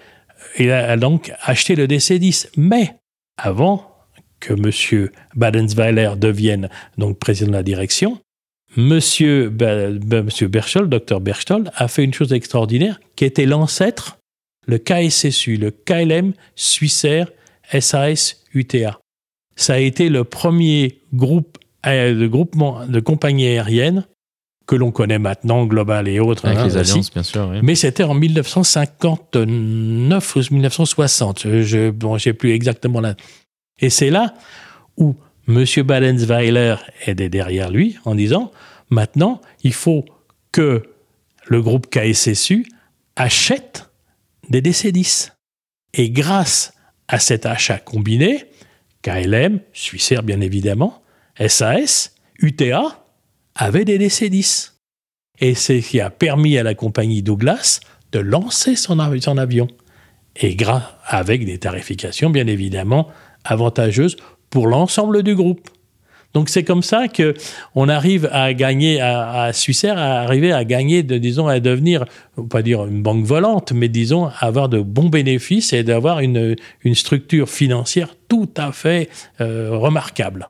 il 0.59 0.71
a 0.71 0.97
donc 0.97 1.33
acheté 1.43 1.77
le 1.77 1.87
DC-10. 1.87 2.49
Mais 2.57 2.95
avant 3.37 3.91
que 4.41 4.55
M. 4.55 5.11
Badensweiler 5.35 6.13
devienne 6.17 6.69
donc 6.99 7.19
président 7.19 7.51
de 7.51 7.57
la 7.57 7.63
direction, 7.63 8.19
M. 8.77 9.01
Berchtold, 9.51 10.89
Dr 10.89 11.21
Berchtold, 11.21 11.71
a 11.75 11.89
fait 11.89 12.05
une 12.05 12.15
chose 12.15 12.33
extraordinaire 12.33 13.01
qui 13.17 13.25
était 13.25 13.47
l'ancêtre, 13.47 14.19
le 14.67 14.79
KSSU, 14.79 15.57
le 15.57 15.71
KLM 15.71 16.33
Suissair 16.55 17.31
SAS 17.79 18.45
UTA. 18.55 18.99
Ça 19.57 19.75
a 19.75 19.79
été 19.79 20.09
le 20.09 20.25
premier 20.25 21.01
groupe, 21.13 21.59
euh, 21.87 22.15
de 22.15 22.27
groupement 22.27 22.87
de 22.87 23.01
compagnies 23.01 23.47
aériennes 23.47 24.07
que 24.71 24.77
l'on 24.77 24.93
connaît 24.93 25.19
maintenant, 25.19 25.67
Global 25.67 26.07
et 26.07 26.21
autres. 26.21 26.47
Avec 26.47 26.59
hein, 26.59 26.67
les 26.67 26.77
alliances, 26.77 27.13
bien 27.13 27.25
sûr. 27.25 27.51
Mais 27.61 27.75
c'était 27.75 28.05
en 28.05 28.15
1959 28.15 30.37
ou 30.37 30.41
1960. 30.53 31.63
Je 31.63 31.91
bon, 31.91 32.17
j'ai 32.19 32.33
plus 32.33 32.53
exactement 32.53 33.01
là. 33.01 33.17
Et 33.81 33.91
c'est 33.91 34.11
là 34.11 34.33
où 34.97 35.17
M. 35.49 35.65
Badensweiler 35.83 36.77
est 37.05 37.17
derrière 37.17 37.73
lui 37.73 37.99
en 38.05 38.15
disant 38.15 38.53
maintenant, 38.91 39.41
il 39.65 39.73
faut 39.73 40.05
que 40.53 40.85
le 41.49 41.63
groupe 41.63 41.91
KSSU 41.91 42.65
achète 43.17 43.91
des 44.51 44.63
DC-10. 44.63 45.33
Et 45.95 46.11
grâce 46.11 46.75
à 47.09 47.19
cet 47.19 47.45
achat 47.45 47.79
combiné, 47.79 48.45
KLM, 49.03 49.59
Suissair 49.73 50.23
bien 50.23 50.41
évidemment, 50.41 51.03
SAS, 51.45 52.15
UTA, 52.39 53.01
avait 53.55 53.85
des 53.85 53.99
DC-10. 53.99 54.73
Et 55.41 55.55
c'est 55.55 55.81
ce 55.81 55.91
qui 55.91 56.01
a 56.01 56.11
permis 56.11 56.59
à 56.59 56.63
la 56.63 56.75
compagnie 56.75 57.23
Douglas 57.23 57.81
de 58.13 58.19
lancer 58.19 58.77
son, 58.77 58.99
avion. 58.99 59.69
Et 60.37 60.57
avec 61.07 61.45
des 61.45 61.59
tarifications, 61.59 62.31
bien 62.31 62.47
évidemment, 62.47 63.09
avantageuses 63.45 64.17
pour 64.51 64.67
l'ensemble 64.67 65.23
du 65.23 65.35
groupe. 65.35 65.69
Donc 66.33 66.49
c'est 66.49 66.63
comme 66.63 66.83
ça 66.83 67.09
que 67.09 67.35
on 67.75 67.89
arrive 67.89 68.29
à 68.33 68.55
gagner, 68.55 69.01
à, 69.01 69.47
à 69.47 69.51
à 69.51 70.21
arriver 70.21 70.53
à 70.53 70.65
gagner, 70.65 71.03
de, 71.03 71.19
disons, 71.19 71.49
à 71.49 71.59
devenir, 71.59 72.05
pas 72.49 72.63
dire 72.63 72.87
une 72.87 73.03
banque 73.03 73.25
volante, 73.25 73.73
mais 73.73 73.89
disons 73.89 74.31
avoir 74.39 74.69
de 74.69 74.81
bons 74.81 75.09
bénéfices 75.09 75.73
et 75.73 75.83
d'avoir 75.83 76.21
une, 76.21 76.57
structure 76.95 77.49
financière 77.49 78.15
tout 78.29 78.51
à 78.57 78.71
fait 78.71 79.09
euh, 79.41 79.71
remarquable. 79.77 80.49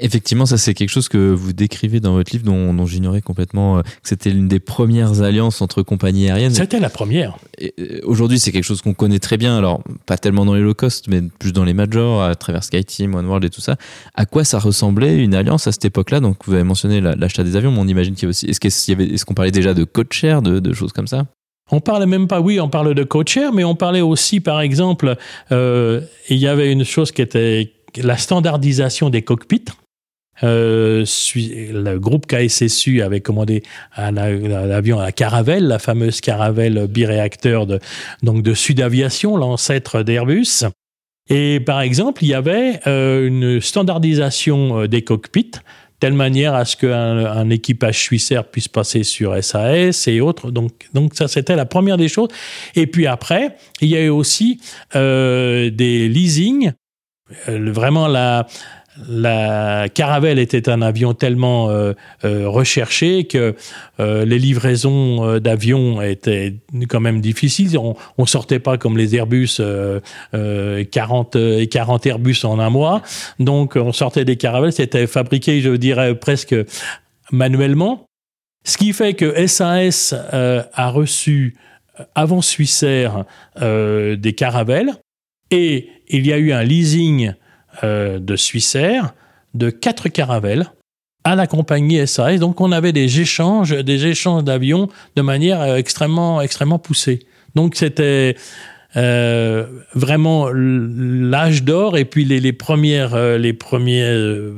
Effectivement, 0.00 0.46
ça 0.46 0.58
c'est 0.58 0.74
quelque 0.74 0.90
chose 0.90 1.08
que 1.08 1.32
vous 1.32 1.52
décrivez 1.52 1.98
dans 1.98 2.12
votre 2.12 2.32
livre 2.32 2.44
dont, 2.44 2.86
j'ignorais 2.86 3.20
complètement 3.20 3.78
euh, 3.78 3.82
que 3.82 4.08
c'était 4.08 4.30
l'une 4.30 4.46
des 4.46 4.60
premières 4.60 5.22
alliances 5.22 5.60
entre 5.60 5.82
compagnies 5.82 6.30
aériennes. 6.30 6.54
C'était 6.54 6.78
la 6.78 6.88
première. 6.88 7.36
Euh, 7.60 8.00
aujourd'hui, 8.04 8.38
c'est 8.38 8.52
quelque 8.52 8.64
chose 8.64 8.80
qu'on 8.80 8.94
connaît 8.94 9.18
très 9.18 9.36
bien, 9.36 9.58
alors 9.58 9.82
pas 10.06 10.16
tellement 10.16 10.44
dans 10.44 10.54
les 10.54 10.60
low 10.60 10.74
cost, 10.74 11.08
mais 11.08 11.22
plus 11.40 11.52
dans 11.52 11.64
les 11.64 11.74
majors, 11.74 12.22
à 12.22 12.34
travers 12.36 12.62
SkyTeam, 12.62 13.14
OneWorld 13.14 13.44
et 13.44 13.50
tout 13.50 13.60
ça. 13.60 13.76
À 14.14 14.24
quoi 14.24 14.44
ça 14.44 14.60
ressemblait 14.60 15.16
une 15.16 15.34
alliance 15.34 15.66
à 15.66 15.72
cette 15.72 15.84
époque-là? 15.84 16.20
Donc 16.20 16.38
vous 16.46 16.54
avez 16.54 16.62
mentionné 16.62 17.00
l'achat 17.00 17.42
des 17.42 17.56
avions, 17.56 17.72
mais 17.72 17.80
on 17.80 17.88
imagine 17.88 18.14
qu'il 18.14 18.22
y 18.22 18.26
avait 18.26 18.30
aussi. 18.30 18.46
Est-ce 18.46 19.24
qu'on 19.24 19.34
parlait 19.34 19.50
déjà 19.50 19.74
de 19.74 19.82
coach 19.82 20.24
de, 20.24 20.60
de 20.60 20.72
choses 20.72 20.92
comme 20.92 21.08
ça? 21.08 21.26
On 21.70 21.80
parlait 21.80 22.06
même 22.06 22.28
pas, 22.28 22.40
oui, 22.40 22.60
on 22.60 22.68
parlait 22.68 22.94
de 22.94 23.04
co-chair, 23.04 23.52
mais 23.52 23.64
on 23.64 23.74
parlait 23.74 24.00
aussi, 24.00 24.40
par 24.40 24.60
exemple, 24.60 25.16
euh, 25.52 26.00
il 26.28 26.38
y 26.38 26.46
avait 26.46 26.72
une 26.72 26.84
chose 26.84 27.12
qui 27.12 27.20
était 27.20 27.72
la 27.96 28.16
standardisation 28.16 29.10
des 29.10 29.22
cockpits. 29.22 29.66
Euh, 30.42 31.04
le 31.34 31.98
groupe 31.98 32.26
KSSU 32.26 33.02
avait 33.02 33.20
commandé 33.20 33.62
un, 33.96 34.16
avion 34.16 35.00
à 35.00 35.12
Caravelle, 35.12 35.66
la 35.66 35.78
fameuse 35.78 36.20
Caravelle 36.20 36.86
biréacteur 36.88 37.66
de, 37.66 37.80
donc 38.22 38.42
de 38.42 38.54
Sudaviation, 38.54 39.36
l'ancêtre 39.36 40.02
d'Airbus. 40.02 40.64
Et 41.30 41.60
par 41.60 41.80
exemple, 41.80 42.24
il 42.24 42.28
y 42.28 42.34
avait 42.34 42.80
euh, 42.86 43.26
une 43.26 43.60
standardisation 43.60 44.86
des 44.86 45.02
cockpits 45.02 45.52
telle 46.00 46.12
manière 46.12 46.54
à 46.54 46.64
ce 46.64 46.76
qu'un 46.76 47.26
un 47.26 47.50
équipage 47.50 47.98
suissaire 47.98 48.44
puisse 48.44 48.68
passer 48.68 49.02
sur 49.02 49.42
SAS 49.42 50.06
et 50.06 50.20
autres. 50.20 50.50
Donc, 50.50 50.88
donc 50.94 51.14
ça, 51.14 51.28
c'était 51.28 51.56
la 51.56 51.66
première 51.66 51.96
des 51.96 52.08
choses. 52.08 52.28
Et 52.74 52.86
puis 52.86 53.06
après, 53.06 53.56
il 53.80 53.88
y 53.88 53.96
a 53.96 54.02
eu 54.02 54.08
aussi 54.08 54.60
euh, 54.94 55.70
des 55.70 56.08
leasing. 56.08 56.72
Euh, 57.48 57.72
vraiment, 57.72 58.06
la, 58.06 58.46
la 59.06 59.88
Caravelle 59.88 60.38
était 60.38 60.68
un 60.68 60.82
avion 60.82 61.14
tellement 61.14 61.70
euh, 61.70 61.92
euh, 62.24 62.48
recherché 62.48 63.24
que 63.24 63.54
euh, 64.00 64.24
les 64.24 64.38
livraisons 64.38 65.38
d'avions 65.38 66.02
étaient 66.02 66.54
quand 66.88 67.00
même 67.00 67.20
difficiles. 67.20 67.78
On, 67.78 67.96
ne 68.18 68.26
sortait 68.26 68.58
pas 68.58 68.78
comme 68.78 68.96
les 68.96 69.14
Airbus 69.14 69.60
40 70.90 71.36
40 71.70 72.06
Airbus 72.06 72.44
en 72.44 72.58
un 72.58 72.70
mois. 72.70 73.02
Donc 73.38 73.76
on 73.76 73.92
sortait 73.92 74.24
des 74.24 74.36
Caravelles, 74.36 74.72
c'était 74.72 75.06
fabriqué, 75.06 75.60
je 75.60 75.70
dirais 75.70 76.14
presque 76.14 76.54
manuellement. 77.30 78.04
Ce 78.64 78.76
qui 78.76 78.92
fait 78.92 79.14
que 79.14 79.46
SAS 79.46 80.14
a 80.32 80.90
reçu 80.90 81.56
avant 82.14 82.42
Swissair 82.42 83.24
des 83.60 84.34
Caravelles 84.36 84.94
et 85.50 85.88
il 86.08 86.26
y 86.26 86.32
a 86.32 86.38
eu 86.38 86.52
un 86.52 86.62
leasing 86.62 87.32
euh, 87.84 88.18
de 88.18 88.36
Swissair 88.36 89.14
de 89.54 89.70
quatre 89.70 90.08
caravelles 90.08 90.66
à 91.24 91.34
la 91.34 91.46
compagnie 91.46 92.06
SAS. 92.06 92.38
Donc 92.38 92.60
on 92.60 92.72
avait 92.72 92.92
des 92.92 93.20
échanges, 93.20 93.70
des 93.70 94.06
échanges 94.06 94.44
d'avions 94.44 94.88
de 95.16 95.22
manière 95.22 95.60
euh, 95.60 95.76
extrêmement, 95.76 96.40
extrêmement 96.40 96.78
poussée. 96.78 97.20
Donc 97.54 97.74
c'était 97.74 98.36
euh, 98.96 99.66
vraiment 99.94 100.48
l'âge 100.52 101.62
d'or 101.62 101.96
et 101.96 102.04
puis 102.04 102.24
les, 102.24 102.52
premières, 102.52 103.16
les 103.38 103.52
premières, 103.52 104.54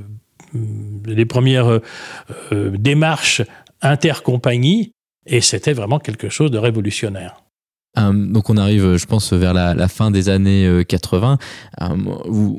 les 1.07 1.25
premières 1.25 1.81
démarches 2.53 3.43
intercompagnies 3.83 4.93
et 5.27 5.41
c'était 5.41 5.73
vraiment 5.73 5.99
quelque 5.99 6.29
chose 6.29 6.51
de 6.51 6.59
révolutionnaire. 6.59 7.43
Euh, 7.99 8.13
donc 8.13 8.51
on 8.51 8.57
arrive, 8.57 8.97
je 8.97 9.07
pense, 9.07 9.33
vers 9.33 9.55
la, 9.55 9.89
fin 9.89 10.11
des 10.11 10.29
années 10.29 10.85
80. 10.87 11.39
Euh, 11.81 11.85
euh, 11.85 11.97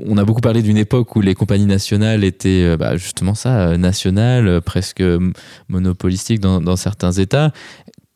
on 0.05 0.17
a 0.17 0.25
beaucoup 0.25 0.41
parlé 0.41 0.61
d'une 0.61 0.77
époque 0.77 1.15
où 1.15 1.21
les 1.21 1.35
compagnies 1.35 1.65
nationales 1.65 2.23
étaient 2.23 2.75
bah, 2.77 2.97
justement 2.97 3.35
ça, 3.35 3.77
nationales, 3.77 4.61
presque 4.61 5.03
monopolistiques 5.69 6.39
dans, 6.39 6.75
certains 6.75 7.11
États. 7.11 7.51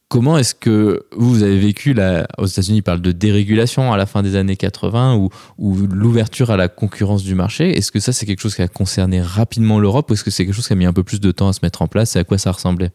Comment 0.08 0.38
est-ce 0.38 0.54
que 0.54 1.08
vous 1.16 1.42
avez 1.42 1.58
vécu, 1.58 1.94
la, 1.94 2.28
aux 2.38 2.46
États-Unis, 2.46 2.78
ils 2.78 2.84
parlent 2.84 3.02
de 3.02 3.12
dérégulation 3.12 3.92
à 3.92 3.98
la 3.98 4.06
fin 4.06 4.22
des 4.22 4.36
années 4.36 4.56
80 4.56 5.16
ou, 5.16 5.30
ou 5.58 5.76
l'ouverture 5.76 6.52
à 6.52 6.58
la 6.58 6.68
concurrence 6.68 7.24
du 7.24 7.34
marché? 7.34 7.76
Est-ce 7.76 7.92
que 7.92 8.00
ça, 8.00 8.14
c'est 8.14 8.26
quelque 8.26 8.42
chose 8.42 8.56
qui 8.56 8.62
a 8.62 8.68
concerné 8.68 9.22
rapidement 9.22 9.80
l'Europe 9.80 10.10
ou 10.12 10.14
est-ce 10.14 10.24
que 10.24 10.32
c'est 10.32 10.46
quelque 10.46 10.56
chose 10.56 10.68
qui 10.68 10.74
a 10.74 10.78
mis 10.78 10.86
un 10.86 10.94
peu 10.94 11.04
plus 11.04 11.20
de 11.20 11.32
temps 11.32 11.50
à 11.50 11.54
se 11.54 11.60
mettre 11.64 11.82
en 11.82 11.88
place? 11.88 12.16
Et 12.16 12.20
à 12.20 12.24
quoi 12.24 12.38
ça 12.38 12.52
ressemblait? 12.52 12.92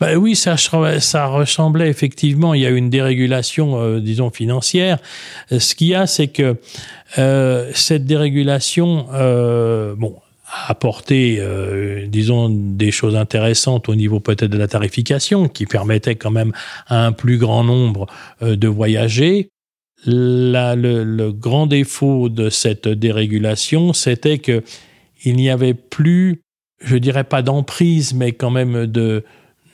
Bah 0.00 0.16
oui, 0.16 0.34
ça, 0.34 0.56
ressemblait 1.26 1.88
effectivement. 1.88 2.54
Il 2.54 2.62
y 2.62 2.66
a 2.66 2.70
une 2.70 2.90
dérégulation, 2.90 3.80
euh, 3.80 4.00
disons, 4.00 4.30
financière. 4.30 4.98
Euh, 5.52 5.60
ce 5.60 5.74
qu'il 5.74 5.88
y 5.88 5.94
a, 5.94 6.06
c'est 6.08 6.28
que 6.28 6.56
euh, 7.18 7.70
cette 7.74 8.04
dérégulation, 8.04 9.06
bon, 9.96 10.16
a 10.46 10.70
apporté, 10.70 11.40
disons, 12.08 12.48
des 12.50 12.90
choses 12.90 13.16
intéressantes 13.16 13.88
au 13.88 13.94
niveau 13.94 14.20
peut-être 14.20 14.50
de 14.50 14.58
la 14.58 14.68
tarification, 14.68 15.48
qui 15.48 15.66
permettait 15.66 16.16
quand 16.16 16.30
même 16.30 16.52
à 16.88 17.06
un 17.06 17.12
plus 17.12 17.38
grand 17.38 17.64
nombre 17.64 18.06
de 18.40 18.68
voyager. 18.68 19.50
le, 20.04 21.04
le, 21.04 21.32
grand 21.32 21.66
défaut 21.66 22.28
de 22.28 22.50
cette 22.50 22.88
dérégulation, 22.88 23.92
c'était 23.92 24.38
que 24.38 24.62
il 25.24 25.36
n'y 25.36 25.48
avait 25.48 25.74
plus, 25.74 26.42
je 26.80 26.96
dirais 26.96 27.24
pas 27.24 27.42
d'emprise, 27.42 28.12
mais 28.12 28.32
quand 28.32 28.50
même 28.50 28.86
de 28.86 29.24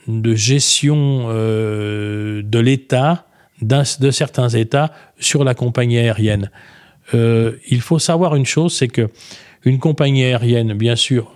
de 0.09 0.33
gestion 0.35 1.27
euh, 1.29 2.41
de 2.43 2.59
l'État, 2.59 3.27
de 3.61 4.11
certains 4.11 4.49
États, 4.49 4.91
sur 5.19 5.43
la 5.43 5.53
compagnie 5.53 5.99
aérienne. 5.99 6.49
Euh, 7.13 7.57
il 7.67 7.81
faut 7.81 7.99
savoir 7.99 8.35
une 8.35 8.45
chose, 8.45 8.73
c'est 8.75 8.87
que 8.87 9.09
une 9.65 9.79
compagnie 9.79 10.23
aérienne, 10.23 10.73
bien 10.73 10.95
sûr, 10.95 11.31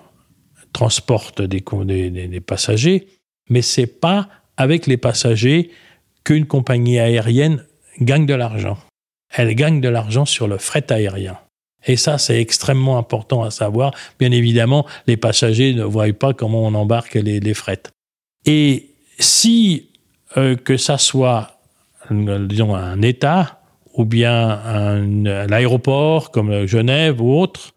transporte 0.72 1.42
des, 1.42 1.62
des, 1.62 2.40
passagers, 2.40 3.08
mais 3.50 3.62
c'est 3.62 3.86
pas 3.86 4.30
avec 4.58 4.88
les 4.88 4.98
passagers 4.98 5.70
qu'une 6.24 6.46
compagnie 6.46 7.00
aérienne 7.00 7.66
gagne 8.00 8.26
de 8.26 8.34
l'argent. 8.34 8.78
Elle 9.30 9.54
gagne 9.56 9.82
de 9.82 9.90
l'argent 9.90 10.26
sur 10.26 10.48
le 10.48 10.58
fret 10.58 10.92
aérien. 10.92 11.38
Et 11.86 11.98
ça, 11.98 12.18
c'est 12.18 12.40
extrêmement 12.40 12.98
important 12.98 13.44
à 13.44 13.52
savoir. 13.52 13.94
Bien 14.20 14.32
évidemment, 14.32 14.88
les 15.06 15.18
passagers 15.18 15.74
ne 15.74 15.84
voient 15.84 16.12
pas 16.14 16.34
comment 16.34 16.64
on 16.64 16.74
embarque 16.76 17.16
les, 17.16 17.40
les 17.40 17.54
frettes. 17.54 17.92
Et 18.46 18.90
si 19.20 19.90
euh, 20.38 20.56
que 20.56 20.78
ça 20.78 20.98
soit, 20.98 21.60
disons, 22.10 22.76
un 22.76 23.02
État 23.02 23.62
ou 23.94 24.06
bien 24.06 24.60
l'aéroport 25.48 26.32
comme 26.32 26.66
Genève 26.66 27.22
ou 27.22 27.40
autre, 27.40 27.76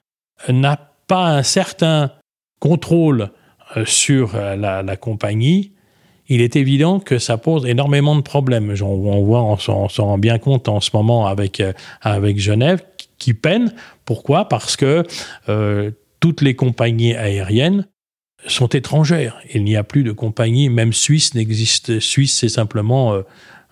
n'a 0.48 0.78
pas 1.06 1.26
un 1.26 1.42
certain 1.42 2.10
contrôle 2.58 3.30
euh, 3.76 3.84
sur 3.84 4.34
euh, 4.34 4.56
la, 4.56 4.96
compagnie, 4.96 5.72
il 6.28 6.40
est 6.40 6.56
évident 6.56 6.98
que 7.00 7.18
ça 7.18 7.36
pose 7.36 7.66
énormément 7.66 8.16
de 8.16 8.22
problèmes. 8.22 8.74
On, 8.82 9.22
voit, 9.22 9.42
on 9.42 9.58
s'en 9.58 9.88
rend 10.06 10.18
bien 10.18 10.38
compte 10.38 10.68
en 10.68 10.80
ce 10.80 10.90
moment 10.94 11.26
avec, 11.26 11.62
avec 12.00 12.38
Genève, 12.40 12.82
qui 13.18 13.34
peine. 13.34 13.74
Pourquoi? 14.04 14.48
Parce 14.48 14.76
que 14.76 15.04
toutes 16.18 16.40
les 16.40 16.56
compagnies 16.56 17.14
aériennes 17.14 17.86
sont 18.46 18.68
étrangères. 18.68 19.40
Il 19.52 19.64
n'y 19.64 19.76
a 19.76 19.84
plus 19.84 20.04
de 20.04 20.12
compagnie, 20.12 20.68
même 20.68 20.92
Suisse 20.92 21.34
n'existe. 21.34 22.00
Suisse, 22.00 22.38
c'est 22.38 22.48
simplement 22.48 23.14
euh, 23.14 23.22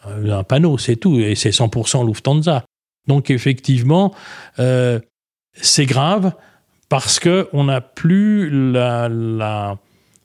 un 0.07 0.45
panneau, 0.45 0.79
c'est 0.79 0.97
tout, 0.97 1.19
et 1.21 1.35
c'est 1.35 1.51
100% 1.51 2.07
Lufthansa. 2.07 2.65
Donc 3.07 3.31
effectivement, 3.31 4.15
euh, 4.59 4.99
c'est 5.55 5.87
grave 5.87 6.33
parce 6.89 7.19
que 7.19 7.49
on 7.53 7.65
n'a 7.65 7.81
plus 7.81 8.51
la 8.51 9.79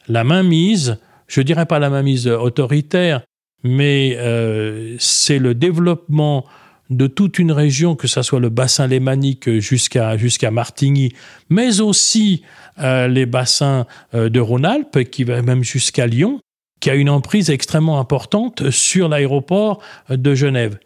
mainmise, 0.08 0.98
je 1.28 1.42
dirais 1.42 1.66
pas 1.66 1.80
la 1.80 1.90
mainmise 1.90 2.28
autoritaire, 2.28 3.22
mais 3.64 4.16
euh, 4.18 4.96
c'est 5.00 5.40
le 5.40 5.54
développement 5.54 6.46
de 6.90 7.06
toute 7.06 7.38
une 7.38 7.52
région, 7.52 7.96
que 7.96 8.08
ce 8.08 8.22
soit 8.22 8.40
le 8.40 8.50
bassin 8.50 8.88
lémanique 8.88 9.60
jusqu'à 9.60 10.18
jusqu'à 10.18 10.50
Martigny, 10.50 11.14
mais 11.50 11.82
aussi 11.82 12.44
euh, 12.82 13.08
les 13.08 13.26
bassins 13.26 13.86
euh, 14.14 14.30
de 14.30 14.40
Rhône-Alpes, 14.40 15.04
qui 15.10 15.24
va 15.24 15.42
même 15.42 15.64
jusqu'à 15.64 16.08
Lyon, 16.08 16.40
qui 16.80 16.90
a 16.90 16.96
une 16.96 17.10
emprise 17.10 17.50
extrêmement 17.50 18.00
importante 18.00 18.70
sur 18.70 19.10
l'aéroport 19.10 19.82
de 20.10 20.36
Genève. 20.36 20.80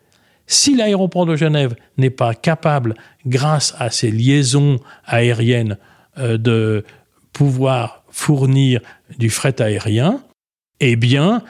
Si 0.48 0.76
l'aéroport 0.76 1.26
de 1.26 1.36
Genève 1.36 1.76
n'est 1.98 2.10
pas 2.10 2.34
capable, 2.34 2.96
grâce 3.26 3.76
à 3.80 3.90
ses 3.90 4.12
liaisons 4.12 4.80
aériennes, 5.06 5.78
euh, 6.18 6.38
de 6.38 6.84
pouvoir 7.32 8.04
fournir 8.10 8.82
du 9.18 9.30
fret 9.30 9.62
aérien, 9.62 10.22
eh 10.80 10.96
bien, 10.96 11.44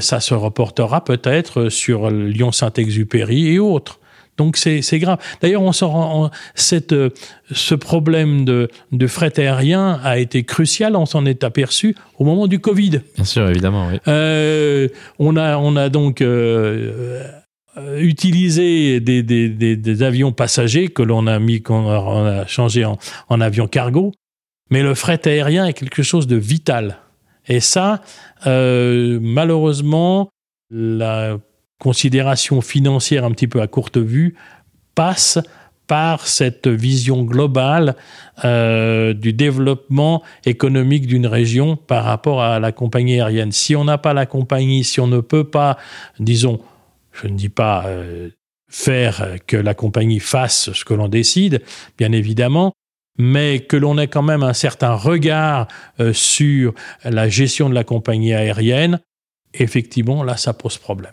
ça 0.00 0.18
se 0.18 0.34
reportera 0.34 1.04
peut-être 1.04 1.68
sur 1.68 2.10
Lyon-Saint-Exupéry 2.10 3.54
et 3.54 3.58
autres. 3.60 4.00
Donc 4.38 4.56
c'est 4.56 4.98
grave. 4.98 5.18
D'ailleurs, 5.40 5.62
on 5.62 6.30
cette, 6.54 6.92
euh, 6.92 7.10
ce 7.50 7.74
problème 7.74 8.44
de, 8.44 8.68
de, 8.90 9.06
fret 9.06 9.38
aérien 9.38 10.00
a 10.02 10.18
été 10.18 10.42
crucial. 10.44 10.96
On 10.96 11.06
s'en 11.06 11.26
est 11.26 11.44
aperçu 11.44 11.94
au 12.18 12.24
moment 12.24 12.46
du 12.46 12.58
Covid. 12.58 13.02
Bien 13.14 13.24
sûr, 13.24 13.48
évidemment. 13.48 13.88
Oui. 13.88 13.98
Euh, 14.08 14.88
on 15.18 15.36
a 15.36 15.58
on 15.58 15.76
a 15.76 15.90
donc 15.90 16.24
utilisé 17.98 19.00
des, 19.00 19.22
des, 19.22 19.48
des, 19.48 20.02
avions 20.02 20.32
passagers 20.32 20.88
que 20.88 21.02
l'on 21.02 21.26
a 21.26 21.38
mis 21.38 21.62
qu'on 21.62 21.88
a 21.90 22.46
changé 22.46 22.84
en, 22.84 22.98
en 23.28 23.40
avions 23.40 23.66
cargo 23.68 24.12
Mais 24.70 24.82
le 24.82 24.94
fret 24.94 25.20
aérien 25.26 25.66
est 25.66 25.72
quelque 25.74 26.02
chose 26.02 26.26
de 26.26 26.36
vital. 26.36 26.98
Et 27.48 27.60
ça, 27.60 28.02
euh, 28.46 29.18
malheureusement, 29.20 30.30
la 30.70 31.38
considération 31.82 32.60
financière 32.60 33.24
un 33.24 33.32
petit 33.32 33.48
peu 33.48 33.60
à 33.60 33.66
courte 33.66 33.98
vue 33.98 34.36
passe 34.94 35.40
par 35.88 36.28
cette 36.28 36.68
vision 36.68 37.24
globale 37.24 37.96
euh, 38.44 39.14
du 39.14 39.32
développement 39.32 40.22
économique 40.46 41.08
d'une 41.08 41.26
région 41.26 41.74
par 41.74 42.04
rapport 42.04 42.40
à 42.40 42.60
la 42.60 42.70
compagnie 42.70 43.20
aérienne. 43.20 43.50
Si 43.50 43.74
on 43.74 43.82
n'a 43.82 43.98
pas 43.98 44.14
la 44.14 44.26
compagnie, 44.26 44.84
si 44.84 45.00
on 45.00 45.08
ne 45.08 45.18
peut 45.18 45.42
pas, 45.42 45.76
disons, 46.20 46.60
je 47.10 47.26
ne 47.26 47.36
dis 47.36 47.48
pas 47.48 47.84
euh, 47.86 48.30
faire 48.70 49.38
que 49.48 49.56
la 49.56 49.74
compagnie 49.74 50.20
fasse 50.20 50.72
ce 50.72 50.84
que 50.84 50.94
l'on 50.94 51.08
décide, 51.08 51.62
bien 51.98 52.12
évidemment, 52.12 52.74
mais 53.18 53.58
que 53.58 53.76
l'on 53.76 53.98
ait 53.98 54.06
quand 54.06 54.22
même 54.22 54.44
un 54.44 54.54
certain 54.54 54.94
regard 54.94 55.66
euh, 55.98 56.12
sur 56.12 56.74
la 57.02 57.28
gestion 57.28 57.68
de 57.68 57.74
la 57.74 57.82
compagnie 57.82 58.34
aérienne, 58.34 59.00
effectivement, 59.52 60.22
là, 60.22 60.36
ça 60.36 60.52
pose 60.52 60.78
problème. 60.78 61.12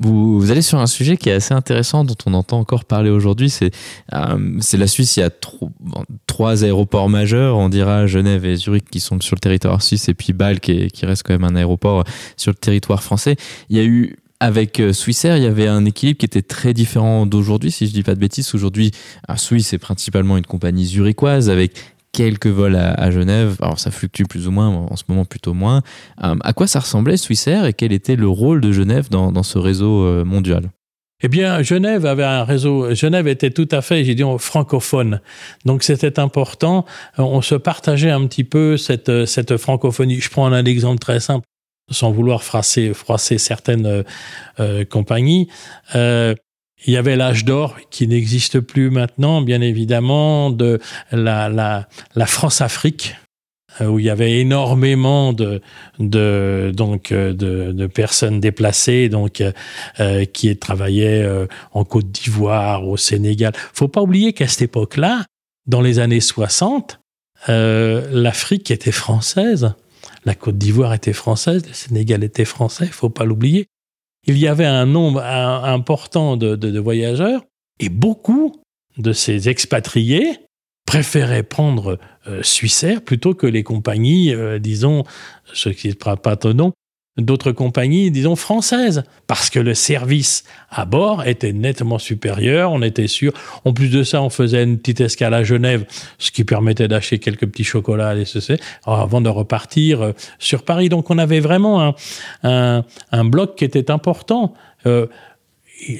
Vous, 0.00 0.52
allez 0.52 0.62
sur 0.62 0.78
un 0.78 0.86
sujet 0.86 1.16
qui 1.16 1.28
est 1.28 1.32
assez 1.32 1.54
intéressant, 1.54 2.04
dont 2.04 2.14
on 2.24 2.34
entend 2.34 2.60
encore 2.60 2.84
parler 2.84 3.10
aujourd'hui. 3.10 3.50
C'est 3.50 3.72
euh, 4.14 4.60
la 4.72 4.86
Suisse. 4.86 5.16
Il 5.16 5.20
y 5.20 5.22
a 5.24 5.30
trois 6.26 6.64
aéroports 6.64 7.08
majeurs, 7.08 7.56
on 7.56 7.68
dira 7.68 8.06
Genève 8.06 8.44
et 8.44 8.54
Zurich, 8.54 8.88
qui 8.88 9.00
sont 9.00 9.20
sur 9.20 9.34
le 9.34 9.40
territoire 9.40 9.82
suisse, 9.82 10.08
et 10.08 10.14
puis 10.14 10.32
Bâle, 10.32 10.60
qui, 10.60 10.88
reste 11.02 11.24
quand 11.24 11.32
même 11.32 11.44
un 11.44 11.56
aéroport 11.56 12.04
sur 12.36 12.52
le 12.52 12.56
territoire 12.56 13.02
français. 13.02 13.34
Il 13.70 13.76
y 13.76 13.80
a 13.80 13.84
eu 13.84 14.16
avec 14.38 14.78
euh, 14.78 14.92
Swissair, 14.92 15.36
il 15.36 15.42
y 15.42 15.46
avait 15.46 15.66
un 15.66 15.84
équilibre 15.84 16.18
qui 16.18 16.26
était 16.26 16.42
très 16.42 16.74
différent 16.74 17.26
d'aujourd'hui, 17.26 17.72
si 17.72 17.88
je 17.88 17.92
dis 17.92 18.04
pas 18.04 18.14
de 18.14 18.20
bêtises. 18.20 18.54
Aujourd'hui, 18.54 18.92
Suisse 19.36 19.72
est 19.72 19.78
principalement 19.78 20.36
une 20.36 20.46
compagnie 20.46 20.86
zurichoise 20.86 21.50
avec 21.50 21.72
quelques 22.12 22.46
vols 22.46 22.76
à, 22.76 23.10
Genève. 23.10 23.56
Alors 23.60 23.78
ça 23.78 23.90
fluctue 23.90 24.24
plus 24.24 24.48
ou 24.48 24.50
moins, 24.50 24.68
en 24.68 24.96
ce 24.96 25.04
moment 25.08 25.24
plutôt 25.24 25.54
moins. 25.54 25.82
Euh, 26.22 26.34
à 26.42 26.52
quoi 26.52 26.66
ça 26.66 26.80
ressemblait 26.80 27.16
Swissair 27.16 27.64
et 27.64 27.72
quel 27.72 27.92
était 27.92 28.16
le 28.16 28.28
rôle 28.28 28.60
de 28.60 28.72
Genève 28.72 29.08
dans, 29.10 29.42
ce 29.42 29.58
réseau 29.58 30.04
euh, 30.04 30.24
mondial? 30.24 30.70
Eh 31.20 31.28
bien, 31.28 31.62
Genève 31.62 32.06
avait 32.06 32.24
un 32.24 32.44
réseau. 32.44 32.94
Genève 32.94 33.26
était 33.26 33.50
tout 33.50 33.68
à 33.72 33.82
fait, 33.82 34.04
j'ai 34.04 34.14
dit, 34.14 34.22
francophone. 34.38 35.20
Donc, 35.64 35.82
c'était 35.82 36.20
important. 36.20 36.84
On 37.16 37.42
se 37.42 37.56
partageait 37.56 38.12
un 38.12 38.24
petit 38.28 38.44
peu 38.44 38.76
cette, 38.76 39.26
cette 39.26 39.56
francophonie. 39.56 40.20
Je 40.20 40.30
prends 40.30 40.46
un 40.46 40.64
exemple 40.64 41.00
très 41.00 41.18
simple 41.18 41.44
sans 41.90 42.10
vouloir 42.10 42.42
froisser, 42.42 42.92
froisser 42.94 43.38
certaines 43.38 43.86
euh, 43.86 44.02
euh, 44.60 44.84
compagnies. 44.84 45.48
Euh, 45.94 46.34
il 46.86 46.92
y 46.92 46.96
avait 46.96 47.16
l'âge 47.16 47.44
d'or 47.44 47.76
qui 47.90 48.06
n'existe 48.06 48.60
plus 48.60 48.90
maintenant, 48.90 49.42
bien 49.42 49.60
évidemment, 49.60 50.50
de 50.50 50.80
la, 51.12 51.86
France-Afrique, 52.26 53.16
où 53.80 53.98
il 53.98 54.06
y 54.06 54.10
avait 54.10 54.40
énormément 54.40 55.32
de, 55.32 55.60
donc, 55.98 57.12
de, 57.12 57.32
de 57.72 57.86
personnes 57.86 58.40
déplacées 58.40 59.08
donc, 59.08 59.42
euh, 60.00 60.24
qui 60.26 60.56
travaillaient 60.56 61.28
en 61.72 61.84
Côte 61.84 62.10
d'Ivoire, 62.10 62.86
au 62.86 62.96
Sénégal. 62.96 63.52
faut 63.72 63.88
pas 63.88 64.02
oublier 64.02 64.32
qu'à 64.32 64.46
cette 64.46 64.62
époque-là, 64.62 65.24
dans 65.66 65.80
les 65.80 65.98
années 65.98 66.20
60, 66.20 67.00
l'Afrique 67.48 68.70
était 68.70 68.92
française. 68.92 69.74
La 70.24 70.34
Côte 70.34 70.58
d'Ivoire 70.58 70.94
était 70.94 71.12
française, 71.12 71.66
le 71.66 71.72
Sénégal 71.72 72.24
était 72.24 72.44
français, 72.44 72.86
faut 72.86 73.10
pas 73.10 73.24
l'oublier. 73.24 73.66
Il 74.28 74.36
y 74.36 74.46
avait 74.46 74.66
un 74.66 74.84
nombre 74.84 75.22
important 75.22 76.36
de, 76.36 76.78
voyageurs 76.78 77.44
et 77.80 77.88
beaucoup 77.88 78.60
de 78.98 79.12
ces 79.12 79.48
expatriés 79.48 80.38
préféraient 80.84 81.42
prendre 81.42 81.98
euh, 82.26 82.42
plutôt 83.00 83.34
que 83.34 83.46
les 83.46 83.62
compagnies, 83.62 84.34
euh, 84.34 84.58
disons, 84.58 85.04
qui 85.70 85.88
n'est 85.88 85.94
pas, 85.94 86.16
pas 86.16 86.36
nom, 86.52 86.72
d'autres 87.18 87.52
compagnies, 87.52 88.10
disons, 88.10 88.36
françaises, 88.36 89.04
parce 89.26 89.50
que 89.50 89.58
le 89.58 89.74
service 89.74 90.44
à 90.70 90.84
bord 90.84 91.26
était 91.26 91.52
nettement 91.52 91.98
supérieur, 91.98 92.72
on 92.72 92.82
était 92.82 93.08
sûr. 93.08 93.32
En 93.64 93.72
plus 93.72 93.88
de 93.88 94.02
ça, 94.02 94.22
on 94.22 94.30
faisait 94.30 94.62
une 94.62 94.78
petite 94.78 95.00
escale 95.00 95.34
à 95.34 95.42
Genève, 95.42 95.84
ce 96.18 96.30
qui 96.30 96.44
permettait 96.44 96.88
d'acheter 96.88 97.18
quelques 97.18 97.46
petits 97.46 97.64
chocolats 97.64 98.16
et 98.16 98.24
ceci, 98.24 98.56
avant 98.84 99.20
de 99.20 99.28
repartir 99.28 100.02
euh, 100.02 100.12
sur 100.38 100.62
Paris. 100.62 100.88
Donc 100.88 101.10
on 101.10 101.18
avait 101.18 101.40
vraiment 101.40 101.94
un, 102.42 102.84
un, 103.12 103.24
bloc 103.24 103.56
qui 103.56 103.64
était 103.64 103.90
important. 103.90 104.54
Euh, 104.86 105.06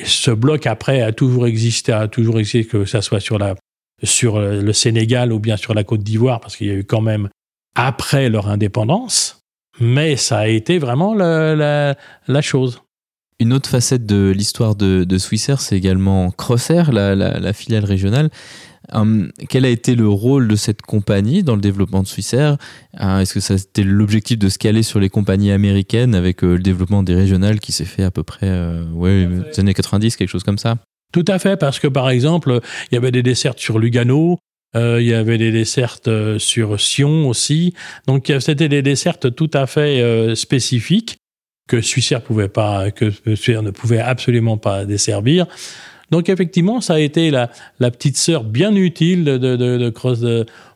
ce 0.04 0.30
bloc, 0.30 0.66
après, 0.66 1.02
a 1.02 1.12
toujours 1.12 1.46
existé, 1.46 1.92
a 1.92 2.08
toujours 2.08 2.38
existé, 2.38 2.64
que 2.64 2.84
ça 2.84 3.00
soit 3.00 3.20
sur, 3.20 3.38
la, 3.38 3.54
sur 4.02 4.40
le 4.40 4.72
Sénégal 4.72 5.32
ou 5.32 5.38
bien 5.38 5.56
sur 5.56 5.74
la 5.74 5.84
Côte 5.84 6.02
d'Ivoire, 6.02 6.40
parce 6.40 6.56
qu'il 6.56 6.66
y 6.66 6.70
a 6.70 6.74
eu 6.74 6.84
quand 6.84 7.00
même, 7.00 7.28
après 7.76 8.28
leur 8.28 8.48
indépendance, 8.48 9.37
mais 9.80 10.16
ça 10.16 10.38
a 10.38 10.48
été 10.48 10.78
vraiment 10.78 11.14
la, 11.14 11.96
chose. 12.40 12.82
Une 13.40 13.52
autre 13.52 13.70
facette 13.70 14.04
de 14.04 14.32
l'histoire 14.34 14.74
de, 14.74 15.04
de 15.04 15.18
Swissair, 15.18 15.60
c'est 15.60 15.76
également 15.76 16.30
Crossair, 16.30 16.92
la, 16.92 17.52
filiale 17.52 17.84
régionale. 17.84 18.30
Hum, 18.92 19.32
quel 19.50 19.66
a 19.66 19.68
été 19.68 19.94
le 19.94 20.08
rôle 20.08 20.48
de 20.48 20.56
cette 20.56 20.80
compagnie 20.80 21.42
dans 21.42 21.54
le 21.54 21.60
développement 21.60 22.02
de 22.02 22.08
Swissair 22.08 22.56
euh, 23.00 23.18
Est-ce 23.18 23.34
que 23.34 23.40
ça 23.40 23.58
c'était 23.58 23.82
l'objectif 23.82 24.38
de 24.38 24.48
scaler 24.48 24.82
sur 24.82 24.98
les 24.98 25.10
compagnies 25.10 25.52
américaines 25.52 26.14
avec 26.14 26.42
euh, 26.42 26.54
le 26.54 26.60
développement 26.60 27.02
des 27.02 27.14
régionales 27.14 27.60
qui 27.60 27.72
s'est 27.72 27.84
fait 27.84 28.02
à 28.02 28.10
peu 28.10 28.22
près 28.22 28.48
euh, 28.48 28.82
ouais, 28.92 29.28
les 29.50 29.60
années 29.60 29.74
90, 29.74 30.16
quelque 30.16 30.30
chose 30.30 30.42
comme 30.42 30.56
ça? 30.56 30.78
Tout 31.12 31.24
à 31.28 31.38
fait, 31.38 31.58
parce 31.58 31.78
que 31.78 31.86
par 31.86 32.08
exemple, 32.08 32.60
il 32.90 32.94
y 32.94 32.98
avait 32.98 33.10
des 33.10 33.22
desserts 33.22 33.54
sur 33.56 33.78
Lugano, 33.78 34.38
il 34.74 35.06
y 35.06 35.14
avait 35.14 35.38
des 35.38 35.50
dessertes 35.50 36.08
euh, 36.08 36.38
sur 36.38 36.80
Sion 36.80 37.28
aussi. 37.28 37.74
Donc 38.06 38.32
c'était 38.40 38.68
des 38.68 38.82
dessertes 38.82 39.34
tout 39.34 39.50
à 39.54 39.66
fait 39.66 40.00
euh, 40.00 40.34
spécifiques 40.34 41.18
que 41.68 41.80
Suissair 41.80 42.22
pouvait 42.22 42.48
pas, 42.48 42.90
que 42.90 43.10
Suissair 43.10 43.62
ne 43.62 43.70
pouvait 43.70 44.00
absolument 44.00 44.56
pas 44.56 44.84
desservir. 44.84 45.46
Donc 46.10 46.30
effectivement, 46.30 46.80
ça 46.80 46.94
a 46.94 46.98
été 46.98 47.30
la, 47.30 47.50
la 47.80 47.90
petite 47.90 48.16
sœur 48.16 48.44
bien 48.44 48.74
utile 48.74 49.24
de, 49.24 49.36
de, 49.36 49.56
de, 49.56 49.90
Cross. 49.90 50.24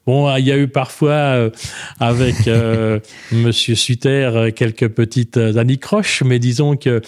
Bon, 0.07 0.35
il 0.37 0.45
y 0.45 0.53
a 0.53 0.59
eu 0.59 0.69
parfois 0.69 1.51
avec 1.99 2.35
Monsieur 3.33 3.75
Sutter 3.75 4.51
quelques 4.55 4.89
petites 4.89 5.39
anicroches, 5.39 6.23
mais 6.23 6.39
disons 6.39 6.77
que 6.77 7.01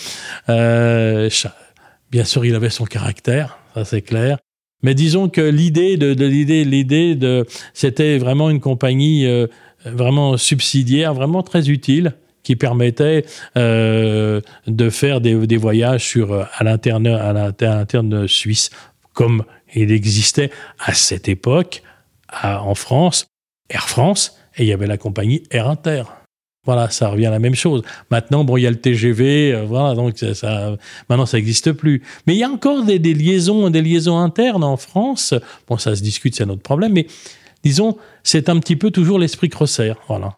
bien 2.11 2.25
sûr, 2.25 2.47
il 2.47 2.55
avait 2.55 2.71
son 2.71 2.87
caractère, 2.87 3.59
ça 3.75 3.85
c'est 3.85 4.01
clair. 4.01 4.39
Mais 4.85 4.95
disons 4.95 5.31
que 5.31 5.41
l'idée 5.41 5.97
de, 5.97 6.13
l'idée, 6.25 6.65
l'idée 6.65 7.15
de, 7.15 7.47
c'était 7.73 8.19
vraiment 8.19 8.51
une 8.51 8.61
compagnie 8.61 9.27
euh, 9.27 9.47
vraiment 9.87 10.37
subsidiaire, 10.37 11.15
vraiment 11.15 11.43
très 11.43 11.71
utile, 11.71 12.13
qui 12.43 12.55
permettait 12.55 13.25
euh, 13.57 14.43
de 14.67 14.91
faire 14.91 15.23
des, 15.23 15.57
voyages 15.57 16.05
sur 16.05 16.35
à 16.35 16.63
l'interne, 16.63 17.07
à 17.07 17.33
l'interne 17.33 18.29
suisse, 18.29 18.69
comme 19.15 19.45
il 19.75 19.91
existait 19.91 20.51
à 20.79 20.93
cette 20.93 21.29
époque 21.29 21.83
en 22.43 22.75
France, 22.75 23.27
Air 23.71 23.89
France, 23.89 24.39
et 24.59 24.65
il 24.65 24.69
y 24.69 24.73
avait 24.75 24.87
la 24.87 24.99
compagnie 24.99 25.45
Air 25.51 25.67
Inter. 25.67 26.03
Voilà, 26.67 26.89
ça 26.91 27.09
revient 27.09 27.27
à 27.27 27.31
la 27.31 27.39
même 27.39 27.55
chose. 27.55 27.83
Maintenant, 28.11 28.45
bon, 28.45 28.57
il 28.57 28.63
y 28.63 28.67
a 28.67 28.71
le 28.71 28.81
TGV, 28.81 29.53
euh, 29.53 29.65
voilà, 29.67 29.95
donc 29.95 30.19
ça, 30.19 30.77
maintenant 31.09 31.27
ça 31.27 31.37
n'existe 31.37 31.73
plus. 31.73 32.03
Mais 32.27 32.35
il 32.35 32.39
y 32.39 32.45
a 32.45 32.49
encore 32.49 32.85
des, 32.85 32.99
liaisons, 32.99 33.69
des 33.71 33.83
liaisons 33.83 34.19
internes 34.19 34.65
en 34.65 34.77
France. 34.77 35.35
Bon, 35.69 35.77
ça 35.77 35.95
se 35.95 36.03
discute, 36.03 36.35
c'est 36.35 36.47
notre 36.47 36.63
problème, 36.63 36.93
mais 36.93 37.07
disons, 37.63 37.97
c'est 38.23 38.49
un 38.49 38.59
petit 38.59 38.77
peu 38.77 38.91
toujours 38.91 39.19
l'esprit 39.19 39.49
Crossair, 39.49 39.97
voilà. 40.09 40.37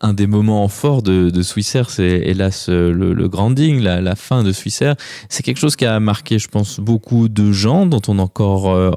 Un 0.00 0.12
des 0.12 0.26
moments 0.26 0.68
forts 0.68 1.02
de, 1.02 1.30
de 1.30 1.42
Swissair, 1.42 1.88
c'est 1.88 2.04
hélas 2.04 2.68
le, 2.68 3.14
le 3.14 3.28
granding, 3.28 3.80
la, 3.80 4.00
la, 4.00 4.16
fin 4.16 4.42
de 4.42 4.52
Swissair. 4.52 4.96
C'est 5.30 5.42
quelque 5.42 5.58
chose 5.60 5.76
qui 5.76 5.86
a 5.86 5.98
marqué, 6.00 6.38
je 6.38 6.48
pense, 6.48 6.80
beaucoup 6.80 7.28
de 7.28 7.52
gens 7.52 7.86
dont 7.86 8.02
on 8.08 8.18
a 8.18 8.22
encore, 8.22 8.70
euh, 8.70 8.90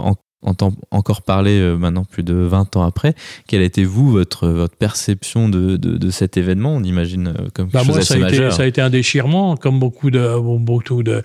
entend 0.47 0.73
encore 0.91 1.21
parler 1.21 1.59
euh, 1.59 1.75
maintenant 1.75 2.05
plus 2.05 2.23
de 2.23 2.33
20 2.33 2.77
ans 2.77 2.83
après. 2.83 3.13
Quelle 3.47 3.61
a 3.61 3.65
été, 3.65 3.83
vous, 3.83 4.09
votre, 4.09 4.47
votre 4.47 4.75
perception 4.75 5.49
de, 5.49 5.77
de, 5.77 6.09
cet 6.09 6.37
événement? 6.37 6.75
On 6.75 6.83
imagine 6.83 7.27
euh, 7.27 7.49
comme 7.53 7.69
quelque 7.69 7.85
bah, 7.87 7.93
chose 7.93 8.01
ça 8.01 8.17
majeur. 8.17 8.53
ça 8.53 8.63
a 8.63 8.65
été 8.65 8.81
un 8.81 8.89
déchirement, 8.89 9.57
comme 9.57 9.79
beaucoup 9.79 10.09
de... 10.11 10.37
Beaucoup 10.57 11.03
de 11.03 11.23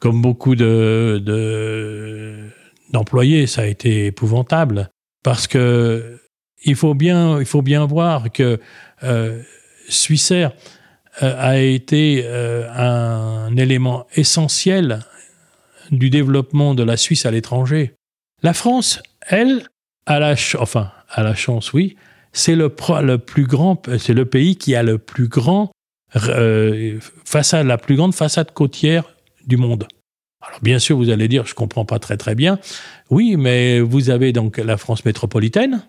comme 0.00 0.20
beaucoup 0.20 0.54
de, 0.54 1.22
d'employés, 2.92 3.46
ça 3.46 3.62
a 3.62 3.66
été 3.66 4.06
épouvantable. 4.06 4.90
Parce 5.22 5.46
que 5.46 6.18
il 6.62 6.76
faut 6.76 6.94
bien, 6.94 7.38
il 7.40 7.46
faut 7.46 7.62
bien 7.62 7.86
voir 7.86 8.30
que 8.30 8.60
euh, 9.02 9.42
euh, 10.30 10.50
a 11.22 11.58
été 11.58 12.26
un 12.26 13.56
élément 13.56 14.06
essentiel 14.14 15.00
du 15.90 16.10
développement 16.10 16.74
de 16.74 16.82
la 16.82 16.96
Suisse 16.96 17.26
à 17.26 17.30
l'étranger. 17.30 17.94
La 18.44 18.52
France, 18.52 19.02
elle, 19.22 19.66
a 20.04 20.20
la, 20.20 20.34
enfin, 20.58 20.92
la 21.16 21.34
chance, 21.34 21.72
oui, 21.72 21.96
c'est 22.34 22.54
le, 22.54 22.70
le, 23.02 23.16
plus 23.16 23.46
grand, 23.46 23.88
c'est 23.98 24.12
le 24.12 24.26
pays 24.26 24.56
qui 24.56 24.74
a 24.74 24.82
le 24.82 24.98
plus 24.98 25.28
grand 25.28 25.72
euh, 26.16 27.00
façade, 27.24 27.66
la 27.66 27.78
plus 27.78 27.96
grande 27.96 28.14
façade 28.14 28.52
côtière 28.52 29.04
du 29.46 29.56
monde. 29.56 29.88
Alors 30.42 30.60
bien 30.60 30.78
sûr, 30.78 30.98
vous 30.98 31.08
allez 31.08 31.26
dire, 31.26 31.46
je 31.46 31.54
comprends 31.54 31.86
pas 31.86 31.98
très 31.98 32.18
très 32.18 32.34
bien. 32.34 32.58
Oui, 33.08 33.36
mais 33.38 33.80
vous 33.80 34.10
avez 34.10 34.34
donc 34.34 34.58
la 34.58 34.76
France 34.76 35.06
métropolitaine, 35.06 35.82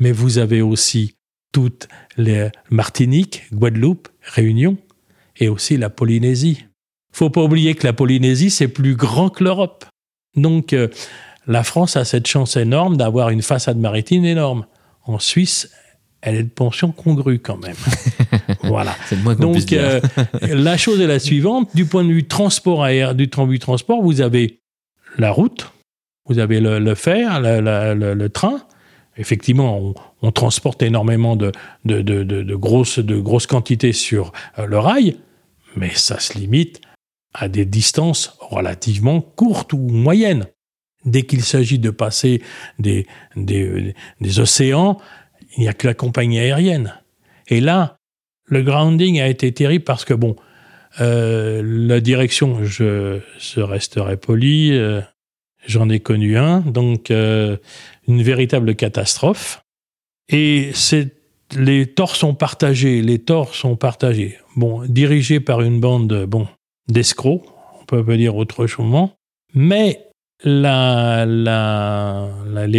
mais 0.00 0.10
vous 0.10 0.38
avez 0.38 0.60
aussi 0.60 1.14
toutes 1.52 1.86
les 2.16 2.48
Martinique, 2.68 3.44
Guadeloupe, 3.52 4.08
Réunion 4.22 4.76
et 5.36 5.48
aussi 5.48 5.76
la 5.76 5.88
Polynésie. 5.88 6.64
Faut 7.12 7.30
pas 7.30 7.44
oublier 7.44 7.76
que 7.76 7.86
la 7.86 7.92
Polynésie 7.92 8.50
c'est 8.50 8.66
plus 8.66 8.96
grand 8.96 9.28
que 9.28 9.44
l'Europe. 9.44 9.84
Donc 10.34 10.72
euh, 10.72 10.88
la 11.46 11.64
France 11.64 11.96
a 11.96 12.04
cette 12.04 12.26
chance 12.26 12.56
énorme 12.56 12.96
d'avoir 12.96 13.30
une 13.30 13.42
façade 13.42 13.78
maritime 13.78 14.24
énorme. 14.24 14.66
En 15.04 15.18
Suisse, 15.18 15.70
elle 16.20 16.36
est 16.36 16.42
de 16.44 16.48
pension 16.48 16.92
congrue 16.92 17.40
quand 17.40 17.58
même. 17.58 17.76
voilà. 18.62 18.94
Donc 19.38 19.72
euh, 19.72 20.00
la 20.42 20.76
chose 20.76 21.00
est 21.00 21.06
la 21.06 21.18
suivante 21.18 21.74
du 21.74 21.84
point 21.84 22.04
de 22.04 22.12
vue 22.12 22.26
transport 22.26 22.84
aérien, 22.84 23.14
du 23.14 23.28
point 23.28 23.46
de 23.46 23.50
vue 23.50 23.58
transport, 23.58 24.00
vous 24.00 24.20
avez 24.20 24.60
la 25.18 25.32
route, 25.32 25.72
vous 26.26 26.38
avez 26.38 26.60
le, 26.60 26.94
fer, 26.94 27.40
le, 27.40 28.28
train. 28.28 28.62
Effectivement, 29.16 29.94
on, 30.22 30.32
transporte 30.32 30.82
énormément 30.82 31.36
de, 31.36 31.52
de, 31.84 32.54
grosses, 32.54 33.00
de 33.00 33.18
grosses 33.18 33.48
quantités 33.48 33.92
sur 33.92 34.32
euh, 34.58 34.66
le 34.66 34.78
rail, 34.78 35.18
mais 35.76 35.90
ça 35.94 36.18
se 36.20 36.38
limite 36.38 36.80
à 37.34 37.48
des 37.48 37.64
distances 37.64 38.36
relativement 38.40 39.20
courtes 39.20 39.72
ou 39.72 39.78
moyennes. 39.78 40.46
Dès 41.04 41.22
qu'il 41.22 41.42
s'agit 41.42 41.78
de 41.78 41.90
passer 41.90 42.42
des, 42.78 43.06
des, 43.36 43.94
océans, 44.38 45.00
il 45.56 45.62
n'y 45.62 45.68
a 45.68 45.72
que 45.72 45.86
la 45.86 45.94
compagnie 45.94 46.38
aérienne. 46.38 46.94
Et 47.48 47.60
là, 47.60 47.96
le 48.46 48.62
grounding 48.62 49.20
a 49.20 49.28
été 49.28 49.52
terrible 49.52 49.84
parce 49.84 50.04
que, 50.04 50.14
bon, 50.14 50.36
euh, 51.00 51.62
la 51.64 52.00
direction, 52.00 52.64
je, 52.64 53.20
je 53.38 53.60
resterai 53.60 54.16
poli, 54.16 54.70
euh, 54.72 55.00
j'en 55.66 55.88
ai 55.88 56.00
connu 56.00 56.36
un, 56.36 56.60
donc 56.60 57.10
euh, 57.10 57.56
une 58.06 58.22
véritable 58.22 58.74
catastrophe. 58.74 59.62
Et 60.28 60.72
les 61.56 61.86
torts 61.86 62.16
sont 62.16 62.34
partagés, 62.34 63.02
les 63.02 63.18
torts 63.18 63.54
sont 63.54 63.76
partagés. 63.76 64.38
Bon, 64.56 64.84
dirigés 64.86 65.40
par 65.40 65.62
une 65.62 65.80
bande, 65.80 66.26
bon, 66.26 66.46
d'escrocs, 66.88 67.44
on 67.80 67.84
peut 67.84 68.04
pas 68.04 68.16
dire 68.16 68.36
autrement, 68.36 69.12
mais 69.54 70.06
les 70.44 71.52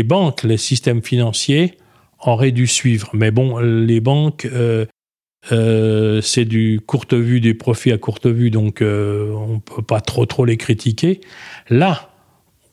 banques, 0.03 0.43
les 0.43 0.57
systèmes 0.57 1.01
financiers 1.01 1.78
auraient 2.26 2.51
dû 2.51 2.68
suivre. 2.68 3.09
Mais 3.14 3.32
bon, 3.32 3.57
les 3.59 3.99
banques, 3.99 4.45
euh, 4.45 4.86
euh, 5.51 6.22
c'est 6.22 6.45
du 6.45 6.80
courte 6.86 7.14
vue, 7.14 7.41
des 7.41 7.53
profits 7.53 7.91
à 7.91 7.97
courte 7.97 8.28
vue, 8.28 8.49
donc 8.49 8.82
euh, 8.82 9.32
on 9.32 9.59
peut 9.59 9.82
pas 9.82 10.01
trop 10.01 10.26
trop 10.26 10.45
les 10.45 10.57
critiquer. 10.57 11.22
Là 11.70 12.09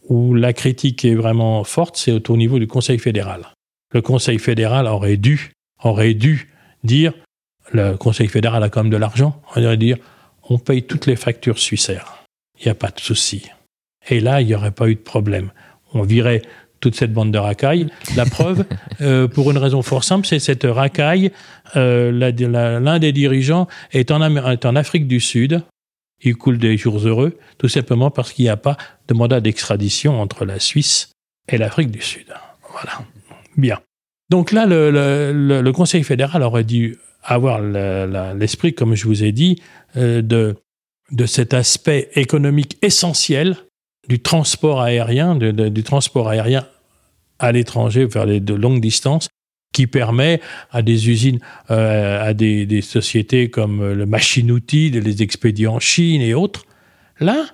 où 0.09 0.35
la 0.35 0.53
critique 0.53 1.05
est 1.05 1.15
vraiment 1.15 1.63
forte, 1.65 1.97
c'est 1.97 2.31
au 2.31 2.37
niveau 2.37 2.59
du 2.59 2.67
Conseil 2.67 2.99
fédéral. 2.99 3.47
Le 3.93 4.03
Conseil 4.03 4.39
fédéral 4.39 4.87
aurait 4.87 5.17
dû, 5.17 5.53
aurait 5.83 6.15
dû 6.15 6.49
dire, 6.85 7.13
le 7.73 7.97
Conseil 7.97 8.29
fédéral 8.29 8.63
a 8.63 8.69
quand 8.69 8.83
même 8.83 8.93
de 8.93 8.97
l'argent, 8.97 9.41
on 9.55 9.65
aurait 9.65 9.77
dire, 9.77 9.99
on 10.49 10.59
paye 10.59 10.83
toutes 10.83 11.07
les 11.07 11.17
factures 11.17 11.59
suissaires. 11.59 12.25
Il 12.59 12.65
n'y 12.65 12.71
a 12.71 12.75
pas 12.75 12.91
de 12.91 12.99
souci. 12.99 13.51
Et 14.09 14.21
là, 14.21 14.41
il 14.41 14.47
n'y 14.47 14.55
aurait 14.55 14.71
pas 14.71 14.89
eu 14.89 14.95
de 14.95 15.01
problème. 15.01 15.51
On 15.93 16.03
virait 16.03 16.43
toute 16.81 16.95
cette 16.95 17.13
bande 17.13 17.31
de 17.31 17.39
racailles. 17.39 17.89
La 18.17 18.25
preuve, 18.25 18.65
euh, 19.01 19.29
pour 19.29 19.51
une 19.51 19.59
raison 19.59 19.83
fort 19.83 20.05
simple, 20.05 20.27
c'est 20.27 20.39
cette 20.39 20.65
racaille. 20.65 21.31
Euh, 21.77 22.11
l'un 22.81 22.99
des 22.99 23.13
dirigeants 23.13 23.69
est 23.93 24.11
en, 24.11 24.23
est 24.51 24.65
en, 24.65 24.77
Afrique 24.77 25.07
du 25.07 25.21
Sud. 25.21 25.63
Il 26.23 26.37
coule 26.37 26.59
des 26.59 26.77
jours 26.77 26.99
heureux, 26.99 27.39
tout 27.59 27.69
simplement 27.69 28.11
parce 28.11 28.33
qu'il 28.33 28.45
n'y 28.45 28.51
a 28.51 28.57
pas 28.57 28.77
de 29.09 29.15
mandat 29.15 29.41
d'extradition 29.41 30.21
entre 30.21 30.45
la 30.45 30.59
Suisse 30.59 31.13
et 31.49 31.57
l'Afrique 31.57 31.91
du 31.91 32.03
Sud. 32.03 32.27
Voilà. 32.73 32.93
Bien. 33.57 33.79
Donc 34.29 34.53
là, 34.53 34.67
le, 34.67 34.91
le, 34.91 35.61
le 35.61 35.73
Conseil 35.73 36.05
fédéral 36.05 36.43
aurait 36.43 36.65
dû 36.65 36.99
avoir 37.23 37.61
l'esprit, 37.61 38.75
comme 38.75 38.95
je 38.95 39.07
vous 39.07 39.25
ai 39.25 39.33
dit, 39.33 39.63
euh, 39.97 40.23
de, 40.23 40.57
de 41.11 41.27
cet 41.27 41.55
aspect 41.55 42.11
économique 42.15 42.79
essentiel 42.83 43.57
du 44.09 44.21
transport 44.21 44.81
aérien, 44.81 45.37
du 45.37 45.83
transport 45.83 46.29
aérien 46.29 46.67
à 47.39 47.53
l'étranger 47.53 48.07
vers 48.07 48.27
de 48.27 48.55
longues 48.55 48.81
distances, 48.81 49.29
qui 49.73 49.87
permet 49.87 50.41
à 50.71 50.83
des 50.83 51.09
usines, 51.09 51.39
euh, 51.71 52.29
à 52.29 52.35
des, 52.35 52.83
sociétés 52.83 53.51
comme 53.51 53.93
le 53.93 54.07
machine-outil, 54.07 54.91
les 54.91 55.23
expédients 55.23 55.75
en 55.75 55.81
Chine 55.81 56.23
et 56.23 56.35
autres. 56.35 56.65
Là, 57.21 57.47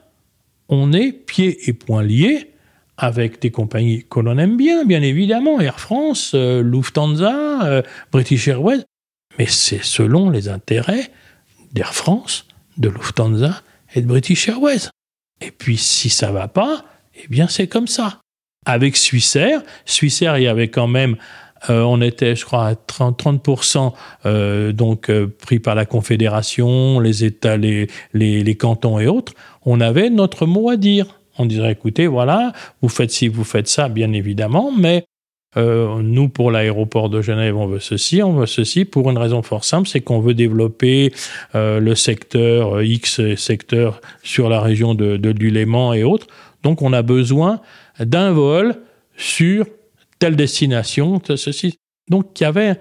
on 0.69 0.93
est 0.93 1.13
pieds 1.13 1.69
et 1.69 1.73
poings 1.73 2.03
liés 2.03 2.53
avec 2.97 3.43
des 3.43 3.51
compagnies 3.51 4.07
que 4.09 4.21
l'on 4.21 4.39
aime 4.39 4.57
bien, 4.57 4.85
bien 4.87 5.03
évidemment, 5.03 5.61
Air 5.61 5.79
France, 5.79 6.33
euh, 6.35 6.63
Lufthansa, 6.63 7.83
British 8.11 8.49
Airways, 8.49 8.85
mais 9.39 9.47
c'est 9.47 9.85
selon 9.85 10.31
les 10.31 10.49
intérêts 10.49 11.11
d'Air 11.73 11.95
France, 11.95 12.47
de 12.79 12.89
Lufthansa 12.89 13.63
et 13.95 14.01
de 14.01 14.07
British 14.07 14.49
Airways. 14.49 14.89
Et 15.41 15.51
puis 15.51 15.77
si 15.77 16.09
ça 16.09 16.33
va 16.33 16.49
pas, 16.49 16.85
eh 17.15 17.29
bien 17.29 17.49
c'est 17.49 17.67
comme 17.67 17.87
ça. 17.87 18.21
Avec 18.65 18.97
Swissair, 18.97 19.63
Swissair 19.85 20.39
il 20.39 20.45
y 20.45 20.49
avait 20.49 20.69
quand 20.69 20.89
même 20.89 21.17
euh, 21.71 21.83
on 21.83 22.01
était, 22.01 22.37
je 22.37 22.45
crois, 22.45 22.67
à 22.67 22.75
30, 22.75 23.23
30% 23.23 23.93
euh, 24.27 24.73
donc 24.73 25.11
euh, 25.11 25.27
pris 25.27 25.59
par 25.59 25.75
la 25.75 25.87
Confédération, 25.87 27.01
les 27.01 27.25
États, 27.25 27.57
les, 27.57 27.89
les, 28.13 28.43
les, 28.43 28.55
cantons 28.57 28.99
et 28.99 29.07
autres. 29.07 29.33
On 29.65 29.81
avait 29.81 30.11
notre 30.11 30.47
mot 30.47 30.69
à 30.69 30.77
dire. 30.77 31.07
On 31.39 31.47
dirait, 31.47 31.73
écoutez, 31.73 32.07
voilà, 32.07 32.53
vous 32.83 32.89
faites 32.89 33.11
ci, 33.11 33.29
vous 33.29 33.45
faites 33.45 33.69
ça, 33.69 33.89
bien 33.89 34.13
évidemment, 34.13 34.71
mais 34.77 35.05
euh, 35.57 36.03
nous, 36.03 36.29
pour 36.29 36.51
l'aéroport 36.51 37.09
de 37.09 37.23
Genève, 37.23 37.57
on 37.57 37.67
veut 37.67 37.81
ceci, 37.81 38.23
on 38.23 38.35
veut 38.35 38.47
ceci, 38.47 38.85
pour 38.85 39.11
une 39.11 39.19
raison 39.19 39.43
fort 39.43 39.65
simple, 39.65 39.89
c'est 39.89 40.01
qu'on 40.01 40.21
veut 40.21 40.35
développer 40.35 41.13
euh, 41.55 41.81
le 41.81 41.95
secteur 41.95 42.77
euh, 42.77 42.85
X 42.85 43.35
secteur 43.37 44.01
sur 44.23 44.49
la 44.49 44.61
région 44.61 44.95
de, 44.95 45.17
de, 45.17 45.33
du 45.33 45.51
Léman 45.51 45.95
et 45.95 46.05
autres. 46.05 46.27
Donc, 46.63 46.83
on 46.83 46.93
a 46.93 47.03
besoin 47.03 47.61
d'un 47.99 48.33
vol 48.33 48.77
sur 49.17 49.67
telle 50.19 50.37
destination, 50.37 51.21
ceci. 51.25 51.79
Donc, 52.11 52.39
y 52.41 52.45
avait, 52.45 52.79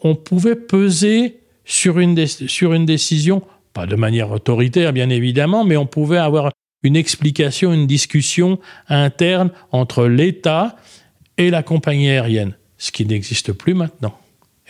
on 0.00 0.14
pouvait 0.14 0.56
peser 0.56 1.40
sur 1.64 1.98
une, 1.98 2.26
sur 2.26 2.72
une 2.72 2.86
décision, 2.86 3.42
pas 3.72 3.86
de 3.86 3.96
manière 3.96 4.30
autoritaire, 4.30 4.92
bien 4.92 5.10
évidemment, 5.10 5.64
mais 5.64 5.76
on 5.76 5.86
pouvait 5.86 6.18
avoir 6.18 6.50
une 6.82 6.96
explication, 6.96 7.72
une 7.72 7.86
discussion 7.86 8.58
interne 8.88 9.50
entre 9.72 10.06
l'État 10.06 10.76
et 11.38 11.50
la 11.50 11.62
compagnie 11.62 12.10
aérienne, 12.10 12.56
ce 12.78 12.92
qui 12.92 13.06
n'existe 13.06 13.52
plus 13.52 13.74
maintenant. 13.74 14.18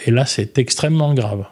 Et 0.05 0.11
là, 0.11 0.27
c'est 0.27 0.59
extrêmement 0.59 1.15
grave. 1.15 1.47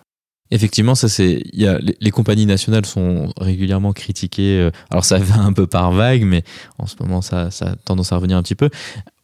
Effectivement, 0.51 0.95
ça 0.95 1.09
c'est, 1.09 1.43
y 1.55 1.67
a, 1.67 1.79
les, 1.79 2.11
compagnies 2.11 2.45
nationales 2.45 2.85
sont 2.85 3.33
régulièrement 3.41 3.93
critiquées. 3.93 4.61
Euh, 4.61 4.71
alors 4.91 5.05
ça 5.05 5.19
va 5.19 5.41
un 5.41 5.53
peu 5.53 5.67
par 5.67 5.91
vague, 5.91 6.23
mais 6.23 6.45
en 6.79 6.87
ce 6.87 6.97
moment 7.01 7.23
ça, 7.23 7.49
a 7.61 7.77
tendance 7.85 8.13
à 8.13 8.17
revenir 8.17 8.37
un 8.37 8.43
petit 8.43 8.55
peu. 8.55 8.69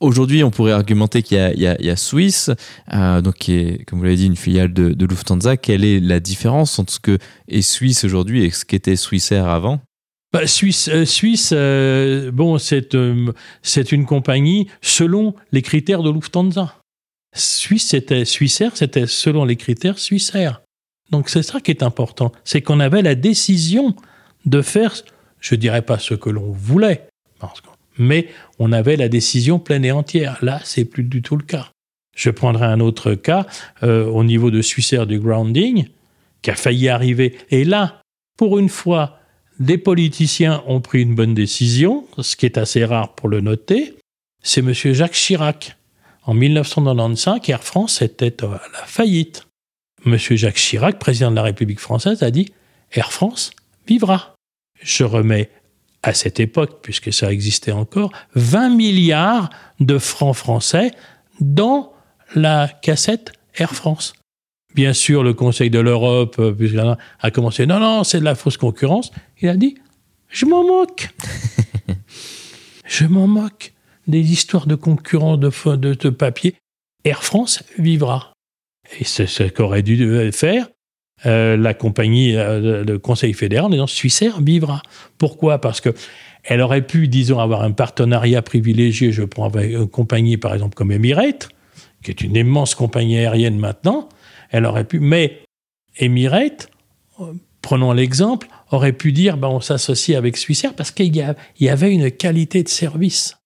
Aujourd'hui, 0.00 0.42
on 0.42 0.50
pourrait 0.50 0.72
argumenter 0.72 1.22
qu'il 1.22 1.38
y, 1.38 1.60
y, 1.60 1.84
y 1.84 1.90
a, 1.90 1.96
Swiss, 1.96 2.50
euh, 2.94 3.20
donc 3.20 3.34
qui 3.34 3.52
est, 3.54 3.84
comme 3.84 3.98
vous 3.98 4.04
l'avez 4.06 4.16
dit, 4.16 4.26
une 4.26 4.36
filiale 4.36 4.72
de, 4.72 5.04
Lufthansa. 5.04 5.58
Quelle 5.58 5.84
est 5.84 6.00
la 6.00 6.20
différence 6.20 6.78
entre 6.78 6.92
ce 6.92 7.00
que 7.00 7.18
est 7.48 7.62
Swiss 7.62 8.02
aujourd'hui 8.04 8.44
et 8.44 8.50
ce 8.50 8.64
qu'était 8.64 8.96
Swissair 8.96 9.46
avant? 9.46 9.80
Bah, 10.32 10.46
Suisse, 10.46 10.88
euh, 10.88 11.04
Suisse 11.04 11.52
euh, 11.52 12.30
bon, 12.30 12.58
c'est 12.58 12.94
euh, 12.94 13.32
une 13.90 14.06
compagnie 14.06 14.68
selon 14.80 15.34
les 15.50 15.62
critères 15.62 16.02
de 16.02 16.10
Lufthansa. 16.10 16.76
Suisse, 17.34 17.88
c'était 17.88 18.24
Swissair, 18.24 18.76
c'était 18.76 19.06
selon 19.06 19.44
les 19.44 19.56
critères 19.56 19.98
Swissair. 19.98 20.62
Donc 21.10 21.28
c'est 21.28 21.42
ça 21.42 21.60
qui 21.60 21.72
est 21.72 21.82
important, 21.82 22.32
c'est 22.44 22.62
qu'on 22.62 22.80
avait 22.80 23.02
la 23.02 23.16
décision 23.16 23.94
de 24.46 24.62
faire, 24.62 24.94
je 25.40 25.54
dirais 25.56 25.82
pas 25.82 25.98
ce 25.98 26.14
que 26.14 26.30
l'on 26.30 26.52
voulait, 26.52 27.08
mais 27.98 28.28
on 28.58 28.72
avait 28.72 28.96
la 28.96 29.08
décision 29.08 29.58
pleine 29.58 29.84
et 29.84 29.92
entière. 29.92 30.38
Là, 30.42 30.60
c'est 30.64 30.84
plus 30.84 31.02
du 31.02 31.22
tout 31.22 31.36
le 31.36 31.44
cas. 31.44 31.70
Je 32.16 32.30
prendrai 32.30 32.66
un 32.66 32.80
autre 32.80 33.14
cas 33.14 33.46
au 33.82 34.24
niveau 34.24 34.50
de 34.50 34.62
Swissair 34.62 35.06
du 35.06 35.18
grounding, 35.18 35.86
qui 36.42 36.50
a 36.50 36.54
failli 36.54 36.88
arriver. 36.88 37.36
Et 37.50 37.64
là, 37.64 38.00
pour 38.36 38.58
une 38.58 38.68
fois, 38.68 39.19
des 39.60 39.78
politiciens 39.78 40.64
ont 40.66 40.80
pris 40.80 41.02
une 41.02 41.14
bonne 41.14 41.34
décision, 41.34 42.06
ce 42.18 42.34
qui 42.34 42.46
est 42.46 42.58
assez 42.58 42.84
rare 42.84 43.14
pour 43.14 43.28
le 43.28 43.40
noter. 43.40 43.94
C'est 44.42 44.60
M. 44.60 44.72
Jacques 44.72 45.12
Chirac. 45.12 45.76
En 46.24 46.34
1995, 46.34 47.40
Air 47.48 47.62
France 47.62 48.02
était 48.02 48.42
à 48.42 48.60
la 48.72 48.84
faillite. 48.86 49.46
M. 50.06 50.16
Jacques 50.18 50.56
Chirac, 50.56 50.98
président 50.98 51.30
de 51.30 51.36
la 51.36 51.42
République 51.42 51.80
française, 51.80 52.22
a 52.22 52.30
dit 52.30 52.52
Air 52.92 53.12
France 53.12 53.52
vivra. 53.86 54.34
Je 54.82 55.04
remets 55.04 55.50
à 56.02 56.14
cette 56.14 56.40
époque, 56.40 56.78
puisque 56.82 57.12
ça 57.12 57.30
existait 57.30 57.72
encore, 57.72 58.12
20 58.34 58.70
milliards 58.70 59.50
de 59.80 59.98
francs 59.98 60.36
français 60.36 60.92
dans 61.40 61.92
la 62.34 62.68
cassette 62.68 63.32
Air 63.56 63.74
France. 63.74 64.14
Bien 64.74 64.92
sûr, 64.92 65.22
le 65.22 65.34
Conseil 65.34 65.70
de 65.70 65.80
l'Europe 65.80 66.36
euh, 66.38 66.94
a 67.20 67.30
commencé, 67.30 67.66
non, 67.66 67.80
non, 67.80 68.04
c'est 68.04 68.20
de 68.20 68.24
la 68.24 68.34
fausse 68.34 68.56
concurrence. 68.56 69.10
Il 69.40 69.48
a 69.48 69.56
dit, 69.56 69.76
je 70.28 70.46
m'en 70.46 70.64
moque. 70.64 71.08
je 72.86 73.04
m'en 73.04 73.26
moque 73.26 73.72
des 74.06 74.32
histoires 74.32 74.66
de 74.66 74.74
concurrence 74.76 75.38
de, 75.38 75.76
de, 75.76 75.94
de 75.94 76.08
papier. 76.10 76.54
Air 77.04 77.22
France 77.22 77.62
vivra. 77.78 78.32
Et 78.98 79.04
c'est 79.04 79.26
ce 79.26 79.44
qu'aurait 79.44 79.82
dû 79.82 80.32
faire 80.32 80.68
euh, 81.26 81.56
la 81.56 81.74
compagnie, 81.74 82.36
euh, 82.36 82.84
le 82.84 82.98
Conseil 82.98 83.34
fédéral, 83.34 83.66
en 83.66 83.70
disant 83.70 83.86
Suissair 83.86 84.40
vivra. 84.40 84.82
Pourquoi? 85.18 85.60
Parce 85.60 85.80
que 85.80 85.90
elle 86.44 86.62
aurait 86.62 86.86
pu, 86.86 87.08
disons, 87.08 87.38
avoir 87.38 87.62
un 87.62 87.72
partenariat 87.72 88.40
privilégié, 88.40 89.12
je 89.12 89.22
prends 89.22 89.44
avec 89.44 89.72
une 89.72 89.88
compagnie 89.88 90.38
par 90.38 90.54
exemple 90.54 90.74
comme 90.74 90.90
Emirates, 90.90 91.50
qui 92.02 92.10
est 92.10 92.22
une 92.22 92.36
immense 92.36 92.74
compagnie 92.74 93.18
aérienne 93.18 93.58
maintenant, 93.58 94.08
elle 94.50 94.66
aurait 94.66 94.84
pu, 94.84 95.00
mais 95.00 95.40
Emirates, 95.98 96.70
prenons 97.62 97.92
l'exemple, 97.92 98.48
aurait 98.70 98.92
pu 98.92 99.12
dire 99.12 99.36
ben, 99.36 99.48
on 99.48 99.60
s'associe 99.60 100.16
avec 100.16 100.36
Suissair 100.36 100.74
parce 100.74 100.90
qu'il 100.90 101.14
y, 101.14 101.68
avait 101.68 101.92
une 101.92 102.10
qualité 102.10 102.62
de 102.62 102.68
service. 102.68 103.36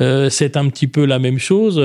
Euh, 0.00 0.30
c'est 0.30 0.56
un 0.56 0.68
petit 0.68 0.86
peu 0.86 1.04
la 1.04 1.18
même 1.18 1.38
chose. 1.38 1.80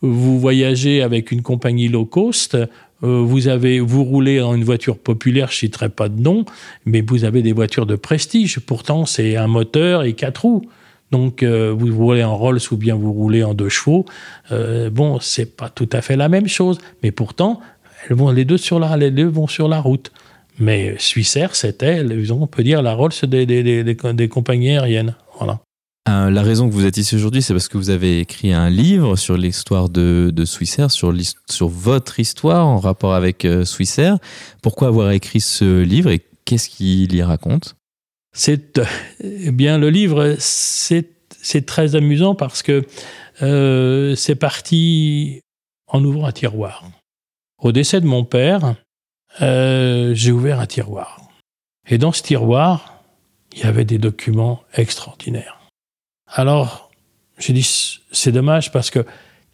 Vous 0.00 0.38
voyagez 0.38 1.02
avec 1.02 1.32
une 1.32 1.42
compagnie 1.42 1.88
low 1.88 2.04
cost, 2.04 2.56
euh, 3.04 3.22
vous 3.22 3.48
avez, 3.48 3.80
vous 3.80 4.04
roulez 4.04 4.40
dans 4.40 4.54
une 4.54 4.64
voiture 4.64 4.98
populaire, 4.98 5.50
je 5.50 5.58
citerai 5.58 5.88
pas 5.88 6.08
de 6.08 6.20
nom, 6.20 6.44
mais 6.84 7.00
vous 7.00 7.24
avez 7.24 7.42
des 7.42 7.52
voitures 7.52 7.86
de 7.86 7.96
prestige. 7.96 8.58
Pourtant, 8.60 9.06
c'est 9.06 9.36
un 9.36 9.46
moteur 9.46 10.02
et 10.02 10.14
quatre 10.14 10.42
roues. 10.42 10.62
Donc, 11.10 11.42
euh, 11.42 11.74
vous 11.76 11.96
roulez 11.96 12.22
en 12.22 12.36
Rolls 12.36 12.60
ou 12.70 12.76
bien 12.76 12.94
vous 12.94 13.12
roulez 13.12 13.42
en 13.42 13.54
deux 13.54 13.70
chevaux. 13.70 14.04
Euh, 14.50 14.90
bon, 14.90 15.20
c'est 15.20 15.56
pas 15.56 15.70
tout 15.70 15.88
à 15.92 16.02
fait 16.02 16.16
la 16.16 16.28
même 16.28 16.48
chose, 16.48 16.78
mais 17.02 17.12
pourtant, 17.12 17.60
elles 18.06 18.16
vont 18.16 18.30
les 18.30 18.44
deux 18.44 18.58
sur 18.58 18.78
la, 18.78 18.96
les 18.96 19.10
deux 19.10 19.26
vont 19.26 19.46
sur 19.46 19.68
la 19.68 19.80
route. 19.80 20.12
Mais 20.58 20.96
Swissair, 20.98 21.54
c'était, 21.54 22.04
on 22.30 22.46
peut 22.46 22.64
dire, 22.64 22.82
la 22.82 22.94
Rolls 22.94 23.12
des, 23.22 23.46
des, 23.46 23.62
des, 23.62 23.84
des 23.84 24.28
compagnies 24.28 24.70
aériennes. 24.70 25.14
Voilà. 25.38 25.60
Euh, 26.08 26.30
la 26.30 26.42
raison 26.42 26.68
que 26.68 26.74
vous 26.74 26.86
êtes 26.86 26.96
ici 26.96 27.14
aujourd'hui, 27.14 27.42
c'est 27.42 27.52
parce 27.52 27.68
que 27.68 27.76
vous 27.76 27.90
avez 27.90 28.20
écrit 28.20 28.52
un 28.52 28.70
livre 28.70 29.16
sur 29.16 29.36
l'histoire 29.36 29.88
de, 29.88 30.32
de 30.34 30.44
Swissair, 30.44 30.90
sur, 30.90 31.14
sur 31.48 31.68
votre 31.68 32.18
histoire 32.18 32.66
en 32.66 32.78
rapport 32.78 33.14
avec 33.14 33.44
euh, 33.44 33.64
Swissair. 33.64 34.18
Pourquoi 34.62 34.88
avoir 34.88 35.10
écrit 35.10 35.40
ce 35.40 35.82
livre 35.82 36.10
et 36.10 36.20
qu'est-ce 36.44 36.68
qu'il 36.68 37.14
y 37.14 37.22
raconte? 37.22 37.76
C'est 38.34 38.80
eh 39.22 39.50
bien 39.50 39.78
le 39.78 39.90
livre, 39.90 40.36
c'est 40.38 41.66
très 41.66 41.94
amusant 41.94 42.34
parce 42.34 42.62
que 42.62 42.84
euh, 43.42 44.14
c'est 44.14 44.34
parti 44.34 45.40
en 45.86 46.04
ouvrant 46.04 46.26
un 46.26 46.32
tiroir. 46.32 46.84
Au 47.60 47.72
décès 47.72 48.00
de 48.00 48.06
mon 48.06 48.24
père, 48.24 48.74
j'ai 49.40 50.32
ouvert 50.32 50.60
un 50.60 50.66
tiroir. 50.66 51.20
Et 51.88 51.98
dans 51.98 52.12
ce 52.12 52.22
tiroir, 52.22 53.02
il 53.52 53.60
y 53.60 53.64
avait 53.64 53.84
des 53.84 53.98
documents 53.98 54.62
extraordinaires. 54.74 55.58
Alors, 56.26 56.90
j'ai 57.38 57.52
dit, 57.52 58.00
c'est 58.12 58.32
dommage 58.32 58.72
parce 58.72 58.90
que 58.90 59.04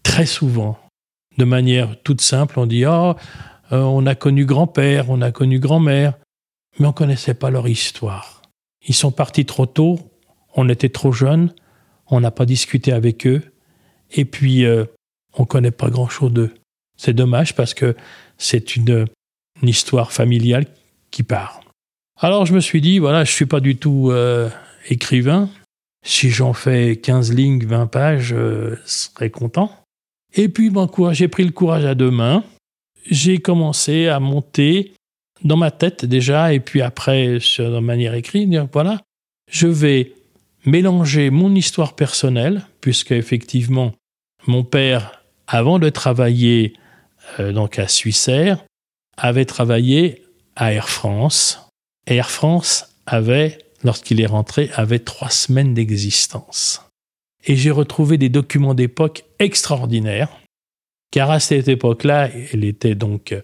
très 0.02 0.26
souvent, 0.26 0.78
de 1.38 1.44
manière 1.44 2.00
toute 2.02 2.20
simple, 2.20 2.58
on 2.58 2.66
dit, 2.66 2.84
oh, 2.86 3.14
euh, 3.72 3.80
on 3.80 4.06
a 4.06 4.14
connu 4.14 4.44
grand-père, 4.44 5.10
on 5.10 5.20
a 5.22 5.30
connu 5.30 5.58
grand-mère, 5.58 6.14
mais 6.78 6.86
on 6.86 6.90
ne 6.90 6.94
connaissait 6.94 7.34
pas 7.34 7.50
leur 7.50 7.68
histoire. 7.68 8.42
Ils 8.86 8.94
sont 8.94 9.12
partis 9.12 9.46
trop 9.46 9.66
tôt, 9.66 9.98
on 10.54 10.68
était 10.68 10.88
trop 10.88 11.12
jeunes, 11.12 11.52
on 12.06 12.20
n'a 12.20 12.30
pas 12.30 12.46
discuté 12.46 12.92
avec 12.92 13.26
eux, 13.26 13.42
et 14.10 14.24
puis 14.24 14.64
euh, 14.64 14.84
on 15.34 15.42
ne 15.42 15.46
connaît 15.46 15.70
pas 15.70 15.90
grand-chose 15.90 16.32
d'eux. 16.32 16.54
C'est 16.96 17.14
dommage 17.14 17.54
parce 17.54 17.74
que 17.74 17.96
c'est 18.38 18.76
une, 18.76 19.06
histoire 19.62 20.12
familiale 20.12 20.66
qui 21.10 21.22
part. 21.22 21.60
Alors 22.20 22.44
je 22.44 22.52
me 22.52 22.60
suis 22.60 22.82
dit, 22.82 22.98
voilà, 22.98 23.24
je 23.24 23.30
ne 23.30 23.34
suis 23.34 23.46
pas 23.46 23.60
du 23.60 23.76
tout 23.76 24.10
euh, 24.10 24.50
écrivain, 24.90 25.48
si 26.04 26.28
j'en 26.30 26.52
fais 26.52 26.96
15 26.96 27.32
lignes, 27.32 27.64
20 27.64 27.86
pages, 27.86 28.26
je 28.26 28.76
serais 28.84 29.30
content. 29.30 29.72
Et 30.34 30.48
puis, 30.48 30.68
ben, 30.68 30.88
j'ai 31.12 31.28
pris 31.28 31.44
le 31.44 31.50
courage 31.50 31.86
à 31.86 31.94
deux 31.94 32.10
mains. 32.10 32.44
J'ai 33.10 33.38
commencé 33.38 34.08
à 34.08 34.20
monter 34.20 34.92
dans 35.42 35.56
ma 35.56 35.70
tête 35.70 36.04
déjà, 36.04 36.52
et 36.52 36.60
puis 36.60 36.82
après, 36.82 37.38
de 37.58 37.78
manière 37.78 38.14
écrite, 38.14 38.48
dire, 38.50 38.68
voilà, 38.72 39.00
je 39.50 39.66
vais 39.66 40.12
mélanger 40.66 41.30
mon 41.30 41.54
histoire 41.54 41.94
personnelle, 41.94 42.66
puisque 42.80 43.12
effectivement, 43.12 43.92
mon 44.46 44.62
père, 44.62 45.24
avant 45.46 45.78
de 45.78 45.88
travailler 45.88 46.74
euh, 47.40 47.52
donc 47.52 47.78
à 47.78 47.88
Suissair, 47.88 48.64
avait 49.16 49.44
travaillé 49.44 50.24
à 50.56 50.72
Air 50.72 50.88
France. 50.88 51.68
Air 52.06 52.30
France 52.30 52.86
avait 53.06 53.58
lorsqu'il 53.82 54.20
est 54.20 54.26
rentré, 54.26 54.70
avait 54.74 54.98
trois 54.98 55.30
semaines 55.30 55.74
d'existence. 55.74 56.82
Et 57.46 57.56
j'ai 57.56 57.70
retrouvé 57.70 58.16
des 58.16 58.30
documents 58.30 58.74
d'époque 58.74 59.24
extraordinaires, 59.38 60.30
car 61.10 61.30
à 61.30 61.38
cette 61.38 61.68
époque-là, 61.68 62.30
il 62.52 62.64
était 62.64 62.94
donc 62.94 63.36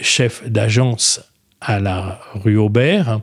chef 0.00 0.48
d'agence 0.48 1.20
à 1.60 1.78
la 1.78 2.20
rue 2.32 2.56
Aubert, 2.56 3.20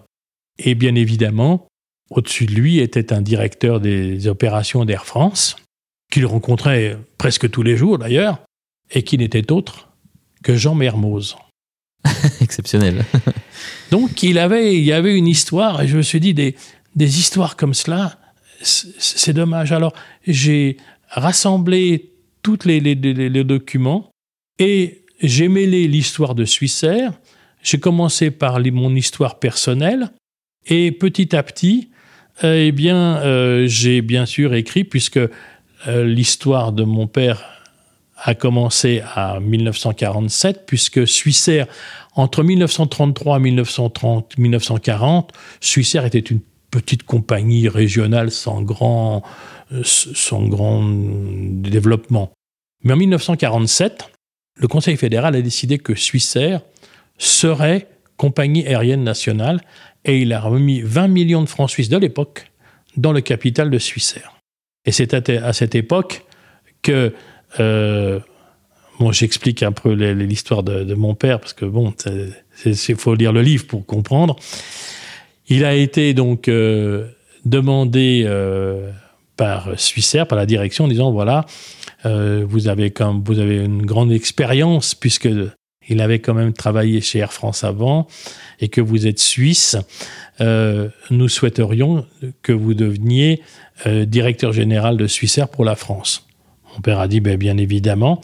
et 0.60 0.76
bien 0.76 0.95
évidemment, 0.95 1.68
au-dessus 2.12 2.45
de 2.45 2.53
lui 2.53 2.80
était 2.80 3.12
un 3.12 3.22
directeur 3.22 3.80
des 3.80 4.28
opérations 4.28 4.86
d'Air 4.86 5.05
France, 5.05 5.55
qu'il 6.12 6.26
rencontrait 6.26 6.97
presque 7.18 7.49
tous 7.49 7.64
les 7.64 7.76
jours 7.76 7.97
d'ailleurs, 7.97 8.39
et 8.91 9.03
qui 9.03 9.18
n'était 9.18 9.51
autre 9.51 9.89
que 10.44 10.56
Jean 10.56 10.76
Mermoz. 10.76 11.36
Exceptionnel. 12.42 13.04
Donc 13.92 14.24
il, 14.24 14.38
avait, 14.38 14.76
il 14.76 14.84
y 14.84 14.94
avait 14.94 15.16
une 15.16 15.28
histoire, 15.28 15.82
et 15.82 15.88
je 15.88 15.98
me 15.98 16.02
suis 16.02 16.20
dit, 16.20 16.34
des, 16.34 16.56
des 16.96 17.20
histoires 17.20 17.56
comme 17.56 17.74
cela, 17.74 18.20
c'est 18.62 19.34
dommage. 19.34 19.72
Alors 19.72 19.94
j'ai 20.28 20.78
rassemblé 21.10 22.14
tous 22.42 22.66
les, 22.66 22.80
les, 22.80 23.44
documents 23.44 24.12
et 24.60 25.06
j'ai 25.22 25.48
mêlé 25.48 25.88
l'histoire 25.88 26.36
de 26.36 26.46
Suissair. 26.46 27.14
J'ai 27.62 27.80
commencé 27.80 28.32
par 28.32 28.60
mon 28.60 28.96
histoire 28.96 29.40
personnelle 29.40 30.12
et 30.66 30.92
petit 30.92 31.36
à 31.36 31.44
petit, 31.44 31.90
euh, 32.44 32.68
eh 32.68 32.72
bien, 32.72 33.18
euh, 33.18 33.68
j'ai 33.68 34.02
bien 34.02 34.26
sûr 34.26 34.54
écrit, 34.54 34.84
puisque 34.84 35.18
euh, 35.18 36.04
l'histoire 36.06 36.72
de 36.72 36.84
mon 36.84 37.08
père 37.08 37.59
a 38.22 38.36
commencé 38.36 39.02
à 39.16 39.40
1947, 39.40 40.66
puisque 40.66 41.08
Suissair, 41.08 41.68
entre 42.16 42.44
1933 42.44 43.38
et 43.38 43.40
1930, 43.40 44.38
1940, 44.38 45.32
Suissair 45.62 46.06
était 46.06 46.20
une 46.20 46.42
petite 46.72 47.04
compagnie 47.04 47.68
régionale 47.68 48.32
sans 48.32 48.62
grand, 48.62 49.24
sans 49.84 50.48
grand 50.48 50.84
développement. 50.86 52.32
Mais 52.84 52.94
en 52.94 52.98
1947, 52.98 54.10
le 54.56 54.68
Conseil 54.68 54.98
fédéral 54.98 55.36
a 55.36 55.42
décidé 55.42 55.78
que 55.78 55.96
Suissair 55.96 56.62
serait 57.18 57.88
compagnie 58.18 58.68
aérienne 58.68 59.04
nationale 59.04 59.62
et 60.06 60.22
il 60.22 60.34
a 60.34 60.42
remis 60.42 60.82
20 60.82 61.08
millions 61.08 61.42
de 61.42 61.50
francs 61.50 61.70
suisses 61.70 61.90
de 61.90 61.98
l'époque 61.98 62.52
dans 62.98 63.12
le 63.12 63.22
capital 63.22 63.70
de 63.70 63.78
Suissair. 63.78 64.36
Et 64.86 64.92
c'est 64.92 65.14
à, 65.14 65.54
cette 65.54 65.76
époque 65.76 66.26
que 66.82 67.14
euh, 67.60 68.20
j'explique 69.12 69.64
un 69.64 69.72
peu 69.72 69.93
l'histoire 69.93 70.64
de, 70.64 70.93
mon 70.93 71.16
père, 71.16 71.39
parce 71.39 71.54
que 71.54 71.66
bon, 71.66 71.93
il 72.66 72.76
faut 72.76 73.16
lire 73.16 73.32
le 73.32 73.41
livre 73.41 73.66
pour 73.66 73.86
comprendre. 73.86 74.36
Il 75.47 75.66
a 75.66 75.74
été 75.74 76.14
donc 76.14 76.47
euh, 76.47 77.08
demandé 77.45 78.24
euh, 78.26 78.91
par 79.38 79.80
Suissair, 79.80 80.28
par 80.28 80.38
la 80.38 80.45
direction, 80.45 80.86
en 80.86 80.88
disant 80.88 81.12
voilà, 81.12 81.45
vous 82.06 82.68
avez 82.68 82.91
comme 82.91 83.24
vous 83.26 83.39
avez 83.39 83.58
une 83.58 83.86
grande 83.86 84.12
expérience 84.12 84.95
puisque 84.95 85.30
il 85.89 86.02
avait 86.02 86.20
quand 86.20 86.34
même 86.34 86.54
travaillé 86.54 87.02
chez 87.02 87.20
Air 87.20 87.34
France 87.34 87.66
avant 87.66 88.08
et 88.62 88.70
que 88.70 88.80
vous 88.80 89.06
êtes 89.06 89.20
suisse. 89.20 89.76
nous 90.39 91.28
souhaiterions 91.28 92.06
que 92.41 92.54
vous 92.54 92.74
deveniez 92.74 93.41
directeur 93.86 94.54
général 94.54 94.95
de 94.95 95.08
Suissair 95.08 95.50
pour 95.50 95.66
la 95.66 95.76
France. 95.76 96.29
Mon 96.80 96.84
père 96.84 97.02
a 97.02 97.10
dit 97.10 97.20
ben, 97.20 97.36
bien 97.36 97.58
évidemment. 97.58 98.22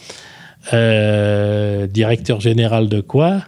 Euh, 0.72 1.88
directeur 1.88 2.40
général 2.40 2.88
de 2.88 3.02
quoi? 3.02 3.44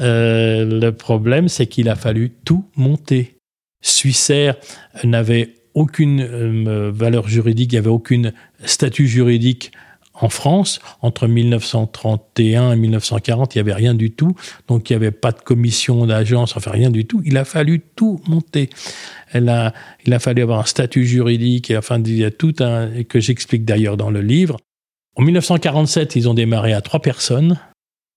Euh, 0.00 0.64
Le 0.64 0.92
problème, 0.92 1.48
c'est 1.50 1.66
qu'il 1.66 1.90
a 1.90 1.94
fallu 1.94 2.30
tout 2.30 2.64
monter. 2.74 3.36
Suissair 3.82 4.56
n'avait 5.04 5.52
aucune 5.74 6.22
euh, 6.22 6.90
valeur 6.90 7.28
juridique, 7.28 7.72
il 7.72 7.74
n'y 7.74 7.80
avait 7.80 7.90
aucune 7.90 8.32
statut 8.64 9.06
juridique 9.06 9.72
en 10.20 10.28
France, 10.28 10.80
entre 11.02 11.26
1931 11.26 12.72
et 12.72 12.76
1940, 12.76 13.54
il 13.54 13.58
n'y 13.58 13.60
avait 13.60 13.74
rien 13.74 13.94
du 13.94 14.12
tout. 14.12 14.34
Donc, 14.66 14.88
il 14.88 14.94
n'y 14.94 14.96
avait 14.96 15.10
pas 15.10 15.32
de 15.32 15.40
commission 15.40 16.06
d'agence, 16.06 16.56
enfin 16.56 16.70
rien 16.70 16.90
du 16.90 17.06
tout. 17.06 17.20
Il 17.24 17.36
a 17.36 17.44
fallu 17.44 17.80
tout 17.94 18.20
monter. 18.26 18.70
Elle 19.32 19.48
a, 19.48 19.74
il 20.06 20.14
a 20.14 20.18
fallu 20.18 20.42
avoir 20.42 20.60
un 20.60 20.64
statut 20.64 21.04
juridique, 21.04 21.70
et 21.70 21.76
enfin, 21.76 22.02
il 22.02 22.16
y 22.16 22.24
a 22.24 22.30
tout 22.30 22.54
un, 22.60 23.02
que 23.04 23.20
j'explique 23.20 23.64
d'ailleurs 23.64 23.96
dans 23.96 24.10
le 24.10 24.22
livre. 24.22 24.56
En 25.16 25.22
1947, 25.22 26.16
ils 26.16 26.28
ont 26.28 26.34
démarré 26.34 26.72
à 26.72 26.80
trois 26.80 27.00
personnes, 27.00 27.58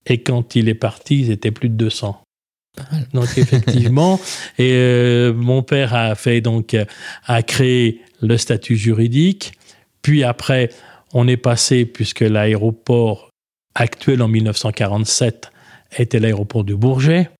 et 0.06 0.22
quand 0.22 0.56
il 0.56 0.68
est 0.68 0.74
parti, 0.74 1.20
ils 1.20 1.30
étaient 1.30 1.50
plus 1.50 1.68
de 1.68 1.74
200. 1.74 2.22
Donc 3.12 3.36
effectivement, 3.36 4.20
et 4.58 4.72
euh, 4.74 5.34
mon 5.34 5.62
père 5.62 5.94
a 5.94 6.14
fait 6.14 6.40
donc 6.40 6.76
a 7.26 7.42
créé 7.42 8.00
le 8.22 8.36
statut 8.36 8.76
juridique, 8.76 9.52
puis 10.02 10.22
après 10.24 10.70
on 11.12 11.26
est 11.28 11.36
passé 11.36 11.84
puisque 11.84 12.20
l'aéroport 12.20 13.30
actuel 13.74 14.22
en 14.22 14.28
1947 14.28 15.50
était 15.98 16.20
l'aéroport 16.20 16.64
du 16.64 16.76
Bourget. 16.76 17.30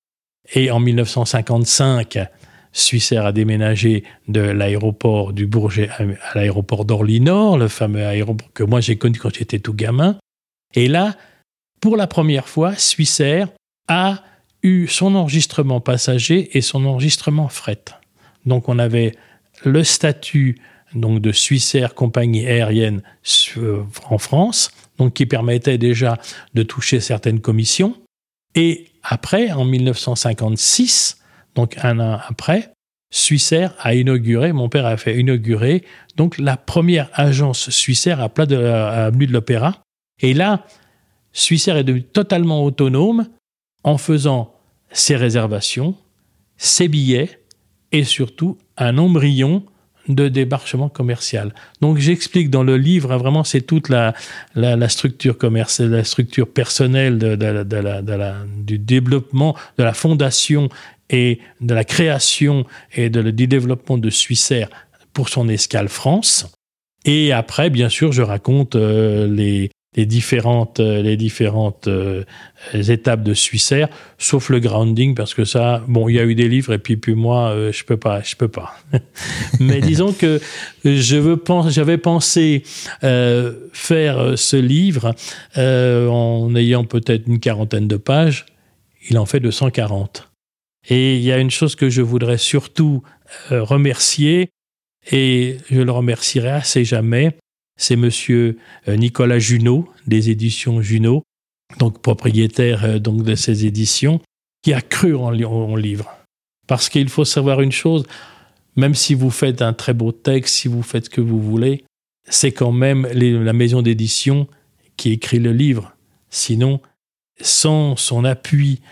Et 0.55 0.71
en 0.71 0.81
1955, 0.81 2.19
Swissair 2.73 3.27
a 3.27 3.33
déménagé 3.33 4.05
de 4.29 4.41
l'aéroport 4.41 5.33
du 5.33 5.47
Bourget 5.47 5.89
à 5.91 6.35
l'aéroport 6.35 6.85
d'Orly-Nord, 6.85 7.59
le 7.59 7.69
fameux 7.69 8.07
aéroport 8.07 8.53
que 8.53 8.65
moi 8.65 8.81
j'ai 8.81 8.97
connu 8.97 9.19
quand 9.19 9.35
j'étais 9.35 9.59
tout 9.59 9.75
gamin. 9.75 10.19
Et 10.75 10.89
là, 10.89 11.17
pour 11.81 11.97
la 11.97 12.07
première 12.07 12.49
fois, 12.49 12.75
Swissair 12.77 13.49
a 13.89 14.23
eu 14.63 14.87
son 14.87 15.15
enregistrement 15.15 15.81
passager 15.81 16.57
et 16.57 16.61
son 16.61 16.85
enregistrement 16.85 17.49
fret. 17.49 17.85
Donc 18.47 18.69
on 18.69 18.79
avait 18.79 19.17
le 19.65 19.85
statut 19.85 20.59
donc 20.95 21.21
de 21.21 21.33
Swissair 21.33 21.95
compagnie 21.95 22.47
aérienne 22.47 23.03
euh, 23.57 23.83
en 24.09 24.19
France, 24.19 24.71
donc 24.99 25.15
qui 25.15 25.27
permettait 25.27 25.79
déjà 25.79 26.19
de 26.55 26.63
toucher 26.63 27.01
certaines 27.01 27.41
commissions. 27.41 27.95
Et 28.55 28.89
après, 29.03 29.53
en 29.53 29.65
1956, 29.65 31.19
donc 31.55 31.77
un 31.83 32.01
an 32.01 32.21
après, 32.29 32.73
Swissair 33.13 33.75
a 33.81 33.95
inauguré, 33.95 34.53
mon 34.53 34.69
père 34.69 34.87
a 34.87 34.97
fait 34.97 35.19
inaugurer 35.19 35.85
donc 36.17 36.39
la 36.39 36.57
première 36.57 37.11
agence 37.15 37.71
Swissair 37.71 38.21
à 38.21 38.29
plat 38.29 38.47
de 38.47 38.57
l'avenue 38.57 39.27
de 39.27 39.33
l'Opéra. 39.33 39.83
Et 40.21 40.33
là, 40.33 40.65
Swissair 41.33 41.77
est 41.77 41.85
devenu 41.85 42.05
totalement 42.05 42.65
autonome 42.65 43.29
en 43.83 43.99
faisant 43.99 44.55
ses 44.93 45.17
réservations, 45.17 45.97
ses 46.57 46.89
billets 46.89 47.41
et 47.93 48.05
surtout 48.05 48.59
un 48.77 48.99
embryon 48.99 49.65
de 50.09 50.29
débarchement 50.29 50.89
commercial. 50.89 51.55
Donc 51.81 51.99
j'explique 51.99 52.51
dans 52.51 52.63
le 52.63 52.77
livre, 52.77 53.13
hein, 53.13 53.17
vraiment 53.17 53.45
c'est 53.45 53.61
toute 53.61 53.89
la, 53.89 54.15
la, 54.55 54.89
structure 54.89 55.37
commerciale, 55.39 55.91
la 55.91 56.05
structure 56.05 56.49
personnelle 56.49 57.19
du 58.57 58.79
développement, 58.79 59.57
de 59.79 59.85
la 59.85 59.93
fondation 59.93 60.69
et 61.11 61.41
de 61.61 61.75
la 61.75 61.85
création 61.85 62.65
et 62.95 63.11
du 63.11 63.47
développement 63.47 63.99
de 63.99 64.11
Swissair 64.11 64.69
pour 65.13 65.29
son 65.29 65.49
escale 65.49 65.89
France. 65.89 66.47
Et 67.05 67.33
après, 67.33 67.71
bien 67.71 67.89
sûr, 67.89 68.13
je 68.13 68.23
raconte 68.23 68.77
euh, 68.77 69.27
les, 69.27 69.71
les 69.97 70.07
différentes, 70.07 70.79
euh, 70.79 71.03
les 71.03 71.17
différentes 71.17 71.89
euh, 71.89 72.23
étapes 72.75 73.25
de 73.25 73.35
Swissair, 73.35 73.89
sauf 74.19 74.49
le 74.49 74.61
grounding, 74.61 75.17
parce 75.17 75.35
que 75.35 75.45
ça, 75.45 75.83
bon, 75.89 76.09
il 76.09 76.15
y 76.15 76.21
a 76.21 76.25
eu 76.25 76.37
des 76.37 76.49
livres, 76.49 76.73
et 76.73 76.79
puis, 76.79 76.97
puis 76.97 77.15
moi, 77.15 77.51
euh, 77.51 77.73
je 77.73 77.85
peux 77.85 77.97
pas, 77.97 78.23
je 78.23 78.37
peux 78.37 78.49
pas. 78.49 78.77
Mais 79.61 79.81
disons 79.81 80.13
que 80.13 80.41
je 80.85 81.17
veux 81.17 81.41
j'avais 81.69 81.99
pensé 81.99 82.63
faire 83.73 84.39
ce 84.39 84.57
livre 84.57 85.15
en 85.57 86.55
ayant 86.55 86.85
peut-être 86.85 87.27
une 87.27 87.41
quarantaine 87.41 87.89
de 87.89 87.97
pages. 87.97 88.47
Il 89.09 89.19
en 89.19 89.27
fait 89.27 89.41
240. 89.41 90.31
Et 90.89 91.17
il 91.17 91.23
y 91.23 91.33
a 91.33 91.39
une 91.39 91.51
chose 91.51 91.75
que 91.75 91.91
je 91.91 92.03
voudrais 92.03 92.39
surtout 92.39 93.03
remercier, 93.51 94.51
et 95.11 95.57
je 95.71 95.81
le 95.81 95.91
remercierai 95.91 96.51
assez 96.51 96.85
jamais, 96.85 97.37
c'est 97.81 97.97
monsieur 97.97 98.59
euh, 98.89 98.97
Nicolas 98.97 99.39
Junot, 99.39 99.89
des 100.07 100.29
éditions 100.29 100.83
Junot, 100.83 101.23
donc 101.79 102.03
propriétaire 102.03 102.85
euh, 102.85 102.99
donc 102.99 103.23
de 103.23 103.35
ces 103.35 103.65
éditions, 103.65 104.21
qui 104.63 104.75
a 104.75 104.83
cru 104.83 105.17
en, 105.17 105.33
en 105.33 105.77
livre. 105.77 106.15
Parce 106.67 106.91
qu'il 106.91 107.09
faut 107.09 107.25
savoir 107.25 107.63
une 107.63 107.73
chose, 107.73 108.07
même 108.77 108.95
si 108.95 109.15
vous 109.15 109.31
faites 109.31 109.63
un 109.63 109.73
très 109.73 109.95
beau 109.95 110.13
texte, 110.13 110.57
si 110.57 110.69
vous 110.69 110.83
faites 110.83 111.07
ce 111.07 111.11
que 111.11 111.23
vous 111.23 111.41
voulez, 111.41 111.85
c'est 112.29 112.53
quand 112.53 112.71
même 112.71 113.09
la 113.15 113.55
maison 113.55 113.81
d'édition 113.81 114.47
qui 114.99 115.13
écrit 115.13 115.39
le 115.39 115.55
livre. 115.55 115.97
Sinon, 116.29 116.81
sans 117.41 117.97
son 117.97 118.25
appui 118.25 118.83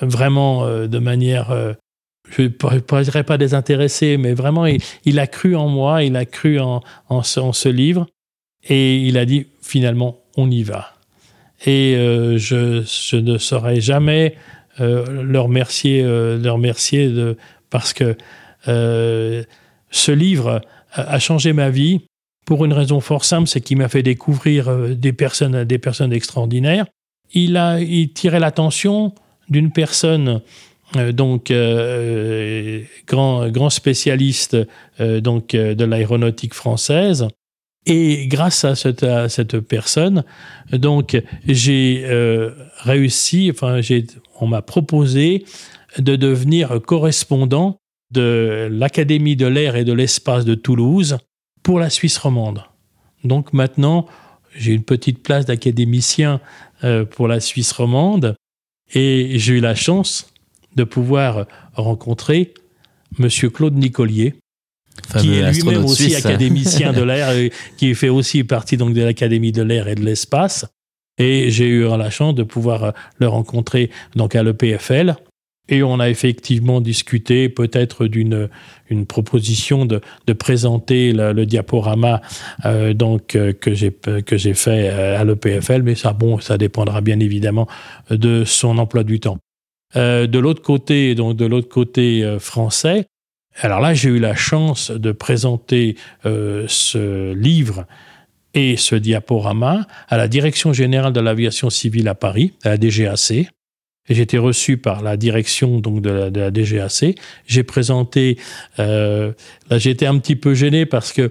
vraiment 0.00 0.64
euh, 0.64 0.86
de 0.86 0.98
manière, 1.00 1.76
je 2.30 2.42
ne 2.42 3.02
dirais 3.02 3.24
pas 3.24 3.38
désintéressée, 3.38 4.18
mais 4.18 4.34
vraiment, 4.34 4.66
il, 4.66 5.18
a 5.18 5.26
cru 5.26 5.56
en 5.56 5.66
moi, 5.66 6.04
il 6.04 6.14
a 6.14 6.24
cru 6.24 6.60
en, 6.60 6.80
en 7.08 7.22
ce 7.24 7.68
livre. 7.68 8.06
Et 8.68 8.98
il 8.98 9.18
a 9.18 9.24
dit 9.24 9.46
finalement, 9.62 10.18
on 10.36 10.50
y 10.50 10.62
va. 10.62 10.94
Et 11.66 11.94
euh, 11.96 12.38
je, 12.38 12.82
je, 12.82 13.16
ne 13.16 13.38
saurais 13.38 13.80
jamais 13.80 14.34
euh, 14.80 15.22
le 15.22 15.40
remercier, 15.40 16.02
euh, 16.02 16.38
le 16.38 16.50
remercier 16.50 17.08
de, 17.08 17.36
parce 17.70 17.92
que 17.92 18.16
euh, 18.68 19.42
ce 19.90 20.12
livre 20.12 20.60
a, 20.92 21.18
changé 21.18 21.52
ma 21.52 21.70
vie 21.70 22.00
pour 22.44 22.64
une 22.64 22.72
raison 22.72 23.00
fort 23.00 23.24
simple, 23.24 23.48
c'est 23.48 23.60
qu'il 23.60 23.78
m'a 23.78 23.88
fait 23.88 24.02
découvrir 24.02 24.68
euh, 24.68 24.94
des 24.94 25.12
personnes, 25.12 25.64
des 25.64 25.78
personnes 25.78 26.12
extraordinaires. 26.12 26.86
Il 27.32 27.56
a 27.56 27.80
il 27.80 28.12
tirait 28.12 28.40
l'attention 28.40 29.14
d'une 29.48 29.70
personne 29.70 30.40
euh, 30.96 31.12
donc 31.12 31.52
grand, 33.06 33.48
grand 33.48 33.70
spécialiste 33.70 34.56
donc 34.98 35.54
de 35.54 35.84
l'aéronautique 35.84 36.54
française 36.54 37.28
et 37.86 38.26
grâce 38.26 38.64
à 38.64 38.74
cette, 38.74 39.60
personne, 39.60 40.24
donc 40.72 41.20
j'ai 41.46 42.02
euh, 42.04 42.52
réussi, 42.80 43.50
enfin 43.50 43.80
on 44.40 44.46
m'a 44.46 44.62
proposé 44.62 45.44
de 45.98 46.16
devenir 46.16 46.80
correspondant 46.82 47.78
de 48.10 48.68
l'Académie 48.70 49.36
de 49.36 49.46
l'air 49.46 49.76
et 49.76 49.84
de 49.84 49.92
l'espace 49.92 50.44
de 50.44 50.54
Toulouse 50.54 51.18
pour 51.62 51.78
la 51.78 51.90
Suisse 51.90 52.18
romande. 52.18 52.64
Donc 53.24 53.52
maintenant, 53.52 54.06
j'ai 54.54 54.72
une 54.72 54.82
petite 54.82 55.22
place 55.22 55.46
d'académicien 55.46 56.40
euh, 56.84 57.04
pour 57.04 57.28
la 57.28 57.40
Suisse 57.40 57.72
romande 57.72 58.34
et 58.92 59.38
j'ai 59.38 59.54
eu 59.54 59.60
la 59.60 59.74
chance 59.74 60.32
de 60.76 60.84
pouvoir 60.84 61.46
rencontrer 61.74 62.54
Monsieur 63.18 63.50
Claude 63.50 63.74
Nicolier, 63.74 64.34
qui 65.18 65.34
est 65.34 65.52
lui-même 65.52 65.84
aussi 65.84 66.14
académicien 66.14 66.92
de 66.92 67.02
l'air, 67.02 67.28
qui 67.76 67.94
fait 67.94 68.08
aussi 68.08 68.44
partie 68.44 68.76
donc 68.76 68.94
de 68.94 69.02
l'Académie 69.02 69.52
de 69.52 69.62
l'air 69.62 69.88
et 69.88 69.94
de 69.94 70.04
l'espace. 70.04 70.66
Et 71.20 71.50
j'ai 71.50 71.66
eu 71.66 71.82
la 71.82 72.10
chance 72.10 72.34
de 72.34 72.42
pouvoir 72.42 72.84
euh, 72.84 72.90
le 73.18 73.28
rencontrer 73.28 73.90
donc 74.16 74.34
à 74.34 74.42
l'EPFL. 74.42 75.14
Et 75.68 75.84
on 75.84 76.00
a 76.00 76.08
effectivement 76.08 76.80
discuté 76.80 77.48
peut-être 77.48 78.06
d'une 78.06 78.48
une 78.88 79.06
proposition 79.06 79.86
de, 79.86 80.00
de 80.26 80.32
présenter 80.32 81.12
le, 81.12 81.46
diaporama 81.46 82.20
euh, 82.64 82.92
donc 82.92 83.36
euh, 83.36 83.52
que 83.52 83.72
j'ai 83.72 83.92
que 83.92 84.36
j'ai 84.36 84.54
fait 84.54 84.88
à 84.88 85.22
l'EPFL, 85.22 85.82
mais 85.82 85.94
ça 85.94 86.12
bon 86.12 86.40
ça 86.40 86.58
dépendra 86.58 87.02
bien 87.02 87.20
évidemment 87.20 87.68
de 88.10 88.44
son 88.44 88.78
emploi 88.78 89.04
du 89.04 89.20
temps. 89.20 89.38
de 89.94 90.38
l'autre 90.38 90.62
côté 90.62 91.14
donc 91.14 91.36
de 91.36 91.46
l'autre 91.46 91.68
côté 91.68 92.36
français, 92.40 93.06
alors 93.62 93.80
là, 93.80 93.94
j'ai 93.94 94.08
eu 94.08 94.18
la 94.18 94.34
chance 94.34 94.90
de 94.90 95.12
présenter 95.12 95.96
euh, 96.24 96.64
ce 96.68 97.32
livre 97.34 97.86
et 98.54 98.76
ce 98.76 98.94
diaporama 98.94 99.86
à 100.08 100.16
la 100.16 100.28
Direction 100.28 100.72
générale 100.72 101.12
de 101.12 101.20
l'aviation 101.20 101.70
civile 101.70 102.08
à 102.08 102.14
Paris, 102.14 102.52
à 102.64 102.70
la 102.70 102.76
DGAC. 102.78 103.48
J'ai 104.08 104.22
été 104.22 104.38
reçu 104.38 104.76
par 104.76 105.02
la 105.02 105.16
direction 105.16 105.78
donc 105.78 106.00
de 106.02 106.10
la, 106.10 106.50
DGAC. 106.50 107.16
J'ai 107.46 107.62
présenté. 107.62 108.38
Euh, 108.78 109.32
là, 109.68 109.78
j'étais 109.78 110.06
un 110.06 110.18
petit 110.18 110.36
peu 110.36 110.54
gêné 110.54 110.84
parce 110.84 111.12
que 111.12 111.30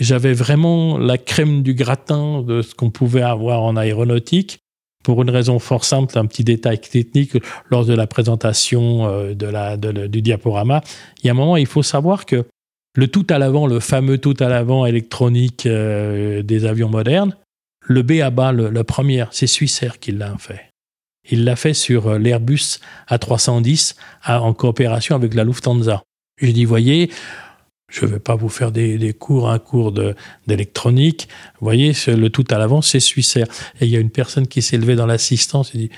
j'avais 0.00 0.32
vraiment 0.32 0.96
la 0.96 1.18
crème 1.18 1.62
du 1.62 1.74
gratin 1.74 2.42
de 2.42 2.62
ce 2.62 2.74
qu'on 2.74 2.90
pouvait 2.90 3.22
avoir 3.22 3.62
en 3.62 3.76
aéronautique 3.76 4.60
pour 5.04 5.22
une 5.22 5.30
raison 5.30 5.58
fort 5.58 5.84
simple, 5.84 6.18
un 6.18 6.26
petit 6.26 6.44
détail 6.44 6.80
technique, 6.80 7.32
lors 7.70 7.84
de 7.84 7.94
la 7.94 8.06
présentation 8.06 9.06
euh, 9.08 9.34
de 9.34 9.46
la, 9.46 9.76
du 9.76 10.22
diaporama, 10.22 10.82
il 11.22 11.26
y 11.26 11.28
a 11.30 11.32
un 11.32 11.36
moment, 11.36 11.56
il 11.56 11.66
faut 11.66 11.82
savoir 11.82 12.26
que 12.26 12.44
le 12.94 13.08
tout 13.08 13.26
à 13.30 13.38
l'avant, 13.38 13.66
le 13.66 13.80
fameux 13.80 14.18
tout 14.18 14.34
à 14.40 14.48
l'avant 14.48 14.84
électronique 14.84 15.66
euh, 15.66 16.42
des 16.42 16.64
avions 16.64 16.88
modernes, 16.88 17.36
le 17.86 18.02
B 18.02 18.20
à 18.22 18.30
bas, 18.30 18.52
le, 18.52 18.84
premier, 18.84 19.24
c'est 19.30 19.46
Swissair 19.46 19.98
qui 19.98 20.12
l'a 20.12 20.36
fait. 20.38 20.70
Il 21.30 21.44
l'a 21.44 21.56
fait 21.56 21.74
sur 21.74 22.08
euh, 22.08 22.18
l'Airbus 22.18 22.80
A310 23.08 23.94
en 24.26 24.52
coopération 24.52 25.14
avec 25.14 25.34
la 25.34 25.44
Lufthansa. 25.44 26.02
J'ai 26.40 26.52
dit, 26.52 26.64
voyez, 26.64 27.10
je 27.88 28.04
ne 28.04 28.10
vais 28.10 28.18
pas 28.18 28.36
vous 28.36 28.50
faire 28.50 28.70
des, 28.70 29.14
cours, 29.18 29.50
un 29.50 29.58
cours 29.58 29.92
d'électronique. 30.46 31.28
Vous 31.60 31.64
voyez, 31.64 31.92
le 32.06 32.28
tout 32.28 32.44
à 32.50 32.58
l'avant, 32.58 32.82
c'est 32.82 33.00
Swissair. 33.00 33.46
Et 33.80 33.86
il 33.86 33.90
y 33.90 33.96
a 33.96 34.00
une 34.00 34.10
personne 34.10 34.46
qui 34.46 34.60
s'est 34.60 34.76
levée 34.76 34.94
dans 34.94 35.06
l'assistance 35.06 35.74
et 35.74 35.78
dit 35.78 35.90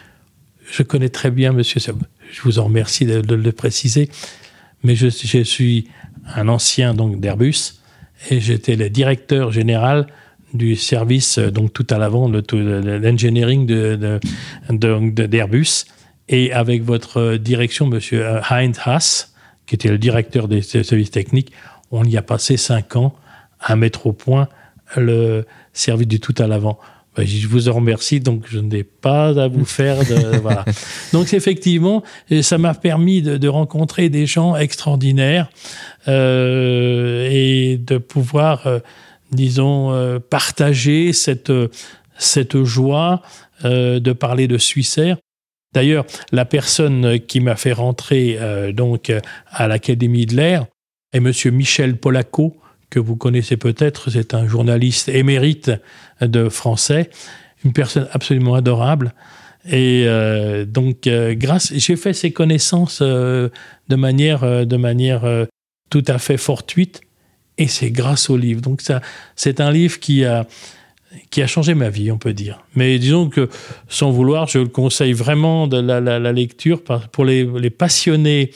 Je 0.70 0.82
connais 0.84 1.08
très 1.08 1.32
bien, 1.32 1.52
monsieur, 1.52 1.80
je 1.80 2.42
vous 2.42 2.60
en 2.60 2.64
remercie 2.64 3.06
de, 3.06 3.34
le 3.34 3.52
préciser, 3.52 4.08
mais 4.84 4.94
je, 4.94 5.08
suis 5.08 5.88
un 6.36 6.48
ancien 6.48 6.94
donc 6.94 7.20
d'Airbus 7.20 7.80
et 8.30 8.40
j'étais 8.40 8.76
le 8.76 8.88
directeur 8.88 9.50
général 9.50 10.06
du 10.54 10.76
service 10.76 11.38
donc 11.38 11.72
tout 11.72 11.86
à 11.90 11.98
l'avant 11.98 12.28
l'engineering 12.28 13.66
d'Airbus. 13.66 14.26
De, 14.68 15.26
de, 15.26 15.90
et 16.32 16.52
avec 16.52 16.84
votre 16.84 17.34
direction, 17.34 17.88
monsieur 17.88 18.24
Heinz 18.48 18.78
Haas, 18.84 19.32
qui 19.66 19.74
était 19.74 19.88
le 19.88 19.98
directeur 19.98 20.48
des 20.48 20.62
services 20.62 21.10
techniques, 21.10 21.52
on 21.90 22.04
y 22.04 22.16
a 22.16 22.22
passé 22.22 22.56
cinq 22.56 22.96
ans 22.96 23.14
à 23.60 23.76
mettre 23.76 24.06
au 24.06 24.12
point 24.12 24.48
le 24.96 25.46
service 25.72 26.08
du 26.08 26.20
tout 26.20 26.34
à 26.38 26.46
l'avant. 26.46 26.78
Ben, 27.16 27.26
je 27.26 27.48
vous 27.48 27.68
en 27.68 27.72
remercie, 27.72 28.20
donc 28.20 28.44
je 28.48 28.60
n'ai 28.60 28.84
pas 28.84 29.28
à 29.40 29.48
vous 29.48 29.64
faire 29.78 29.98
de. 29.98 30.38
voilà. 30.38 30.64
Donc, 31.12 31.34
effectivement, 31.34 32.02
ça 32.42 32.58
m'a 32.58 32.74
permis 32.74 33.20
de, 33.22 33.48
rencontrer 33.48 34.08
des 34.08 34.26
gens 34.26 34.56
extraordinaires 34.56 35.50
euh, 36.06 37.28
et 37.30 37.78
de 37.78 37.98
pouvoir, 37.98 38.66
euh, 38.66 38.78
disons, 39.32 39.92
euh, 39.92 40.18
partager 40.18 41.12
cette, 41.12 41.52
cette 42.16 42.62
joie 42.62 43.22
de 43.62 44.12
parler 44.14 44.48
de 44.48 44.56
Suissaire. 44.56 45.18
D'ailleurs, 45.74 46.06
la 46.32 46.46
personne 46.46 47.20
qui 47.20 47.40
m'a 47.40 47.56
fait 47.56 47.74
rentrer 47.74 48.38
donc 48.72 49.12
à 49.50 49.68
l'Académie 49.68 50.24
de 50.24 50.34
l'air 50.34 50.64
est 51.12 51.18
M. 51.18 51.32
Michel 51.52 51.96
Polaco, 51.96 52.56
que 52.90 52.98
vous 52.98 53.16
connaissez 53.16 53.56
peut-être, 53.56 54.10
c'est 54.10 54.34
un 54.34 54.46
journaliste 54.46 55.08
émérite 55.08 55.70
de 56.20 56.48
français, 56.48 57.10
une 57.64 57.72
personne 57.72 58.08
absolument 58.12 58.54
adorable. 58.54 59.14
Et 59.68 60.04
euh, 60.06 60.64
donc, 60.64 61.06
euh, 61.06 61.34
grâce, 61.34 61.72
j'ai 61.74 61.96
fait 61.96 62.12
ses 62.12 62.32
connaissances 62.32 63.00
euh, 63.02 63.48
de 63.88 63.96
manière, 63.96 64.66
de 64.66 64.76
manière 64.76 65.22
tout 65.90 66.04
à 66.06 66.18
fait 66.18 66.36
fortuite, 66.36 67.00
et 67.58 67.68
c'est 67.68 67.90
grâce 67.90 68.30
au 68.30 68.36
livre. 68.36 68.60
Donc, 68.60 68.80
ça, 68.80 69.00
c'est 69.36 69.60
un 69.60 69.70
livre 69.70 70.00
qui 70.00 70.24
a, 70.24 70.46
qui 71.30 71.42
a 71.42 71.46
changé 71.46 71.74
ma 71.74 71.90
vie, 71.90 72.10
on 72.10 72.18
peut 72.18 72.32
dire. 72.32 72.64
Mais 72.74 72.98
disons 72.98 73.28
que, 73.28 73.48
sans 73.88 74.10
vouloir, 74.10 74.48
je 74.48 74.60
le 74.60 74.68
conseille 74.68 75.12
vraiment 75.12 75.66
de 75.66 75.78
la, 75.78 76.32
lecture 76.32 76.82
pour 76.82 77.24
les 77.24 77.70
passionnés, 77.70 78.52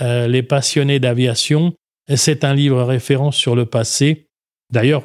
les 0.00 0.42
passionnés 0.42 1.00
d'aviation 1.00 1.74
c'est 2.14 2.44
un 2.44 2.54
livre 2.54 2.82
référence 2.82 3.36
sur 3.36 3.56
le 3.56 3.66
passé. 3.66 4.26
D'ailleurs, 4.70 5.02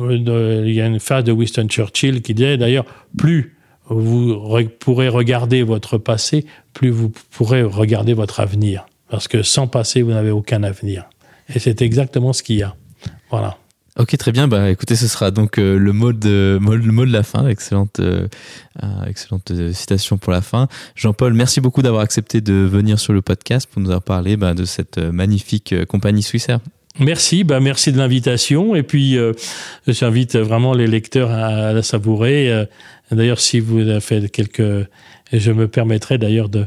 il 0.00 0.72
y 0.72 0.80
a 0.80 0.86
une 0.86 1.00
phrase 1.00 1.24
de 1.24 1.32
Winston 1.32 1.68
Churchill 1.68 2.22
qui 2.22 2.34
disait 2.34 2.56
d'ailleurs, 2.56 2.86
plus 3.16 3.56
vous 3.86 4.40
pourrez 4.80 5.08
regarder 5.08 5.62
votre 5.62 5.98
passé, 5.98 6.46
plus 6.72 6.90
vous 6.90 7.10
pourrez 7.30 7.62
regarder 7.62 8.14
votre 8.14 8.40
avenir. 8.40 8.86
Parce 9.08 9.28
que 9.28 9.42
sans 9.42 9.66
passé, 9.66 10.02
vous 10.02 10.12
n'avez 10.12 10.30
aucun 10.30 10.62
avenir. 10.62 11.08
Et 11.54 11.58
c'est 11.58 11.82
exactement 11.82 12.32
ce 12.32 12.42
qu'il 12.42 12.56
y 12.56 12.62
a. 12.62 12.74
Voilà. 13.30 13.58
Ok, 13.98 14.16
très 14.16 14.32
bien. 14.32 14.48
Bah, 14.48 14.70
écoutez, 14.70 14.96
ce 14.96 15.06
sera 15.06 15.30
donc 15.30 15.58
euh, 15.58 15.76
le, 15.76 15.92
mot 15.92 16.14
de, 16.14 17.12
la 17.12 17.22
fin. 17.22 17.46
Excellente, 17.46 18.00
euh, 18.00 18.26
euh, 18.82 19.04
excellente 19.06 19.52
citation 19.72 20.16
pour 20.16 20.32
la 20.32 20.40
fin. 20.40 20.68
Jean-Paul, 20.96 21.34
merci 21.34 21.60
beaucoup 21.60 21.82
d'avoir 21.82 22.02
accepté 22.02 22.40
de 22.40 22.54
venir 22.54 22.98
sur 22.98 23.12
le 23.12 23.20
podcast 23.20 23.68
pour 23.70 23.82
nous 23.82 23.90
avoir 23.90 24.02
parlé 24.02 24.38
bah, 24.38 24.54
de 24.54 24.64
cette 24.64 24.96
magnifique 24.96 25.74
compagnie 25.86 26.22
suissaire. 26.22 26.60
Merci, 26.98 27.42
bah 27.42 27.60
merci 27.60 27.90
de 27.92 27.98
l'invitation. 27.98 28.74
Et 28.74 28.82
puis, 28.82 29.18
j'invite 29.86 30.36
vraiment 30.36 30.72
les 30.72 30.86
lecteurs 30.86 31.30
à, 31.30 31.72
la 31.72 31.82
savourer. 31.82 32.66
D'ailleurs, 33.10 33.40
si 33.40 33.60
vous 33.60 33.80
avez 33.80 34.00
fait 34.00 34.30
quelques... 34.30 34.86
Je 35.32 35.50
me 35.50 35.66
permettrai 35.66 36.18
d'ailleurs 36.18 36.50
de, 36.50 36.66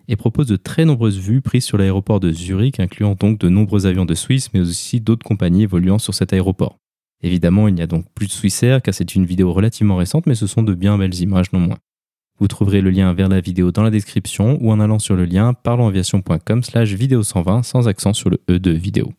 et 0.09 0.17
propose 0.17 0.47
de 0.47 0.57
très 0.57 0.83
nombreuses 0.83 1.17
vues 1.17 1.39
prises 1.39 1.63
sur 1.63 1.77
l'aéroport 1.77 2.19
de 2.19 2.33
Zurich, 2.33 2.81
incluant 2.81 3.15
donc 3.17 3.39
de 3.39 3.47
nombreux 3.47 3.85
avions 3.85 4.03
de 4.03 4.13
Suisse, 4.13 4.49
mais 4.53 4.59
aussi 4.59 4.99
d'autres 4.99 5.25
compagnies 5.25 5.63
évoluant 5.63 5.99
sur 5.99 6.13
cet 6.13 6.33
aéroport. 6.33 6.79
Évidemment, 7.23 7.69
il 7.69 7.73
n'y 7.73 7.81
a 7.81 7.87
donc 7.87 8.03
plus 8.13 8.27
de 8.27 8.33
Swissair 8.33 8.81
car 8.81 8.93
c'est 8.93 9.15
une 9.15 9.25
vidéo 9.25 9.53
relativement 9.53 9.95
récente, 9.95 10.25
mais 10.25 10.35
ce 10.35 10.47
sont 10.47 10.63
de 10.63 10.73
bien 10.73 10.97
belles 10.97 11.21
images 11.21 11.53
non 11.53 11.61
moins. 11.61 11.77
Vous 12.39 12.49
trouverez 12.49 12.81
le 12.81 12.89
lien 12.89 13.13
vers 13.13 13.29
la 13.29 13.39
vidéo 13.39 13.71
dans 13.71 13.83
la 13.83 13.89
description 13.89 14.57
ou 14.59 14.73
en 14.73 14.81
allant 14.81 14.99
sur 14.99 15.15
le 15.15 15.23
lien 15.23 15.53
parlonsaviation.com 15.53 16.63
slash 16.63 16.91
vidéo 16.91 17.23
120 17.23 17.63
sans 17.63 17.87
accent 17.87 18.11
sur 18.11 18.29
le 18.29 18.41
E 18.49 18.59
de 18.59 18.71
vidéo. 18.71 19.13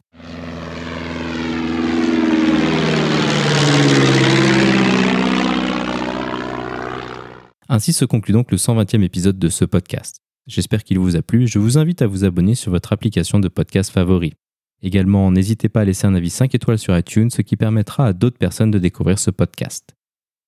Ainsi 7.74 7.94
se 7.94 8.04
conclut 8.04 8.34
donc 8.34 8.50
le 8.50 8.58
120e 8.58 9.02
épisode 9.02 9.38
de 9.38 9.48
ce 9.48 9.64
podcast. 9.64 10.18
J'espère 10.46 10.84
qu'il 10.84 10.98
vous 10.98 11.16
a 11.16 11.22
plu. 11.22 11.46
Je 11.46 11.58
vous 11.58 11.78
invite 11.78 12.02
à 12.02 12.06
vous 12.06 12.22
abonner 12.22 12.54
sur 12.54 12.70
votre 12.70 12.92
application 12.92 13.38
de 13.38 13.48
podcast 13.48 13.90
favori. 13.90 14.34
Également, 14.82 15.30
n'hésitez 15.32 15.70
pas 15.70 15.80
à 15.80 15.84
laisser 15.86 16.06
un 16.06 16.14
avis 16.14 16.28
5 16.28 16.54
étoiles 16.54 16.78
sur 16.78 16.94
iTunes, 16.94 17.30
ce 17.30 17.40
qui 17.40 17.56
permettra 17.56 18.08
à 18.08 18.12
d'autres 18.12 18.36
personnes 18.36 18.70
de 18.70 18.78
découvrir 18.78 19.18
ce 19.18 19.30
podcast. 19.30 19.94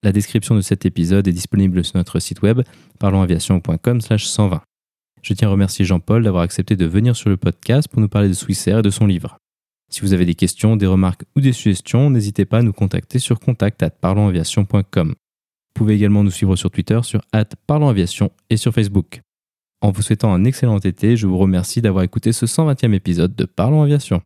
La 0.02 0.12
description 0.12 0.54
de 0.54 0.60
cet 0.60 0.84
épisode 0.84 1.26
est 1.26 1.32
disponible 1.32 1.82
sur 1.82 1.96
notre 1.96 2.20
site 2.20 2.42
web 2.42 2.60
parlonsaviation.com/120. 2.98 4.60
Je 5.22 5.32
tiens 5.32 5.48
à 5.48 5.52
remercier 5.52 5.86
Jean-Paul 5.86 6.24
d'avoir 6.24 6.42
accepté 6.42 6.76
de 6.76 6.84
venir 6.84 7.16
sur 7.16 7.30
le 7.30 7.38
podcast 7.38 7.88
pour 7.88 8.02
nous 8.02 8.08
parler 8.10 8.28
de 8.28 8.34
Swissair 8.34 8.80
et 8.80 8.82
de 8.82 8.90
son 8.90 9.06
livre. 9.06 9.38
Si 9.90 10.02
vous 10.02 10.12
avez 10.12 10.26
des 10.26 10.34
questions, 10.34 10.76
des 10.76 10.84
remarques 10.84 11.24
ou 11.34 11.40
des 11.40 11.54
suggestions, 11.54 12.10
n'hésitez 12.10 12.44
pas 12.44 12.58
à 12.58 12.62
nous 12.62 12.74
contacter 12.74 13.18
sur 13.18 13.40
contact@parlonsaviation.com. 13.40 15.14
Vous 15.76 15.82
pouvez 15.82 15.94
également 15.96 16.22
nous 16.22 16.30
suivre 16.30 16.54
sur 16.54 16.70
Twitter, 16.70 17.00
sur 17.02 17.20
@parlonsaviation 17.66 18.30
et 18.48 18.56
sur 18.56 18.72
Facebook. 18.72 19.22
En 19.80 19.90
vous 19.90 20.02
souhaitant 20.02 20.32
un 20.32 20.44
excellent 20.44 20.78
été, 20.78 21.16
je 21.16 21.26
vous 21.26 21.36
remercie 21.36 21.82
d'avoir 21.82 22.04
écouté 22.04 22.32
ce 22.32 22.46
120e 22.46 22.94
épisode 22.94 23.34
de 23.34 23.44
Parlons 23.44 23.82
Aviation. 23.82 24.22